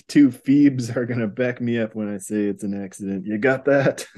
[0.08, 3.26] two Phoebes are gonna back me up when I say it's an accident.
[3.26, 4.06] You got that?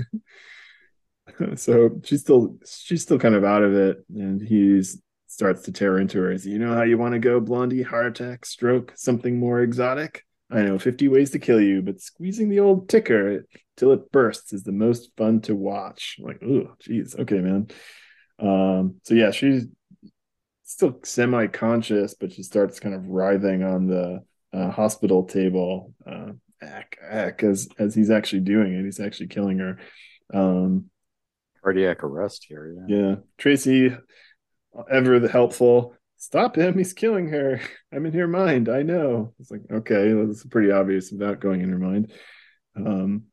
[1.56, 4.82] so she's still she's still kind of out of it and he
[5.28, 8.08] starts to tear into her is you know how you want to go blondie heart
[8.08, 12.60] attack stroke something more exotic i know 50 ways to kill you but squeezing the
[12.60, 13.46] old ticker
[13.78, 17.68] till it bursts is the most fun to watch I'm like oh geez okay man
[18.40, 19.66] um so yeah she's
[20.64, 24.24] still semi-conscious but she starts kind of writhing on the
[24.54, 26.32] uh, hospital table uh
[26.62, 29.80] ack, ack, as as he's actually doing it he's actually killing her
[30.34, 30.90] um
[31.64, 32.76] cardiac arrest here.
[32.88, 32.98] Yeah.
[32.98, 33.16] yeah.
[33.38, 33.96] Tracy,
[34.90, 35.96] ever the helpful.
[36.20, 36.78] Stop him.
[36.78, 37.62] He's killing her.
[37.94, 38.70] I'm in her mind.
[38.70, 39.34] I know.
[39.40, 42.12] It's like, okay, that's pretty obvious without going in her mind.
[42.76, 43.24] Um,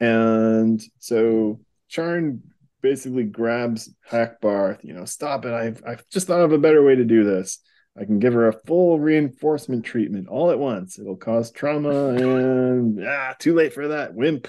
[0.00, 1.60] and so
[1.90, 2.40] Charn
[2.80, 5.52] basically grabs Hackbarth, you know, stop it.
[5.52, 7.58] I've, I've just thought of a better way to do this.
[7.98, 10.98] I can give her a full reinforcement treatment all at once.
[10.98, 14.14] It'll cause trauma and ah, too late for that.
[14.14, 14.48] Wimp.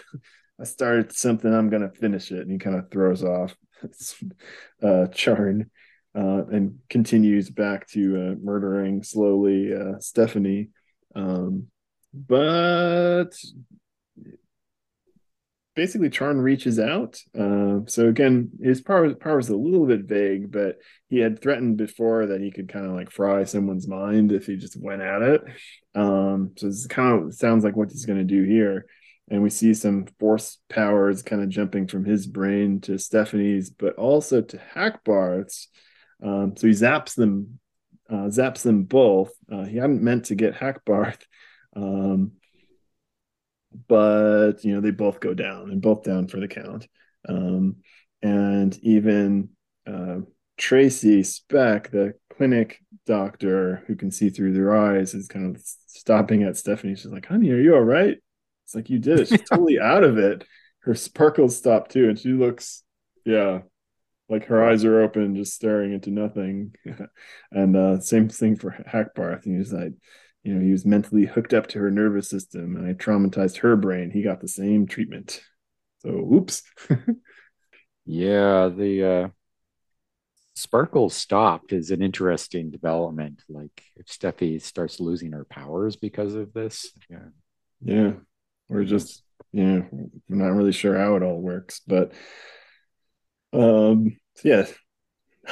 [0.59, 2.41] I started something, I'm gonna finish it.
[2.41, 3.55] And he kind of throws off
[4.81, 5.69] uh, Charn
[6.17, 10.69] uh, and continues back to uh, murdering slowly uh, Stephanie.
[11.15, 11.67] Um,
[12.13, 13.37] but
[15.75, 17.21] basically, Charn reaches out.
[17.37, 20.77] Uh, so again, his power power is a little bit vague, but
[21.07, 24.57] he had threatened before that he could kind of like fry someone's mind if he
[24.57, 25.43] just went at it.
[25.93, 28.87] Um, so this kind of sounds like what he's going to do here
[29.29, 33.95] and we see some force powers kind of jumping from his brain to Stephanie's, but
[33.95, 35.67] also to Hackbarth's.
[36.23, 37.59] Um, so he zaps them,
[38.09, 39.31] uh, zaps them both.
[39.51, 41.21] Uh, he hadn't meant to get Hackbarth,
[41.75, 42.33] um,
[43.87, 46.87] but you know they both go down and both down for the count.
[47.27, 47.77] Um,
[48.21, 49.49] and even
[49.85, 50.19] uh,
[50.57, 56.43] Tracy Speck, the clinic doctor who can see through their eyes, is kind of stopping
[56.43, 56.95] at Stephanie.
[56.95, 58.17] She's like, "Honey, are you all right?"
[58.67, 59.29] It's like you did it.
[59.29, 60.43] She's totally out of it.
[60.79, 62.83] Her sparkles stop too, and she looks,
[63.25, 63.59] yeah,
[64.29, 66.75] like her eyes are open, just staring into nothing.
[67.51, 69.45] and uh, same thing for Hackbarth.
[69.45, 69.93] He was like,
[70.43, 73.75] you know, he was mentally hooked up to her nervous system, and I traumatized her
[73.75, 74.11] brain.
[74.11, 75.41] He got the same treatment.
[75.99, 76.63] So, oops.
[78.05, 79.27] yeah, the uh,
[80.55, 83.43] Sparkle stopped is an interesting development.
[83.47, 87.27] Like if Steffi starts losing her powers because of this, yeah,
[87.81, 88.11] yeah,
[88.69, 92.13] we're just yeah, we're not really sure how it all works, but
[93.53, 94.65] um, yeah,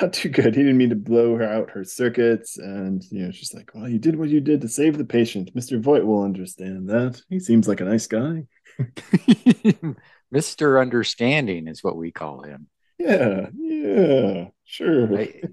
[0.01, 0.55] not too good.
[0.55, 3.87] He didn't mean to blow her out her circuits, and you know, she's like, "Well,
[3.87, 5.51] you did what you did to save the patient.
[5.55, 7.21] Mister Voight will understand that.
[7.29, 8.45] He seems like a nice guy."
[10.31, 12.67] Mister Understanding is what we call him.
[12.97, 15.07] Yeah, yeah, sure.
[15.07, 15.43] Right?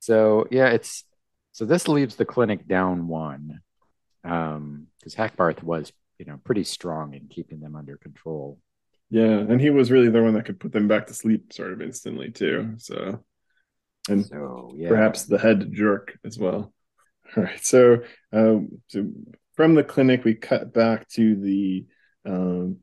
[0.00, 1.04] So yeah, it's
[1.52, 3.60] so this leaves the clinic down one,
[4.24, 8.58] um, because Hackbarth was you know pretty strong in keeping them under control.
[9.10, 11.72] Yeah, and he was really the one that could put them back to sleep sort
[11.72, 12.74] of instantly too.
[12.76, 13.24] So,
[14.08, 14.88] and so, yeah.
[14.88, 16.72] perhaps the head jerk as well.
[17.36, 17.98] All right, so
[18.32, 19.06] um, so
[19.54, 21.86] from the clinic we cut back to the
[22.26, 22.78] um,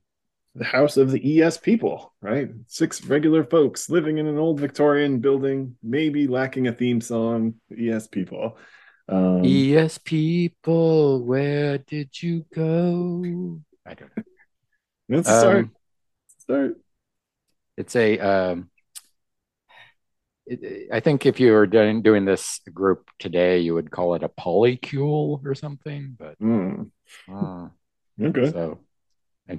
[0.55, 2.49] the house of the ES people, right?
[2.67, 7.55] Six regular folks living in an old Victorian building, maybe lacking a theme song.
[7.77, 8.57] ES people.
[9.07, 13.59] Um, ES people, where did you go?
[13.85, 14.23] I don't know.
[15.09, 15.69] Let's um, start.
[16.45, 16.77] Start.
[17.75, 18.19] It's a.
[18.19, 18.69] Um,
[20.45, 24.21] it, I think if you were doing doing this group today, you would call it
[24.21, 26.15] a polycule or something.
[26.19, 26.91] But mm.
[27.31, 27.69] uh,
[28.21, 28.51] okay.
[28.51, 28.79] So,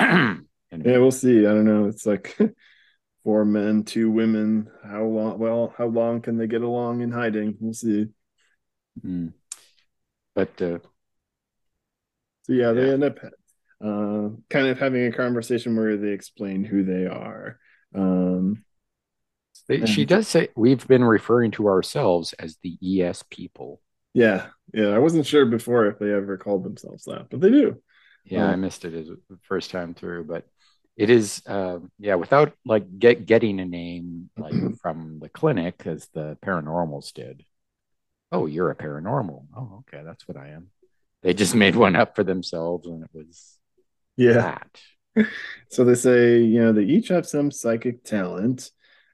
[0.00, 0.38] yeah,
[0.70, 1.46] we'll see.
[1.46, 1.86] I don't know.
[1.86, 2.36] It's like
[3.22, 4.68] four men, two women.
[4.84, 5.38] How long?
[5.38, 7.56] Well, how long can they get along in hiding?
[7.60, 8.06] We'll see.
[9.06, 9.34] Mm.
[10.34, 10.78] But uh,
[12.42, 13.20] so yeah, they end up
[13.82, 17.58] uh, kind of having a conversation where they explain who they are.
[17.94, 18.64] Um,
[19.68, 23.80] they, she does say we've been referring to ourselves as the ES people.
[24.12, 24.88] Yeah, yeah.
[24.88, 27.80] I wasn't sure before if they ever called themselves that, but they do.
[28.24, 30.44] Yeah, um, I missed it as the first time through, but
[30.96, 36.08] it is uh, yeah, without like get getting a name like from the clinic as
[36.14, 37.44] the paranormals did.
[38.32, 39.46] Oh, you're a paranormal.
[39.56, 40.70] Oh, okay, that's what I am.
[41.22, 43.58] They just made one up for themselves, and it was
[44.20, 44.58] yeah.
[45.14, 45.26] That.
[45.70, 48.70] so they say you know they each have some psychic talent.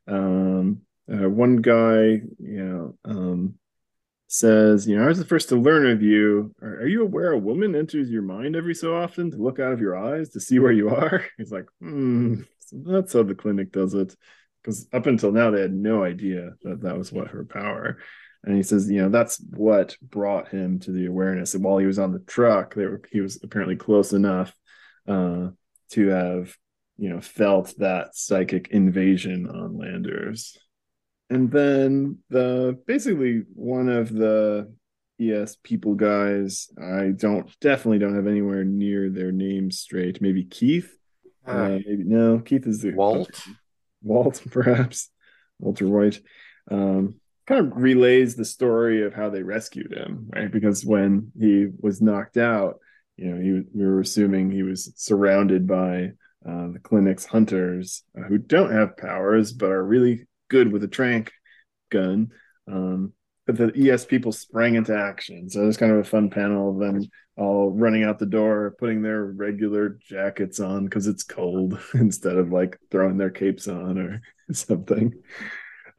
[0.08, 3.54] Um, uh, one guy, you know, um,
[4.28, 6.54] says, you know, I was the first to learn of you.
[6.60, 9.72] Are, are, you aware a woman enters your mind every so often to look out
[9.72, 11.24] of your eyes to see where you are?
[11.38, 14.16] He's like, hmm, so that's how the clinic does it.
[14.62, 17.98] Because up until now, they had no idea that that was what her power.
[18.42, 21.54] And he says, you know, that's what brought him to the awareness.
[21.54, 24.54] And while he was on the truck, they were, he was apparently close enough
[25.06, 25.48] uh,
[25.90, 26.56] to have,
[26.96, 30.58] you know, felt that psychic invasion on Landers
[31.28, 34.72] and then the basically one of the
[35.20, 40.20] ES people guys, I don't definitely don't have anywhere near their names straight.
[40.20, 40.92] Maybe Keith.
[41.46, 43.44] Uh, uh, maybe no, Keith is the Walt.
[44.02, 45.10] Walt, perhaps
[45.58, 46.20] Walter White.
[46.70, 47.16] Um,
[47.46, 50.50] kind of relays the story of how they rescued him, right?
[50.50, 52.78] Because when he was knocked out,
[53.16, 56.12] you know, he we were assuming he was surrounded by
[56.46, 60.88] uh, the clinic's hunters uh, who don't have powers but are really good with a
[60.88, 61.32] trank
[61.90, 62.30] gun.
[62.70, 63.12] Um,
[63.46, 65.48] but the ES people sprang into action.
[65.48, 68.74] So it was kind of a fun panel of them all running out the door,
[68.78, 73.98] putting their regular jackets on because it's cold instead of like throwing their capes on
[73.98, 74.20] or
[74.52, 75.12] something.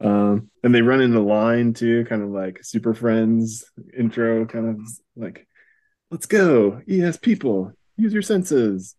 [0.00, 3.64] Um, and they run into line too, kind of like Super Friends
[3.96, 4.80] intro, kind of
[5.16, 5.47] like,
[6.10, 8.94] let's go, ES people, use your senses.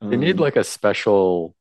[0.00, 1.54] They need um, like a special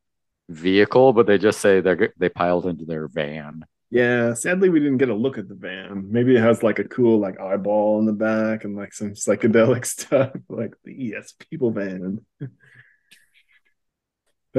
[0.50, 3.66] vehicle, but they just say they they piled into their van.
[3.90, 6.12] Yeah, sadly we didn't get a look at the van.
[6.12, 9.86] Maybe it has like a cool like eyeball in the back and like some psychedelic
[9.86, 12.26] stuff, like the ES People van.
[12.40, 12.50] that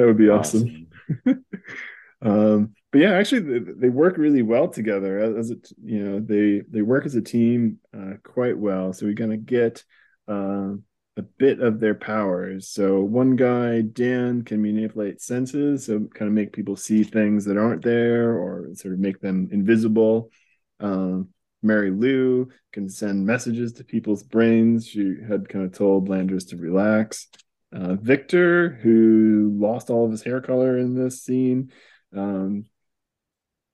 [0.06, 0.88] would be awesome.
[1.26, 1.44] awesome.
[2.22, 5.70] um, but yeah, actually they, they, work really well together as it.
[5.84, 8.92] You know, they they work as a team uh, quite well.
[8.92, 9.84] So we're gonna get.
[10.28, 10.74] Uh,
[11.18, 12.68] a bit of their powers.
[12.68, 17.56] So one guy, Dan, can manipulate senses, so kind of make people see things that
[17.56, 20.30] aren't there or sort of make them invisible.
[20.78, 21.28] Um,
[21.62, 24.86] Mary Lou can send messages to people's brains.
[24.86, 27.28] She had kind of told Landers to relax.
[27.72, 31.72] Uh, Victor, who lost all of his hair color in this scene,
[32.14, 32.66] um,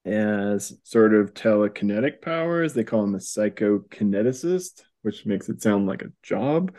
[0.05, 2.73] as sort of telekinetic powers.
[2.73, 6.73] They call him a psychokineticist, which makes it sound like a job.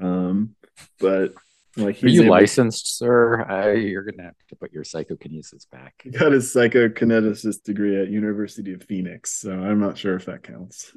[0.00, 0.54] Um,
[0.98, 1.34] but
[1.76, 2.32] like, are you able...
[2.32, 3.42] licensed, sir?
[3.48, 5.94] Uh, you're gonna have to put your psychokinesis back.
[6.02, 10.42] He got his psychokineticist degree at University of Phoenix, so I'm not sure if that
[10.42, 10.92] counts.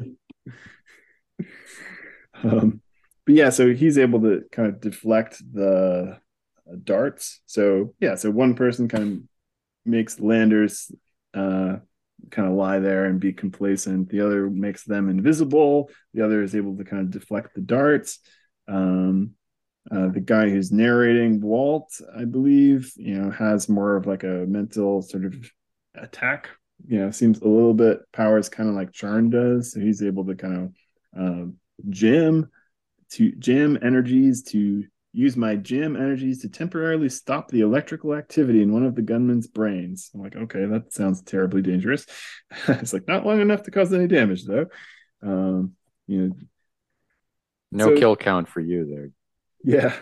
[2.44, 2.82] um,
[3.26, 6.20] but yeah, so he's able to kind of deflect the
[6.68, 7.42] uh, darts.
[7.46, 9.20] So yeah, so one person kind of
[9.86, 10.92] makes landers
[11.34, 11.78] uh,
[12.32, 14.10] kind of lie there and be complacent.
[14.10, 15.90] The other makes them invisible.
[16.14, 18.20] The other is able to kind of deflect the darts.
[18.68, 19.32] Um,
[19.92, 24.46] uh, the guy who's narrating Walt, I believe, you know, has more of like a
[24.48, 25.36] mental sort of
[25.96, 26.50] attack.
[26.88, 29.74] You know, seems a little bit powers kind of like Charn does.
[29.74, 30.74] So he's able to kind
[31.16, 31.52] of uh,
[31.90, 32.50] jam
[33.12, 38.74] to jam energies to use my jam energies to temporarily stop the electrical activity in
[38.74, 40.10] one of the gunman's brains.
[40.14, 42.08] I'm like, okay, that sounds terribly dangerous.
[42.68, 44.66] it's like not long enough to cause any damage though.
[45.22, 45.74] Um,
[46.08, 46.36] you know,
[47.72, 49.10] no so, kill count for you there.
[49.64, 49.96] Yeah.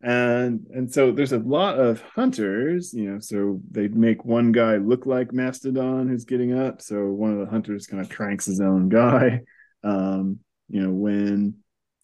[0.00, 4.76] And and so there's a lot of hunters, you know, so they make one guy
[4.76, 6.80] look like Mastodon who's getting up.
[6.82, 9.40] So one of the hunters kind of tranks his own guy.
[9.82, 10.38] Um,
[10.68, 11.54] you know, when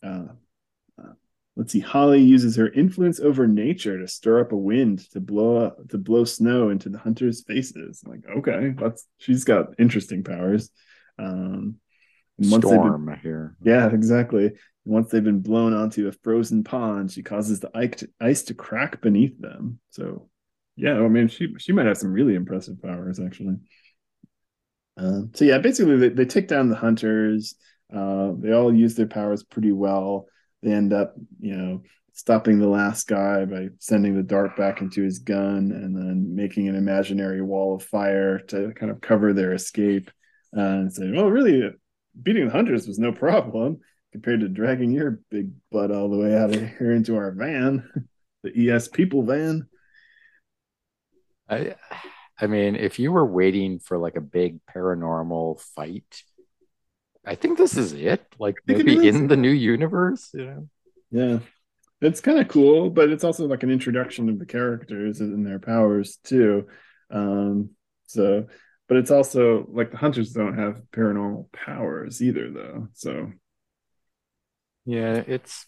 [0.03, 0.27] uh,
[1.57, 5.57] let's see holly uses her influence over nature to stir up a wind to blow
[5.57, 8.03] up to blow snow into the hunters faces.
[8.05, 10.71] I'm like okay that's she's got interesting powers.
[11.19, 11.77] Um
[12.43, 14.53] storm been, here yeah exactly.
[14.85, 18.55] Once they've been blown onto a frozen pond she causes the ice to, ice to
[18.55, 19.79] crack beneath them.
[19.91, 20.29] So
[20.77, 23.57] yeah i mean she she might have some really impressive powers actually.
[24.97, 27.55] Um, so yeah basically they, they take down the hunters.
[27.95, 30.27] Uh, they all use their powers pretty well
[30.65, 31.83] they end up, you know,
[32.15, 36.69] stopping the last guy by sending the dart back into his gun and then making
[36.69, 40.11] an imaginary wall of fire to kind of cover their escape
[40.57, 41.71] uh, and saying, well, really,
[42.23, 43.79] beating the hunters was no problem
[44.13, 47.89] compared to dragging your big butt all the way out of here into our van,
[48.43, 49.69] the ES people van.
[51.49, 51.75] I,
[52.41, 56.23] I mean, if you were waiting for like a big paranormal fight,
[57.27, 58.25] I think this is it.
[58.39, 60.69] Like maybe in the new universe, you know.
[61.11, 61.39] Yeah.
[62.01, 65.59] It's kind of cool, but it's also like an introduction of the characters and their
[65.59, 66.67] powers too.
[67.11, 67.71] Um,
[68.07, 68.47] so
[68.89, 72.89] but it's also like the hunters don't have paranormal powers either though.
[72.93, 73.33] So
[74.85, 75.67] yeah, it's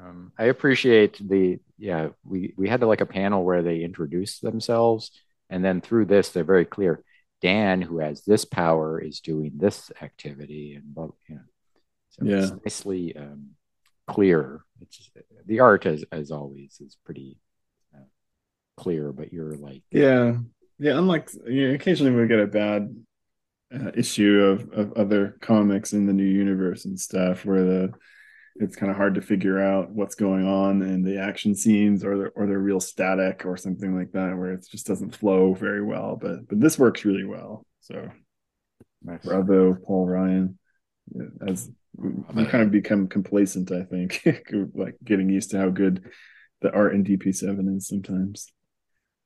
[0.00, 5.10] um, I appreciate the yeah, we we had like a panel where they introduced themselves
[5.50, 7.04] and then through this they're very clear
[7.44, 10.84] Dan, who has this power, is doing this activity, and
[11.28, 11.42] you know,
[12.08, 13.50] so yeah, it's nicely um,
[14.06, 14.62] clear.
[14.80, 15.10] It's
[15.44, 17.36] the art, as as always, is pretty
[17.94, 18.06] uh,
[18.78, 20.38] clear, but you're like, yeah,
[20.78, 20.96] yeah.
[20.96, 22.96] Unlike you know, occasionally we get a bad
[23.74, 27.92] uh, issue of of other comics in the new universe and stuff where the
[28.56, 32.16] it's kind of hard to figure out what's going on in the action scenes or
[32.16, 35.82] they're, or they're real static or something like that where it just doesn't flow very
[35.82, 37.66] well but but this works really well.
[37.80, 38.08] So
[39.02, 39.24] nice.
[39.24, 40.58] bravo paul ryan.
[41.46, 44.26] As we kind of become complacent i think
[44.74, 46.10] like getting used to how good
[46.60, 48.52] the art in dp7 is sometimes.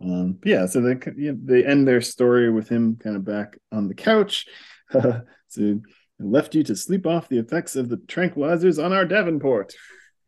[0.03, 3.59] Um yeah so they you know, they end their story with him kind of back
[3.71, 4.47] on the couch.
[5.51, 5.81] So
[6.19, 9.75] and left you to sleep off the effects of the tranquilizers on our Davenport.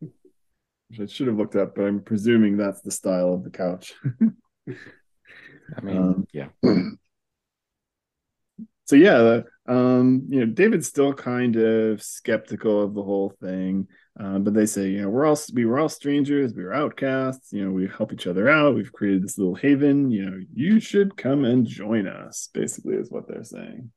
[0.01, 3.95] Which I should have looked up, but I'm presuming that's the style of the couch.
[4.69, 6.49] I mean, um, yeah.
[8.91, 13.87] So yeah, um, you know, David's still kind of skeptical of the whole thing,
[14.19, 17.53] uh, but they say, you know, we're all we were all strangers, we were outcasts,
[17.53, 18.75] you know, we help each other out.
[18.75, 20.11] We've created this little haven.
[20.11, 22.49] You know, you should come and join us.
[22.53, 23.93] Basically, is what they're saying.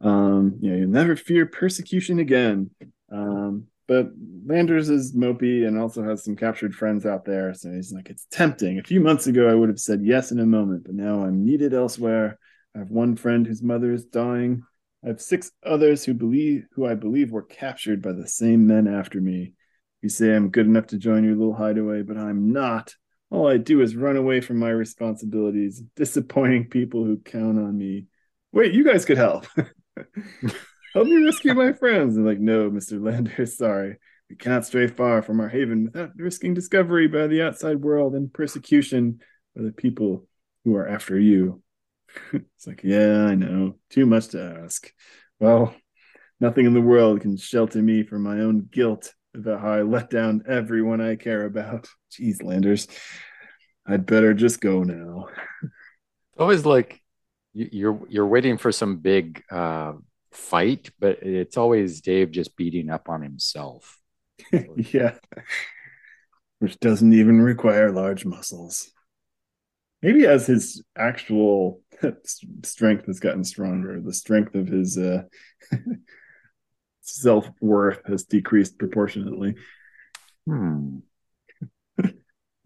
[0.00, 2.70] Um, you know, you'll never fear persecution again.
[3.10, 4.08] Um, but
[4.44, 7.54] Landers is mopey and also has some captured friends out there.
[7.54, 8.78] So he's like, it's tempting.
[8.78, 11.44] A few months ago, I would have said yes in a moment, but now I'm
[11.44, 12.38] needed elsewhere.
[12.76, 14.62] I have one friend whose mother is dying.
[15.02, 18.86] I have six others who believe who I believe were captured by the same men
[18.86, 19.54] after me.
[20.02, 22.94] You say I'm good enough to join your little hideaway, but I'm not.
[23.30, 28.06] All I do is run away from my responsibilities, disappointing people who count on me.
[28.52, 29.46] Wait, you guys could help.
[30.94, 32.16] Help me rescue my friends.
[32.16, 33.02] And like, no, Mr.
[33.02, 33.96] Lander, sorry.
[34.30, 38.32] We cannot stray far from our haven without risking discovery by the outside world and
[38.32, 39.20] persecution
[39.56, 40.26] by the people
[40.64, 41.62] who are after you.
[42.32, 43.76] it's like, yeah, I know.
[43.90, 44.92] Too much to ask.
[45.40, 45.74] Well,
[46.40, 50.10] nothing in the world can shelter me from my own guilt about how I let
[50.10, 51.88] down everyone I care about.
[52.12, 52.88] Jeez, Landers.
[53.86, 55.28] I'd better just go now.
[56.38, 57.00] Always like
[57.58, 59.92] you're you're waiting for some big uh,
[60.32, 63.98] fight, but it's always Dave just beating up on himself.
[64.76, 65.14] yeah,
[66.60, 68.90] which doesn't even require large muscles.
[70.02, 71.80] Maybe as his actual
[72.64, 75.22] strength has gotten stronger, the strength of his uh,
[77.00, 79.56] self worth has decreased proportionately.
[80.46, 80.98] Hmm.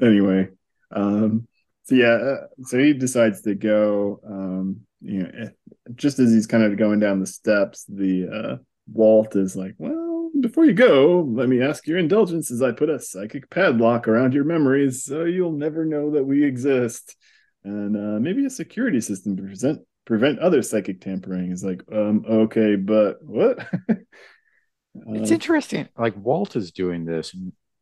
[0.00, 0.48] anyway,
[0.90, 1.48] um,
[1.84, 4.20] so yeah, uh, so he decides to go.
[4.26, 5.48] Um, you know, eh,
[5.94, 8.56] just as he's kind of going down the steps, the uh,
[8.92, 12.88] Walt is like, "Well, before you go, let me ask your indulgence as I put
[12.88, 17.16] a psychic padlock around your memories, so you'll never know that we exist,
[17.64, 22.24] and uh, maybe a security system to prevent prevent other psychic tampering." Is like, um,
[22.28, 23.58] okay, but what?
[23.88, 25.88] it's uh, interesting.
[25.98, 27.34] Like Walt is doing this,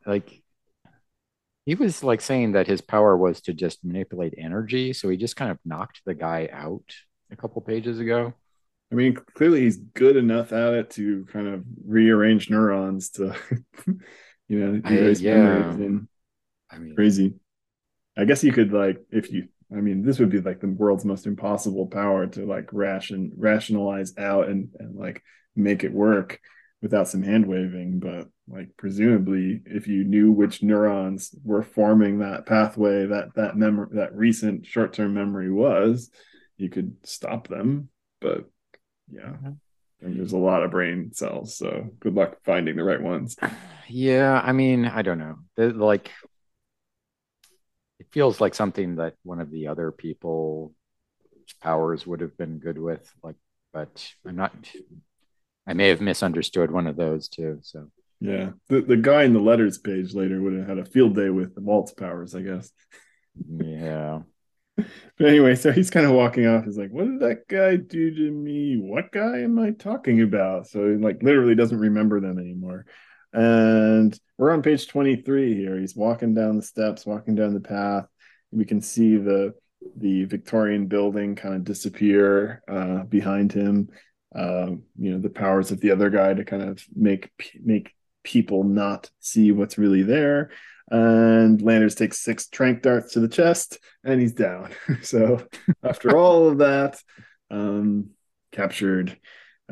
[0.06, 0.42] like
[1.66, 5.36] he was like saying that his power was to just manipulate energy, so he just
[5.36, 6.84] kind of knocked the guy out
[7.30, 8.34] a couple pages ago.
[8.90, 13.36] I mean, clearly he's good enough at it to kind of rearrange neurons to,
[14.48, 15.72] you know, erase yeah.
[16.72, 17.34] I mean, crazy.
[18.16, 19.48] I guess you could like if you.
[19.72, 24.18] I mean, this would be like the world's most impossible power to like ration rationalize
[24.18, 25.22] out and and like
[25.54, 26.40] make it work
[26.82, 27.98] without some hand waving.
[28.00, 33.88] But like presumably, if you knew which neurons were forming that pathway, that that memory,
[33.92, 36.10] that recent short term memory was,
[36.56, 37.88] you could stop them.
[38.20, 38.48] But
[39.10, 39.20] yeah.
[39.20, 39.52] Mm-hmm.
[40.02, 43.36] And there's a lot of brain cells, so good luck finding the right ones.
[43.86, 45.40] Yeah, I mean, I don't know.
[45.56, 46.10] They're like
[47.98, 50.72] it feels like something that one of the other people's
[51.60, 53.36] powers would have been good with, like,
[53.72, 54.54] but I'm not
[55.70, 57.60] I may have misunderstood one of those too.
[57.62, 57.90] So
[58.20, 61.30] yeah, the the guy in the letters page later would have had a field day
[61.30, 62.72] with the Walt's powers, I guess.
[63.48, 64.22] Yeah,
[64.76, 66.64] but anyway, so he's kind of walking off.
[66.64, 68.78] He's like, "What did that guy do to me?
[68.78, 72.86] What guy am I talking about?" So he like literally doesn't remember them anymore.
[73.32, 75.78] And we're on page 23 here.
[75.78, 78.06] He's walking down the steps, walking down the path.
[78.50, 79.54] We can see the
[79.96, 83.88] the Victorian building kind of disappear uh, behind him.
[84.34, 87.30] Uh, you know, the powers of the other guy to kind of make
[87.62, 90.50] make people not see what's really there
[90.90, 94.72] and Landers takes six trank darts to the chest and he's down.
[95.02, 95.46] so
[95.82, 97.00] after all of that,
[97.50, 98.10] um,
[98.52, 99.16] captured,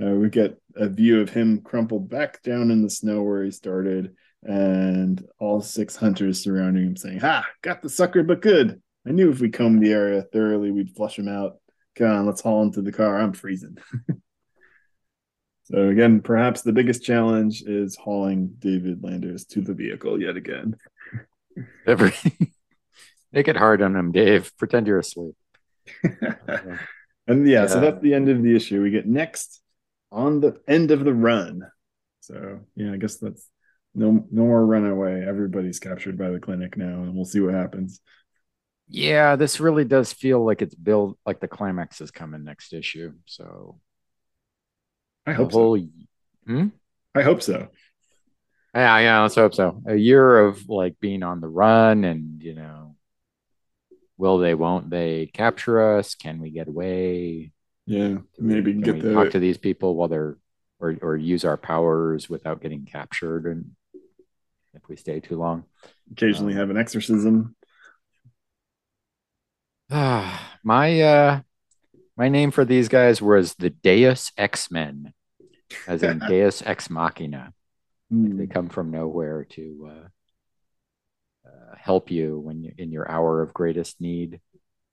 [0.00, 3.50] uh, we get a view of him crumpled back down in the snow where he
[3.50, 4.14] started,
[4.44, 7.44] and all six hunters surrounding him saying, "Ha!
[7.62, 8.80] Got the sucker, but good.
[9.04, 11.56] I knew if we combed the area thoroughly, we'd flush him out.
[11.96, 13.18] Come on, let's haul him to the car.
[13.18, 13.78] I'm freezing."
[15.70, 20.76] so again, perhaps the biggest challenge is hauling David Landers to the vehicle yet again.
[21.86, 22.14] Every
[23.32, 24.50] make it hard on him, Dave.
[24.56, 25.34] Pretend you're asleep.
[26.02, 28.82] and yeah, yeah, so that's the end of the issue.
[28.82, 29.60] We get next
[30.10, 31.70] on the end of the run.
[32.20, 33.46] So yeah, I guess that's
[33.94, 35.22] no no more runaway.
[35.22, 38.00] Everybody's captured by the clinic now, and we'll see what happens.
[38.86, 43.12] Yeah, this really does feel like it's built like the climax is coming next issue.
[43.26, 43.80] So
[45.28, 45.76] I hope whole...
[45.76, 45.88] so.
[46.46, 46.68] Hmm?
[47.14, 47.68] I hope so.
[48.74, 49.82] Yeah, yeah, let's hope so.
[49.86, 52.96] A year of like being on the run and you know,
[54.16, 56.14] will they, won't they capture us?
[56.14, 57.52] Can we get away?
[57.86, 59.12] Yeah, maybe Can get the...
[59.12, 60.38] talk to these people while they're
[60.80, 63.72] or or use our powers without getting captured and
[64.74, 65.64] if we stay too long.
[66.12, 67.56] Occasionally um, have an exorcism.
[69.90, 71.40] Ah, my uh
[72.16, 75.14] my name for these guys was the Deus X Men,
[75.86, 77.52] as in Deus Ex Machina.
[78.12, 78.38] Mm.
[78.38, 83.52] They come from nowhere to uh, uh, help you when you in your hour of
[83.52, 84.40] greatest need.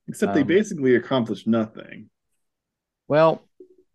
[0.08, 2.10] Except um, they basically accomplished nothing.
[3.08, 3.42] Well,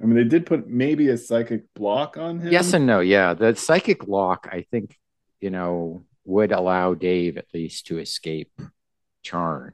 [0.02, 2.52] I mean, they did put maybe a psychic block on him.
[2.52, 3.02] Yes and no.
[3.02, 4.98] Yeah, the psychic lock, I think,
[5.40, 8.52] you know, would allow Dave at least to escape
[9.24, 9.74] Charn.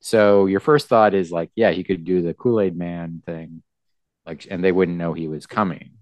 [0.00, 3.62] So your first thought is like, yeah, he could do the Kool Aid Man thing,
[4.24, 5.92] like, and they wouldn't know he was coming.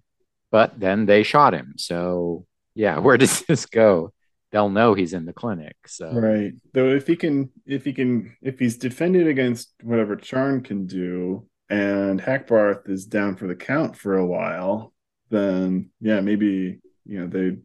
[0.54, 4.12] But then they shot him, so yeah, where does this go?
[4.52, 5.74] They'll know he's in the clinic.
[5.88, 6.52] So right.
[6.72, 11.48] Though if he can, if he can, if he's defended against whatever Charn can do,
[11.68, 14.92] and Hackbarth is down for the count for a while,
[15.28, 17.56] then yeah, maybe you know they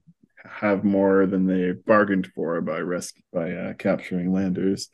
[0.43, 4.89] have more than they bargained for by risk by uh, capturing Landers.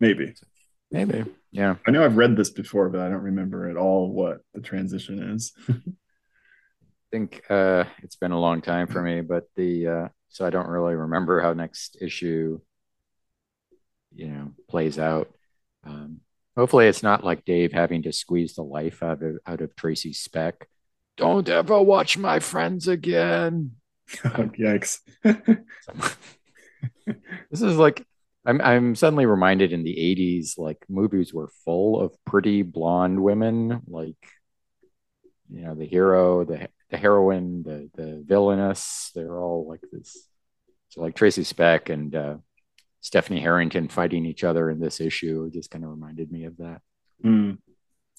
[0.00, 0.34] Maybe.
[0.90, 1.24] Maybe.
[1.50, 1.76] Yeah.
[1.86, 5.18] I know I've read this before, but I don't remember at all what the transition
[5.32, 5.54] is.
[7.10, 10.68] think uh, it's been a long time for me, but the uh, so I don't
[10.68, 12.60] really remember how next issue,
[14.14, 15.32] you know, plays out.
[15.84, 16.20] Um,
[16.56, 20.12] hopefully, it's not like Dave having to squeeze the life out of out of Tracy
[20.12, 20.68] Speck.
[21.16, 23.72] Don't ever watch my friends again.
[24.24, 25.00] Oh, yikes!
[25.24, 28.06] this is like
[28.44, 33.82] I'm I'm suddenly reminded in the '80s, like movies were full of pretty blonde women,
[33.88, 34.14] like
[35.50, 39.10] you know the hero, the the heroine, the the villainess.
[39.14, 40.28] They're all like this.
[40.90, 42.36] So like Tracy Speck and uh,
[43.00, 45.50] Stephanie Harrington fighting each other in this issue.
[45.50, 46.80] Just kind of reminded me of that.
[47.24, 47.58] Mm.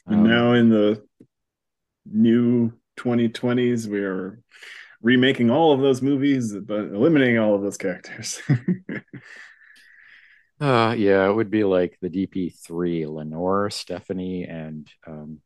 [0.06, 1.04] And Um, now in the
[2.06, 4.42] new 2020s, we are
[5.02, 8.42] remaking all of those movies, but eliminating all of those characters.
[10.60, 15.40] Uh, yeah, it would be like the DP3, Lenore, Stephanie, and um,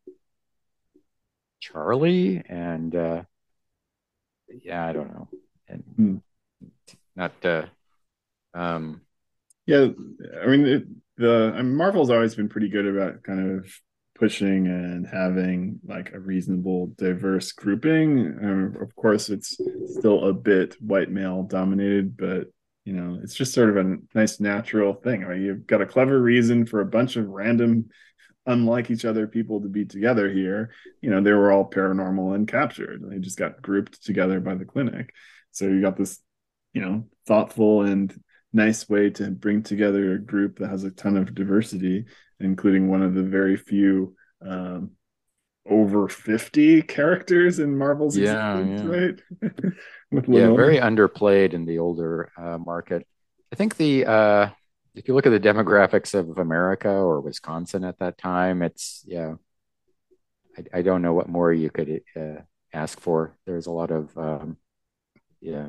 [1.62, 3.24] Charlie, and uh,
[4.64, 5.28] yeah, I don't know,
[5.70, 6.18] and Hmm.
[7.16, 7.66] not uh,
[8.54, 9.02] um,
[9.66, 9.88] yeah,
[10.44, 10.84] I mean, it,
[11.18, 13.72] the I mean, Marvel's always been pretty good about kind of
[14.18, 18.38] pushing and having like a reasonable, diverse grouping.
[18.42, 19.58] Um, of course, it's
[19.98, 22.48] still a bit white male dominated, but
[22.86, 25.24] you know, it's just sort of a nice natural thing.
[25.24, 27.90] I mean, you've got a clever reason for a bunch of random,
[28.46, 30.72] unlike each other people to be together here.
[31.02, 33.02] You know, they were all paranormal and captured.
[33.04, 35.14] They just got grouped together by the clinic.
[35.52, 36.20] So you got this,
[36.74, 38.14] you know, thoughtful and
[38.54, 42.06] nice way to bring together a group that has a ton of diversity,
[42.40, 44.16] including one of the very few
[44.46, 44.92] um,
[45.70, 49.52] over 50 characters in Marvel's Yeah, existence, right?
[50.12, 53.06] With yeah, very underplayed in the older uh, market.
[53.54, 54.50] I think the uh,
[54.94, 59.36] if you look at the demographics of America or Wisconsin at that time, it's yeah.
[60.58, 62.42] I, I don't know what more you could uh,
[62.74, 63.38] ask for.
[63.46, 64.58] There's a lot of um,
[65.40, 65.68] yeah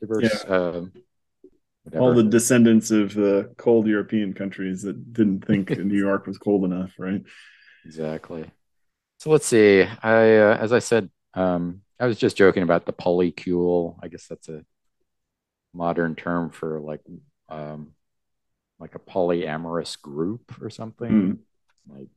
[0.00, 0.44] diverse.
[0.48, 0.92] um
[1.84, 2.02] whatever.
[2.02, 6.64] all the descendants of the cold European countries that didn't think New York was cold
[6.64, 7.22] enough, right?
[7.84, 8.44] Exactly.
[9.18, 9.82] So let's see.
[10.02, 13.96] I, uh, as I said, um, I was just joking about the polycule.
[14.02, 14.64] I guess that's a
[15.72, 17.00] modern term for like,
[17.52, 17.92] um,
[18.78, 21.38] like a polyamorous group or something.
[21.88, 21.96] Mm.
[21.96, 22.08] Like,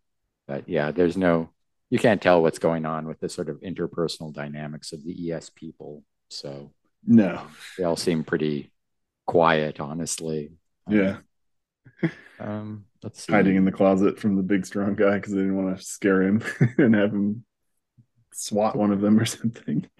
[0.48, 1.50] but yeah, there's no,
[1.90, 5.50] you can't tell what's going on with the sort of interpersonal dynamics of the ES
[5.52, 6.04] people.
[6.30, 6.72] So
[7.06, 7.48] No,
[7.78, 8.72] they all seem pretty
[9.28, 10.52] quiet, honestly.
[10.88, 11.18] Um, yeah,
[12.40, 13.34] Um, let's see.
[13.34, 16.24] hiding in the closet from the big strong guy because they didn't want to scare
[16.24, 16.44] him
[16.78, 17.46] and have him
[18.34, 19.88] swat one of them or something.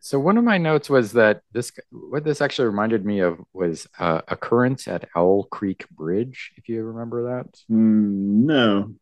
[0.00, 3.86] So one of my notes was that this what this actually reminded me of was
[3.98, 6.52] uh, occurrence at Owl Creek Bridge.
[6.56, 8.94] If you remember that, Mm, no,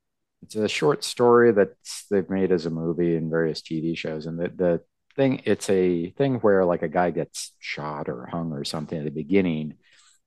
[0.42, 1.70] it's a short story that
[2.10, 4.26] they've made as a movie and various TV shows.
[4.26, 4.80] And the the
[5.16, 9.04] thing, it's a thing where like a guy gets shot or hung or something at
[9.04, 9.74] the beginning,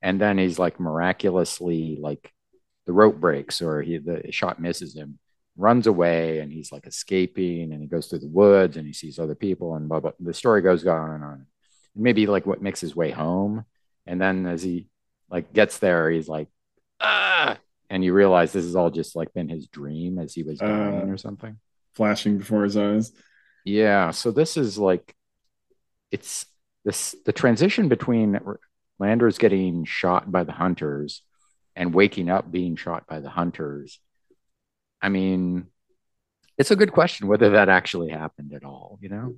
[0.02, 2.31] and then he's like miraculously like
[2.85, 5.19] the rope breaks or he the shot misses him,
[5.57, 9.19] runs away, and he's like escaping, and he goes through the woods and he sees
[9.19, 10.11] other people and blah blah.
[10.19, 11.45] The story goes on and on.
[11.95, 13.65] Maybe like what makes his way home,
[14.05, 14.87] and then as he
[15.29, 16.47] like gets there, he's like
[17.01, 17.57] ah,
[17.89, 21.09] and you realize this has all just like been his dream as he was dying
[21.09, 21.13] Uh.
[21.13, 21.57] or something.
[21.95, 23.11] flashing before his eyes.
[23.65, 25.13] Yeah, so this is like
[26.11, 26.45] it's
[26.85, 28.39] this the transition between
[28.99, 31.23] Landers getting shot by the hunters
[31.75, 33.99] and waking up being shot by the hunters.
[35.01, 35.67] I mean,
[36.57, 39.35] it's a good question whether that actually happened at all, you know?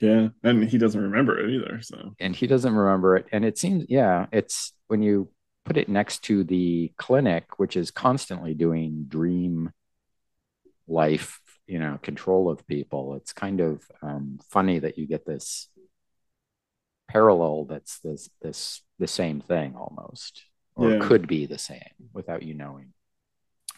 [0.00, 1.80] Yeah, and he doesn't remember it either.
[1.82, 3.26] So And he doesn't remember it.
[3.32, 5.30] And it seems, yeah, it's when you
[5.64, 9.70] put it next to the clinic, which is constantly doing dream
[10.86, 15.68] life, you know, control of people, it's kind of um, funny that you get this
[17.08, 20.44] parallel that's this this the same thing almost
[20.74, 20.98] or Yeah.
[21.00, 22.92] could be the same without you knowing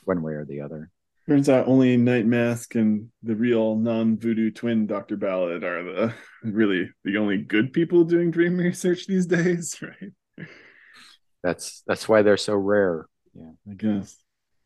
[0.04, 0.90] one way or the other
[1.28, 7.18] turns out only Nightmask and the real non-voodoo twin Doctor Ballad are the really the
[7.18, 10.46] only good people doing dream research these days, right?
[11.42, 14.16] that's that's why they're so rare yeah I guess.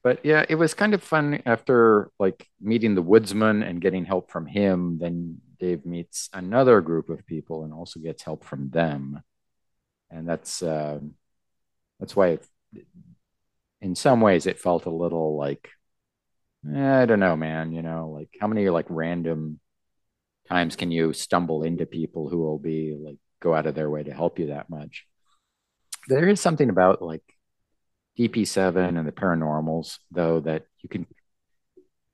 [0.03, 4.31] but yeah it was kind of fun after like meeting the woodsman and getting help
[4.31, 9.21] from him then dave meets another group of people and also gets help from them
[10.11, 11.13] and that's um
[12.01, 12.47] that's why it,
[13.81, 15.69] in some ways it felt a little like
[16.65, 19.59] Eh, i don't know man you know like how many like random
[20.49, 24.03] times can you stumble into people who will be like go out of their way
[24.03, 25.07] to help you that much
[26.09, 27.23] there is something about like
[28.19, 31.07] DP7 and the paranormals, though, that you can,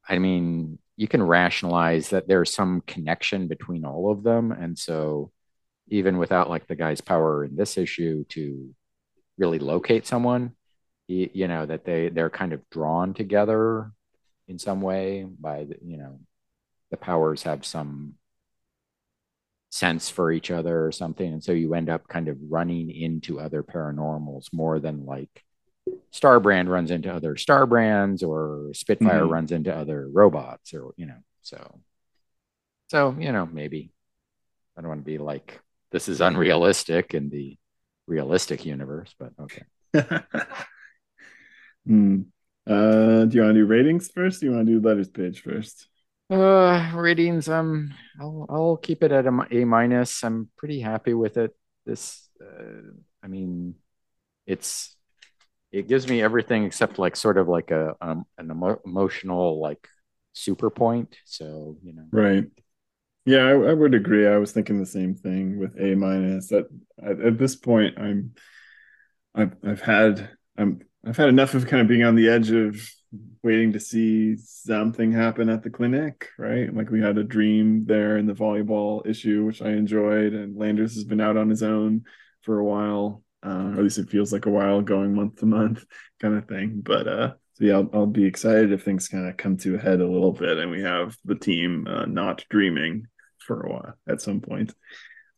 [0.08, 4.52] I mean, you can rationalize that there's some connection between all of them.
[4.52, 5.32] And so,
[5.88, 8.74] even without like the guy's power in this issue to
[9.38, 10.52] really locate someone,
[11.08, 13.90] you, you know, that they, they're kind of drawn together
[14.48, 16.18] in some way by, the, you know,
[16.90, 18.14] the powers have some
[19.70, 21.30] sense for each other or something.
[21.34, 25.44] And so you end up kind of running into other paranormals more than like
[26.12, 29.30] Starbrand runs into other Starbrands or Spitfire Mhm.
[29.30, 31.80] runs into other robots or, you know, so,
[32.88, 33.92] so, you know, maybe
[34.76, 35.60] I don't want to be like,
[35.90, 37.58] this is unrealistic in the
[38.06, 39.64] realistic universe, but okay.
[41.86, 42.22] hmm.
[42.68, 44.40] Uh, do you want to do ratings first?
[44.40, 45.88] do you want to do letters page first?
[46.30, 47.48] Uh, ratings.
[47.48, 50.22] Um, I'll I'll keep it at a A minus.
[50.22, 51.56] I'm pretty happy with it.
[51.86, 52.92] This, uh,
[53.22, 53.76] I mean,
[54.46, 54.94] it's
[55.72, 59.88] it gives me everything except like sort of like a um, an emo- emotional like
[60.34, 61.16] super point.
[61.24, 62.44] So you know, right.
[63.24, 64.26] Yeah, I, I, would agree.
[64.26, 66.50] I was thinking the same thing with A minus.
[66.50, 66.64] At,
[67.02, 68.34] at at this point, I'm
[69.34, 72.80] I've I've had I'm I've had enough of kind of being on the edge of
[73.42, 76.74] waiting to see something happen at the clinic, right?
[76.74, 80.94] Like we had a dream there in the volleyball issue, which I enjoyed, and Landers
[80.94, 82.04] has been out on his own
[82.42, 85.46] for a while, uh, or at least it feels like a while, going month to
[85.46, 85.84] month,
[86.20, 86.80] kind of thing.
[86.82, 89.78] But uh, so yeah, I'll, I'll be excited if things kind of come to a
[89.78, 93.06] head a little bit, and we have the team uh, not dreaming
[93.38, 94.74] for a while at some point.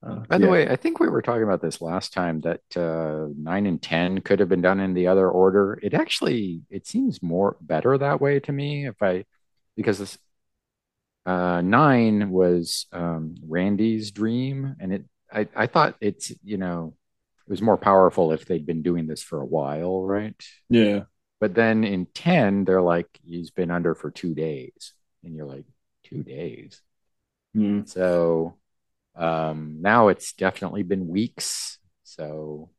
[0.02, 0.50] Uh, By the yeah.
[0.50, 4.20] way, I think we were talking about this last time that uh, nine and ten
[4.22, 5.78] could have been done in the other order.
[5.82, 8.86] It actually it seems more better that way to me.
[8.86, 9.26] If I
[9.76, 10.18] because this
[11.26, 16.94] uh, nine was um, Randy's dream, and it I I thought it's you know
[17.46, 20.34] it was more powerful if they'd been doing this for a while, right?
[20.70, 21.04] Yeah.
[21.40, 24.94] But then in ten, they're like he's been under for two days,
[25.24, 25.66] and you're like
[26.04, 26.80] two days.
[27.54, 27.86] Mm.
[27.86, 28.56] So
[29.16, 31.78] um, now it's definitely been weeks.
[32.04, 32.70] So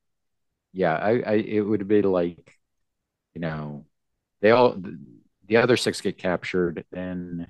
[0.73, 2.57] yeah, I, I it would be like,
[3.33, 3.85] you know,
[4.41, 4.81] they all
[5.47, 6.85] the other six get captured.
[6.91, 7.47] Then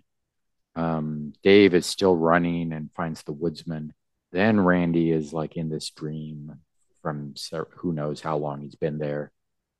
[0.76, 3.94] um, Dave is still running and finds the woodsman.
[4.32, 6.60] Then Randy is like in this dream
[7.02, 7.34] from
[7.78, 9.32] who knows how long he's been there.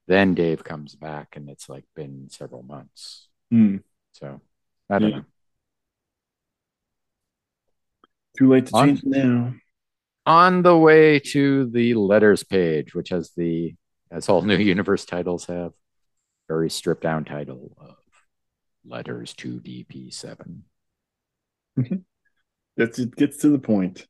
[0.08, 3.28] Then Dave comes back and it's like been several months.
[3.54, 3.84] Mm.
[4.14, 4.42] So
[4.90, 5.18] I don't yeah.
[5.18, 5.24] know.
[8.38, 9.54] Too late to on, change now.
[10.26, 13.76] On the way to the letters page, which has the,
[14.12, 15.74] as all new universe titles have,
[16.48, 17.96] very stripped down title of
[18.86, 20.62] Letters to DP7.
[22.78, 24.08] That's it gets to the point.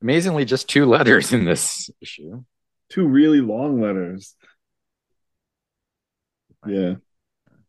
[0.00, 2.44] Amazingly, just two letters in this issue.
[2.88, 4.34] Two really long letters.
[6.66, 6.94] Yeah.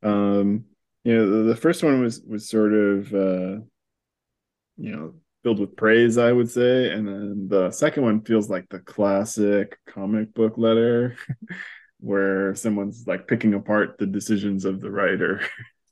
[0.01, 0.65] Um,
[1.03, 3.61] you know, the, the first one was was sort of uh
[4.77, 5.13] you know
[5.43, 6.89] filled with praise, I would say.
[6.91, 11.17] And then the second one feels like the classic comic book letter
[11.99, 15.41] where someone's like picking apart the decisions of the writer.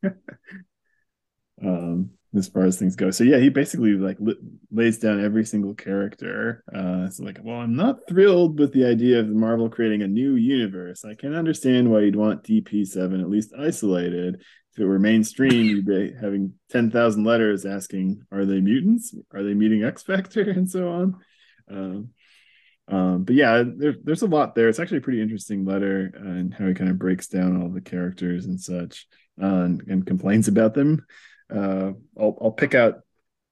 [1.63, 3.11] um, as far as things go.
[3.11, 4.39] So yeah, he basically like li-
[4.71, 6.63] lays down every single character.
[6.73, 10.35] Uh, it's like, well, I'm not thrilled with the idea of Marvel creating a new
[10.35, 11.03] universe.
[11.03, 14.41] I can understand why you'd want DP7 at least isolated,
[14.73, 19.13] if it were mainstream, you'd be having 10,000 letters asking, are they mutants?
[19.33, 20.49] Are they meeting X Factor?
[20.51, 21.19] And so on.
[21.69, 22.09] Um,
[22.87, 24.67] um, but yeah, there, there's a lot there.
[24.69, 27.69] It's actually a pretty interesting letter uh, and how he kind of breaks down all
[27.69, 29.07] the characters and such
[29.41, 31.05] uh, and, and, complains about them.
[31.49, 33.01] Uh, I'll, I'll pick out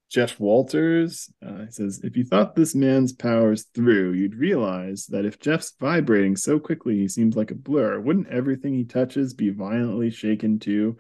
[0.10, 5.40] Jeff Walters uh, says, if you thought this man's powers through, you'd realize that if
[5.40, 10.10] Jeff's vibrating so quickly he seems like a blur, wouldn't everything he touches be violently
[10.10, 10.98] shaken too?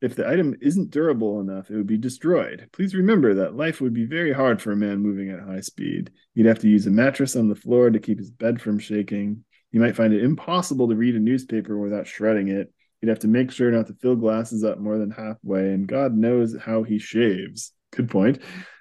[0.00, 2.68] If the item isn't durable enough, it would be destroyed.
[2.72, 6.12] Please remember that life would be very hard for a man moving at high speed.
[6.36, 9.44] He'd have to use a mattress on the floor to keep his bed from shaking.
[9.72, 12.72] He might find it impossible to read a newspaper without shredding it.
[13.00, 16.16] He'd have to make sure not to fill glasses up more than halfway, and God
[16.16, 18.40] knows how he shaves good point.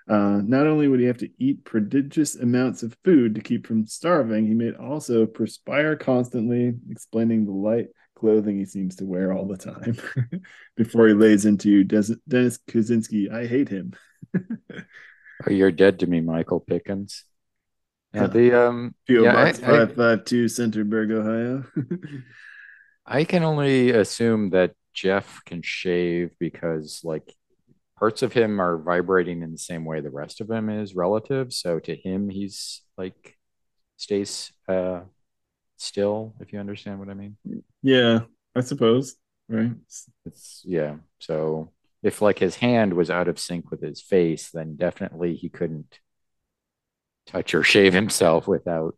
[0.10, 3.86] Uh, not only would he have to eat prodigious amounts of food to keep from
[3.86, 9.46] starving, he may also perspire constantly, explaining the light clothing he seems to wear all
[9.46, 9.98] the time
[10.78, 13.32] before he lays into Des- Dennis Cuzinski.
[13.32, 13.94] I hate him.
[14.38, 17.26] oh, you're dead to me, Michael Pickens.
[18.14, 21.66] Yeah, the um, PO yeah, Box five five two Centerburg, Ohio.
[23.06, 27.36] I can only assume that Jeff can shave because, like,
[27.98, 31.52] parts of him are vibrating in the same way the rest of him is relative.
[31.53, 33.36] So to him, he's like
[33.98, 35.02] stays uh,
[35.78, 37.38] still, if you understand what I mean.
[37.82, 38.22] Yeah,
[38.56, 39.15] I suppose.
[39.49, 39.72] Right.
[40.26, 40.95] It's yeah.
[41.19, 41.72] So
[42.03, 45.99] if like his hand was out of sync with his face, then definitely he couldn't
[47.26, 48.95] touch or shave himself without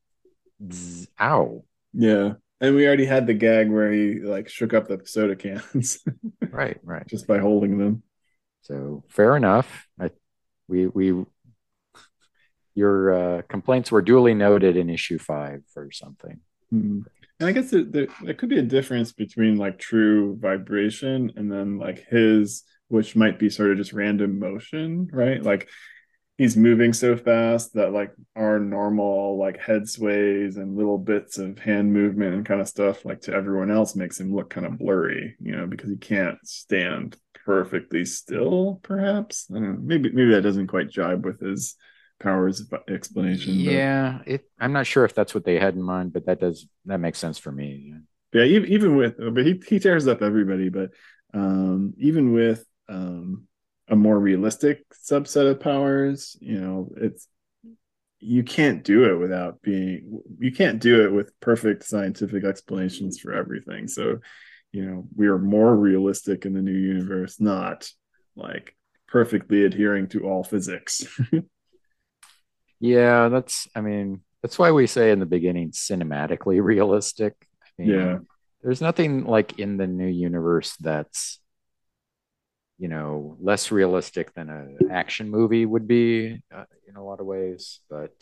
[0.71, 1.63] zzz, ow.
[1.93, 2.33] Yeah.
[2.61, 5.99] And we already had the gag where he like shook up the soda cans.
[6.49, 7.07] right, right.
[7.07, 8.03] Just by holding them.
[8.61, 9.87] So fair enough.
[9.99, 10.11] I,
[10.67, 11.25] we we
[12.75, 16.39] your uh, complaints were duly noted in issue five or something.
[16.73, 17.01] Mm-hmm.
[17.39, 21.51] And I guess there, there, there, could be a difference between like true vibration and
[21.51, 25.41] then like his, which might be sort of just random motion, right?
[25.41, 25.69] Like
[26.39, 31.59] he's moving so fast that like our normal like head sways and little bits of
[31.59, 34.79] hand movement and kind of stuff like to everyone else makes him look kind of
[34.79, 37.17] blurry you know because he can't stand
[37.49, 39.47] perfectly still perhaps?
[39.49, 41.75] I don't know, maybe maybe that doesn't quite jibe with his
[42.19, 46.25] powers explanation yeah it i'm not sure if that's what they had in mind but
[46.25, 47.93] that does that makes sense for me
[48.33, 48.43] yeah.
[48.43, 50.91] Even with but he, he tears up everybody but
[51.33, 53.47] um even with um
[53.87, 57.27] a more realistic subset of powers you know it's
[58.19, 63.33] you can't do it without being you can't do it with perfect scientific explanations for
[63.33, 64.19] everything so
[64.71, 67.89] you know we are more realistic in the new universe not
[68.35, 68.75] like
[69.07, 71.05] perfectly adhering to all physics.
[72.81, 77.35] Yeah that's i mean that's why we say in the beginning cinematically realistic.
[77.61, 78.17] I mean, yeah.
[78.63, 81.41] there's nothing like in the new universe that's
[82.77, 87.25] you know less realistic than an action movie would be uh, in a lot of
[87.25, 88.13] ways but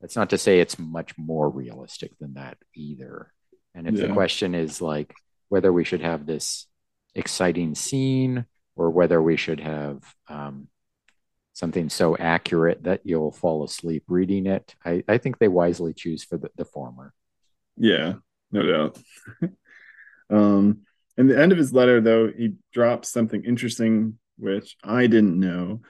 [0.00, 3.32] that's not to say it's much more realistic than that either.
[3.74, 4.06] And if yeah.
[4.06, 5.14] the question is like
[5.48, 6.66] whether we should have this
[7.14, 10.68] exciting scene or whether we should have um,
[11.52, 14.74] something so accurate that you'll fall asleep reading it.
[14.84, 17.12] I, I think they wisely choose for the, the former.
[17.76, 18.14] Yeah
[18.50, 18.98] no doubt.
[20.28, 20.82] Um
[21.16, 25.80] the end of his letter, though, he drops something interesting, which I didn't know,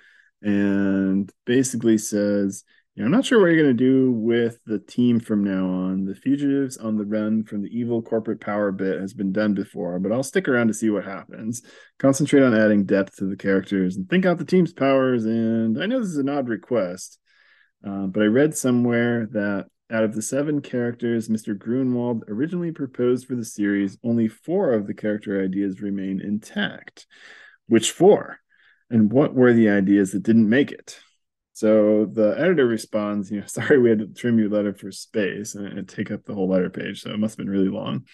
[0.41, 2.63] and basically says,
[3.05, 6.07] I'm not sure what you're going to do with the team from now on.
[6.07, 9.99] The fugitives on the run from the evil corporate power bit has been done before,
[9.99, 11.61] but I'll stick around to see what happens.
[11.99, 15.27] Concentrate on adding depth to the characters and think out the team's powers.
[15.27, 17.19] And I know this is an odd request,
[17.87, 21.55] uh, but I read somewhere that out of the seven characters Mr.
[21.55, 27.07] Gruenwald originally proposed for the series, only four of the character ideas remain intact.
[27.67, 28.41] Which four?
[28.89, 30.99] And what were the ideas that didn't make it?
[31.57, 35.55] So the editor responds, you know, sorry we had to trim your letter for space
[35.55, 37.01] and, it take up the whole letter page.
[37.01, 38.05] So it must have been really long.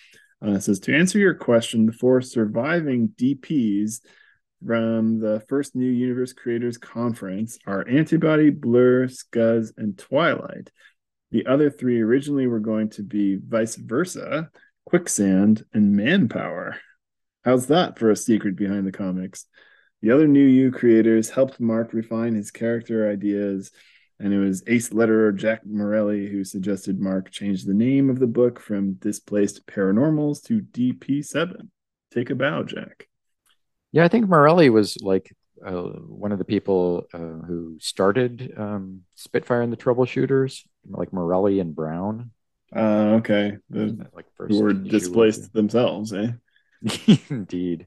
[0.40, 3.98] Uh, it says to answer your question, the four surviving DPs
[4.64, 10.70] from the first New Universe Creators Conference are Antibody, Blur, Scuzz, and Twilight.
[11.32, 14.50] The other three originally were going to be vice versa,
[14.86, 16.76] quicksand and manpower.
[17.44, 19.46] How's that for a secret behind the comics?
[20.02, 23.70] The other new U creators helped Mark refine his character ideas,
[24.18, 28.26] and it was ace letterer Jack Morelli who suggested Mark change the name of the
[28.26, 31.68] book from Displaced Paranormals to DP7.
[32.12, 33.06] Take a bow, Jack.
[33.92, 35.32] Yeah, I think Morelli was like
[35.64, 41.60] uh, one of the people uh, who started um, Spitfire and the Troubleshooters, like Morelli
[41.60, 42.32] and Brown.
[42.74, 46.32] Uh, okay, the, like first who were displaced themselves, eh?
[47.30, 47.86] Indeed.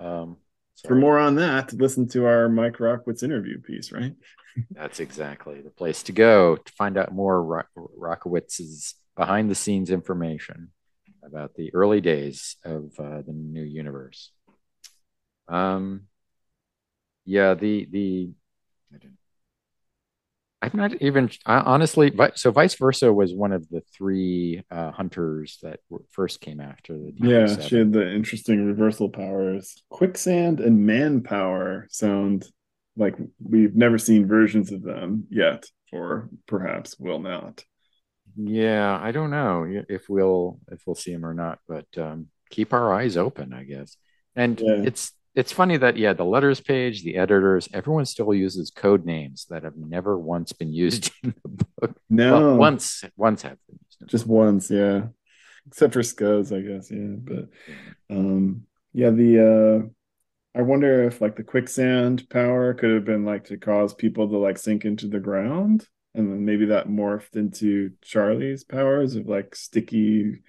[0.00, 0.38] Um,
[0.86, 4.14] For more on that, listen to our Mike Rockwitz interview piece, right?
[4.70, 9.90] That's exactly the place to go to find out more Rock- Rockowitz's behind the scenes
[9.90, 10.70] information
[11.24, 14.30] about the early days of uh, the new universe.
[15.48, 16.02] Um,
[17.24, 18.30] yeah, the the
[20.72, 25.58] I'm not even honestly, but so vice versa was one of the three uh, hunters
[25.62, 25.80] that
[26.10, 27.12] first came after the.
[27.16, 29.82] Yeah, she had the interesting reversal powers.
[29.90, 32.46] Quicksand and manpower sound
[32.96, 37.64] like we've never seen versions of them yet, or perhaps will not.
[38.36, 42.72] Yeah, I don't know if we'll if we'll see them or not, but um, keep
[42.72, 43.96] our eyes open, I guess.
[44.34, 44.82] And yeah.
[44.84, 49.46] it's it's funny that yeah, the letters page, the editors, everyone still uses code names
[49.50, 51.96] that have never once been used in the book.
[52.08, 54.10] No, well, once once have been used.
[54.10, 55.06] Just once, yeah.
[55.66, 57.16] Except for Scuzz, I guess, yeah.
[57.18, 59.90] But um yeah, the
[60.54, 64.28] uh I wonder if like the quicksand power could have been like to cause people
[64.28, 65.86] to like sink into the ground.
[66.14, 70.42] And then maybe that morphed into Charlie's powers of like sticky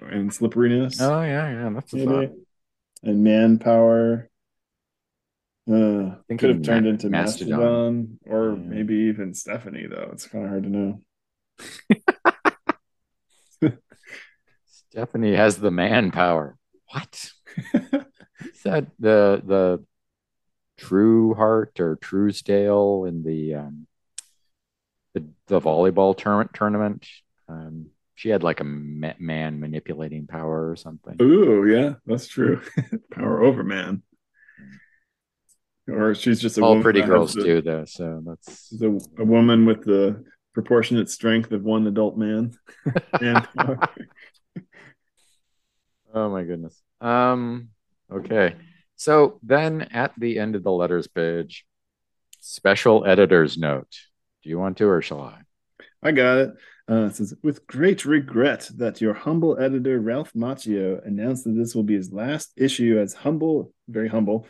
[0.00, 1.00] and slipperiness.
[1.00, 2.30] Oh yeah, yeah, that's a thought
[3.04, 4.30] and manpower
[5.70, 8.56] uh, could have turned Ma- into Mastodon, Mastodon or yeah.
[8.56, 10.10] maybe even Stephanie, though.
[10.12, 11.00] It's kind of hard to know.
[14.90, 16.58] Stephanie has the manpower.
[16.90, 17.30] What?
[17.74, 19.84] Is that the the
[20.76, 23.86] True Heart or Truesdale in the um,
[25.14, 27.06] the, the volleyball tournament tournament?
[27.48, 31.16] Um, she had like a man manipulating power or something.
[31.20, 32.60] Ooh, yeah, that's true.
[33.12, 34.02] power over man.
[35.88, 37.84] Or she's just a all pretty girls do though.
[37.84, 38.86] So that's a,
[39.20, 40.24] a, woman with the
[40.54, 42.52] proportionate strength of one adult man.
[43.20, 43.46] and
[46.14, 46.80] oh my goodness.
[47.00, 47.68] Um.
[48.10, 48.56] Okay.
[48.96, 51.66] So then at the end of the letters page,
[52.46, 53.88] Special editor's note.
[54.42, 55.38] Do you want to, or shall I?
[56.02, 56.50] I got it.
[56.90, 61.74] Uh, it says, with great regret that your humble editor Ralph Macchio announced that this
[61.74, 64.46] will be his last issue as humble, very humble,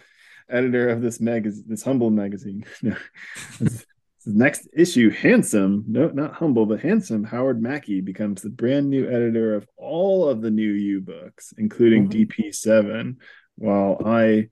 [0.49, 2.65] editor of this magazine, this humble magazine.
[4.27, 7.25] next issue, handsome, no, not humble, but handsome.
[7.25, 12.09] Howard Mackie becomes the brand new editor of all of the new U books, including
[12.09, 12.43] mm-hmm.
[12.43, 13.17] DP7.
[13.57, 14.49] While I,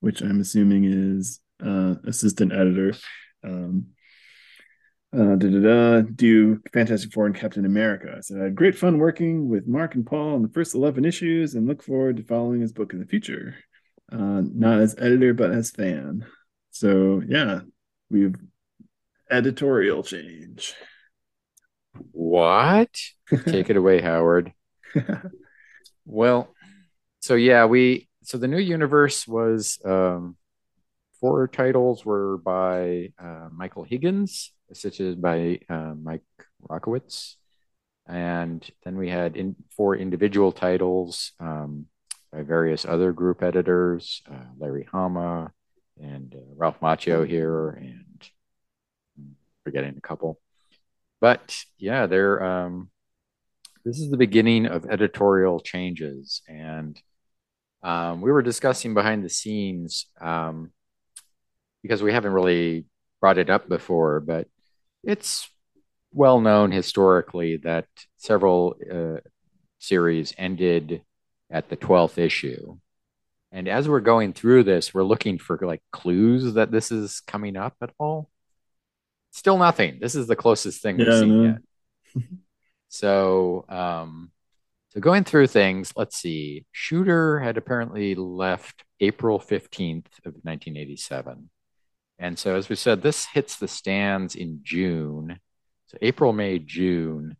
[0.00, 2.94] which I'm assuming is uh, assistant editor,
[3.44, 3.88] um,
[5.16, 8.22] uh, da, da, da, do Fantastic Four and Captain America.
[8.22, 11.54] So I had great fun working with Mark and Paul on the first 11 issues
[11.54, 13.54] and look forward to following his book in the future.
[14.12, 16.26] Uh, not as editor, but as fan.
[16.70, 17.60] So yeah,
[18.10, 18.34] we've
[19.30, 20.74] editorial change.
[22.12, 22.94] What?
[23.46, 24.52] Take it away, Howard.
[26.04, 26.54] well,
[27.20, 30.36] so yeah, we so the new universe was um
[31.20, 36.22] four titles were by uh, Michael Higgins such as by uh, Mike
[36.68, 37.36] Rockowitz.
[38.08, 41.86] And then we had in, four individual titles um,
[42.32, 45.52] by various other group editors, uh, Larry Hama
[46.00, 48.30] and uh, Ralph Macchio here, and
[49.64, 50.38] forgetting a couple.
[51.20, 52.90] But yeah, they're um,
[53.84, 57.00] this is the beginning of editorial changes, and
[57.82, 60.72] um, we were discussing behind the scenes um,
[61.82, 62.84] because we haven't really
[63.20, 64.46] brought it up before, but
[65.06, 65.48] it's
[66.12, 69.20] well known historically that several uh,
[69.78, 71.02] series ended
[71.50, 72.76] at the 12th issue.
[73.52, 77.56] And as we're going through this, we're looking for like clues that this is coming
[77.56, 78.28] up at all.
[79.30, 79.98] Still nothing.
[80.00, 81.60] This is the closest thing we've seen
[82.14, 82.22] yet.
[82.88, 84.32] so, um,
[84.88, 86.66] so going through things, let's see.
[86.72, 91.50] Shooter had apparently left April 15th of 1987.
[92.18, 95.38] And so, as we said, this hits the stands in June.
[95.88, 97.36] So, April, May, June.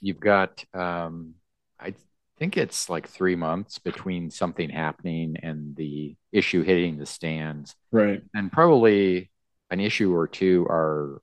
[0.00, 1.34] You've got, um,
[1.78, 1.94] I
[2.38, 7.76] think it's like three months between something happening and the issue hitting the stands.
[7.92, 8.22] Right.
[8.34, 9.30] And probably
[9.70, 11.22] an issue or two are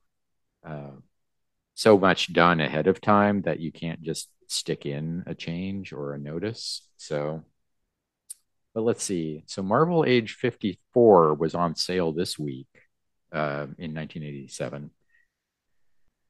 [0.66, 0.96] uh,
[1.74, 6.14] so much done ahead of time that you can't just stick in a change or
[6.14, 6.82] a notice.
[6.96, 7.44] So,
[8.74, 9.42] but let's see.
[9.46, 12.68] So Marvel Age 54 was on sale this week
[13.32, 14.90] uh, in 1987.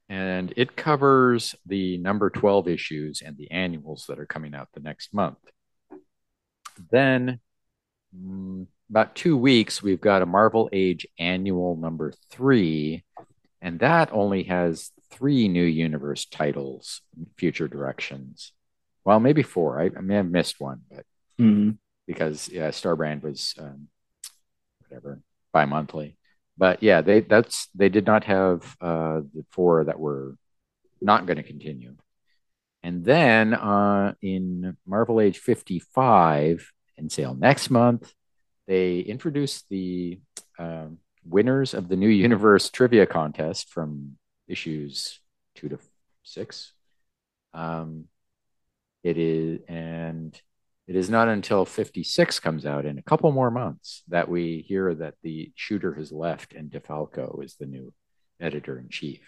[0.08, 4.80] And it covers the number 12 issues and the annuals that are coming out the
[4.80, 5.38] next month.
[6.90, 7.38] Then,
[8.16, 13.04] mm, about two weeks, we've got a Marvel Age annual number three,
[13.62, 17.02] and that only has three new universe titles,
[17.36, 18.52] future directions.
[19.04, 19.80] Well, maybe four.
[19.80, 21.04] I, I may have missed one, but
[21.40, 21.70] mm-hmm.
[22.12, 23.88] Because yeah, Starbrand was um,
[24.88, 25.20] whatever
[25.52, 26.16] bi-monthly
[26.60, 30.36] but yeah, they that's they did not have uh, the four that were
[31.00, 31.96] not going to continue.
[32.82, 38.12] And then uh, in Marvel Age 55 in sale next month,
[38.66, 40.20] they introduced the
[40.58, 40.88] uh,
[41.24, 45.18] winners of the New Universe trivia contest from issues
[45.54, 45.78] two to
[46.24, 46.74] six.
[47.54, 48.04] Um,
[49.02, 50.38] it is, and
[50.90, 54.92] it is not until 56 comes out in a couple more months that we hear
[54.92, 57.94] that the shooter has left and DeFalco is the new
[58.40, 59.20] editor in chief.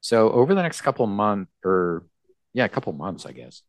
[0.00, 2.06] So over the next couple months, or
[2.54, 3.62] yeah, a couple months, I guess,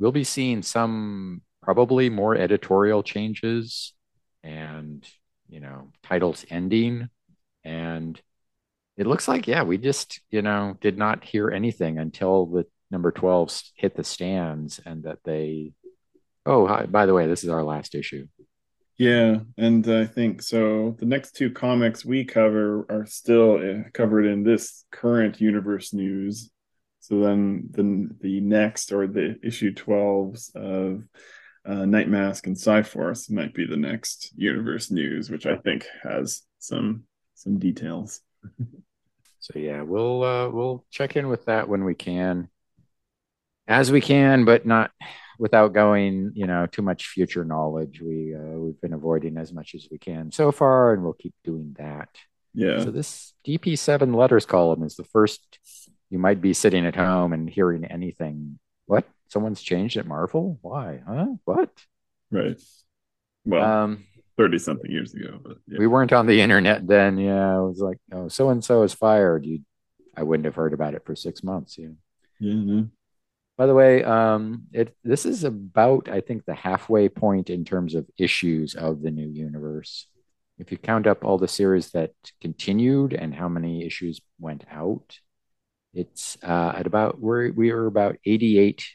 [0.00, 3.92] we'll be seeing some probably more editorial changes
[4.42, 5.08] and
[5.48, 7.08] you know titles ending
[7.62, 8.20] and
[8.96, 13.12] it looks like yeah we just you know did not hear anything until the number
[13.12, 15.72] 12 hit the stands and that they
[16.46, 18.26] Oh, hi, by the way, this is our last issue.
[18.98, 20.96] Yeah, and I think so.
[20.98, 26.50] The next two comics we cover are still eh, covered in this current universe news.
[27.00, 31.04] So then, the the next or the issue twelves of
[31.64, 37.04] uh, Nightmask and Psi-Force might be the next universe news, which I think has some
[37.34, 38.20] some details.
[39.38, 42.48] so yeah, we'll uh, we'll check in with that when we can,
[43.68, 44.90] as we can, but not
[45.38, 48.00] without going, you know, too much future knowledge.
[48.00, 51.34] We uh, we've been avoiding as much as we can so far, and we'll keep
[51.44, 52.08] doing that.
[52.54, 52.80] Yeah.
[52.80, 55.58] So this DP7 letters column is the first
[56.10, 58.58] you might be sitting at home and hearing anything.
[58.86, 59.04] What?
[59.28, 60.58] Someone's changed at Marvel?
[60.62, 61.00] Why?
[61.06, 61.26] Huh?
[61.44, 61.70] What?
[62.30, 62.60] Right.
[63.44, 64.04] Well, um,
[64.38, 65.78] 30 something years ago, but yeah.
[65.78, 67.18] we weren't on the internet then.
[67.18, 67.56] Yeah.
[67.56, 69.44] I was like, oh, so and so is fired.
[69.44, 69.60] You,
[70.16, 71.76] I wouldn't have heard about it for six months.
[71.76, 71.88] Yeah.
[72.40, 72.54] Yeah.
[72.54, 72.88] No.
[73.58, 77.96] By the way, um, it this is about I think the halfway point in terms
[77.96, 80.06] of issues of the new universe.
[80.58, 85.18] if you count up all the series that continued and how many issues went out,
[85.92, 88.86] it's uh, at about we're we are about 88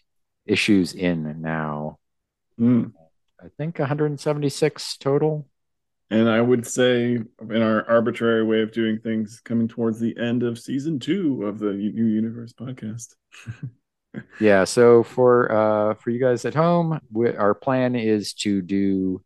[0.45, 1.99] issues in now.
[2.57, 2.93] Mm.
[3.41, 5.45] I think 176 total.
[6.09, 10.43] And I would say, in our arbitrary way of doing things, coming towards the end
[10.43, 13.15] of season two of the New Universe podcast.
[14.39, 14.63] yeah.
[14.63, 19.23] So for uh, for you guys at home, we, our plan is to do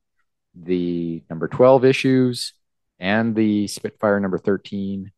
[0.55, 2.53] the number 12 issues
[2.99, 5.11] and the Spitfire number 13,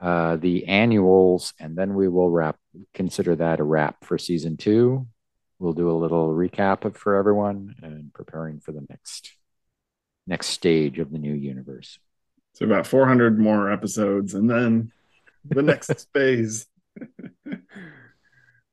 [0.00, 2.56] uh, the annuals, and then we will wrap.
[2.94, 5.06] Consider that a wrap for season two.
[5.58, 9.32] We'll do a little recap of, for everyone and preparing for the next
[10.26, 11.98] next stage of the new universe.
[12.54, 14.92] So about 400 more episodes, and then
[15.44, 16.66] the next phase.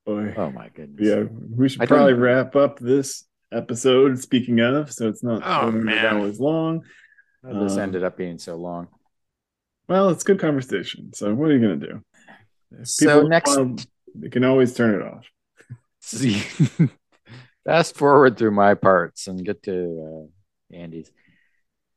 [0.05, 0.33] Boy.
[0.35, 1.07] Oh my goodness!
[1.07, 1.23] Yeah,
[1.55, 3.23] we should probably wrap up this
[3.53, 4.19] episode.
[4.19, 6.83] Speaking of, so it's not oh man hours long.
[7.41, 8.89] this um, ended up being so long.
[9.87, 11.13] Well, it's good conversation.
[11.13, 12.03] So what are you gonna do?
[12.79, 13.85] If so next, want,
[14.19, 15.25] you can always turn it off.
[16.01, 16.43] See,
[17.65, 20.27] fast forward through my parts and get to
[20.73, 21.11] uh, Andy's.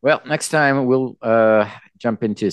[0.01, 1.69] Well, next time we'll uh,
[1.99, 2.53] jump into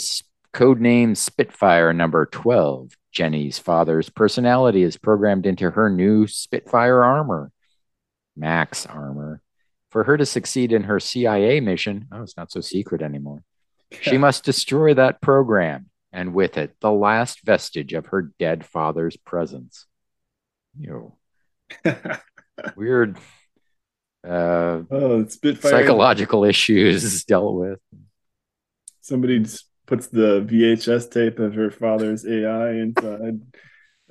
[0.51, 2.95] code name Spitfire number 12.
[3.13, 7.51] Jenny's father's personality is programmed into her new Spitfire armor,
[8.35, 9.41] Max armor.
[9.91, 13.43] For her to succeed in her CIA mission, oh, it's not so secret anymore.
[14.01, 19.15] She must destroy that program, and with it, the last vestige of her dead father's
[19.15, 19.85] presence.
[20.79, 21.15] You
[21.85, 21.97] know,
[22.75, 23.19] weird
[24.27, 25.71] uh, oh, Spitfire.
[25.71, 27.79] psychological issues dealt with.
[29.01, 29.45] Somebody
[29.85, 33.41] puts the VHS tape of her father's AI inside.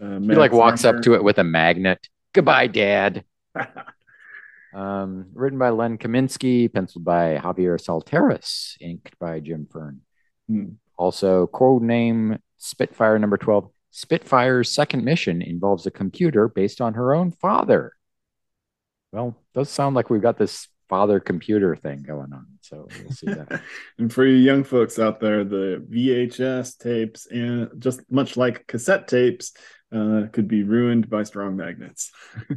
[0.03, 2.09] Uh, he like walks up to it with a magnet.
[2.33, 3.25] Goodbye, Dad.
[4.75, 10.01] um, written by Len Kaminski, penciled by Javier Saltares, inked by Jim Fern.
[10.49, 10.65] Hmm.
[10.97, 13.71] Also, code name Spitfire number 12.
[13.91, 17.93] Spitfire's second mission involves a computer based on her own father.
[19.13, 22.47] Well, does sound like we've got this father computer thing going on.
[22.61, 23.63] So we'll see that.
[23.99, 29.09] and for you young folks out there, the VHS tapes and just much like cassette
[29.09, 29.53] tapes
[29.95, 32.13] uh, could be ruined by strong magnets.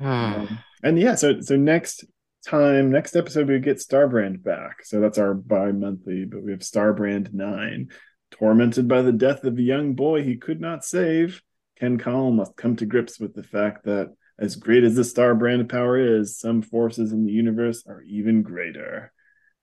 [0.00, 2.04] um, and yeah, so so next
[2.46, 4.84] time, next episode we get Starbrand back.
[4.84, 7.90] So that's our bi-monthly, but we have Starbrand nine.
[8.30, 11.42] Tormented by the death of a young boy he could not save,
[11.76, 15.34] Ken Connell must come to grips with the fact that as great as the star
[15.34, 19.12] brand of power is, some forces in the universe are even greater.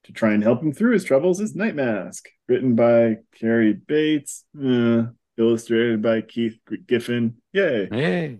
[0.04, 5.06] To try and help him through his troubles is Nightmask, written by Cary Bates, uh,
[5.36, 7.34] illustrated by Keith Giffen.
[7.52, 7.88] Yay!
[7.90, 8.38] Hey,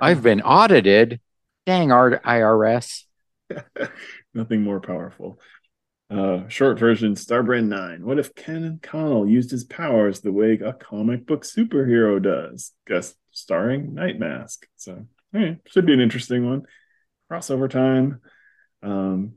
[0.00, 1.20] I've been audited.
[1.66, 3.02] Dang, our IRS.
[4.34, 5.40] Nothing more powerful.
[6.08, 8.06] Uh, short version Starbrand 9.
[8.06, 12.72] What if Ken Connell used his powers the way a comic book superhero does?
[12.86, 14.58] Guest starring Nightmask.
[14.76, 15.06] So
[15.66, 16.62] should be an interesting one.
[17.30, 18.20] Crossover time.
[18.82, 19.34] Um,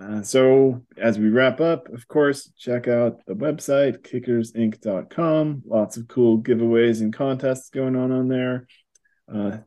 [0.00, 5.62] uh, so as we wrap up, of course, check out the website kickersinc.com.
[5.66, 8.66] Lots of cool giveaways and contests going on on there.
[9.32, 9.58] Uh,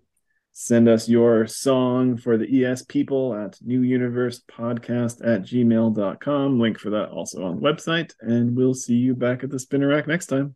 [0.52, 6.60] send us your song for the ES people at newuniversepodcast at gmail.com.
[6.60, 8.14] Link for that also on the website.
[8.22, 10.56] And we'll see you back at the spinner rack next time.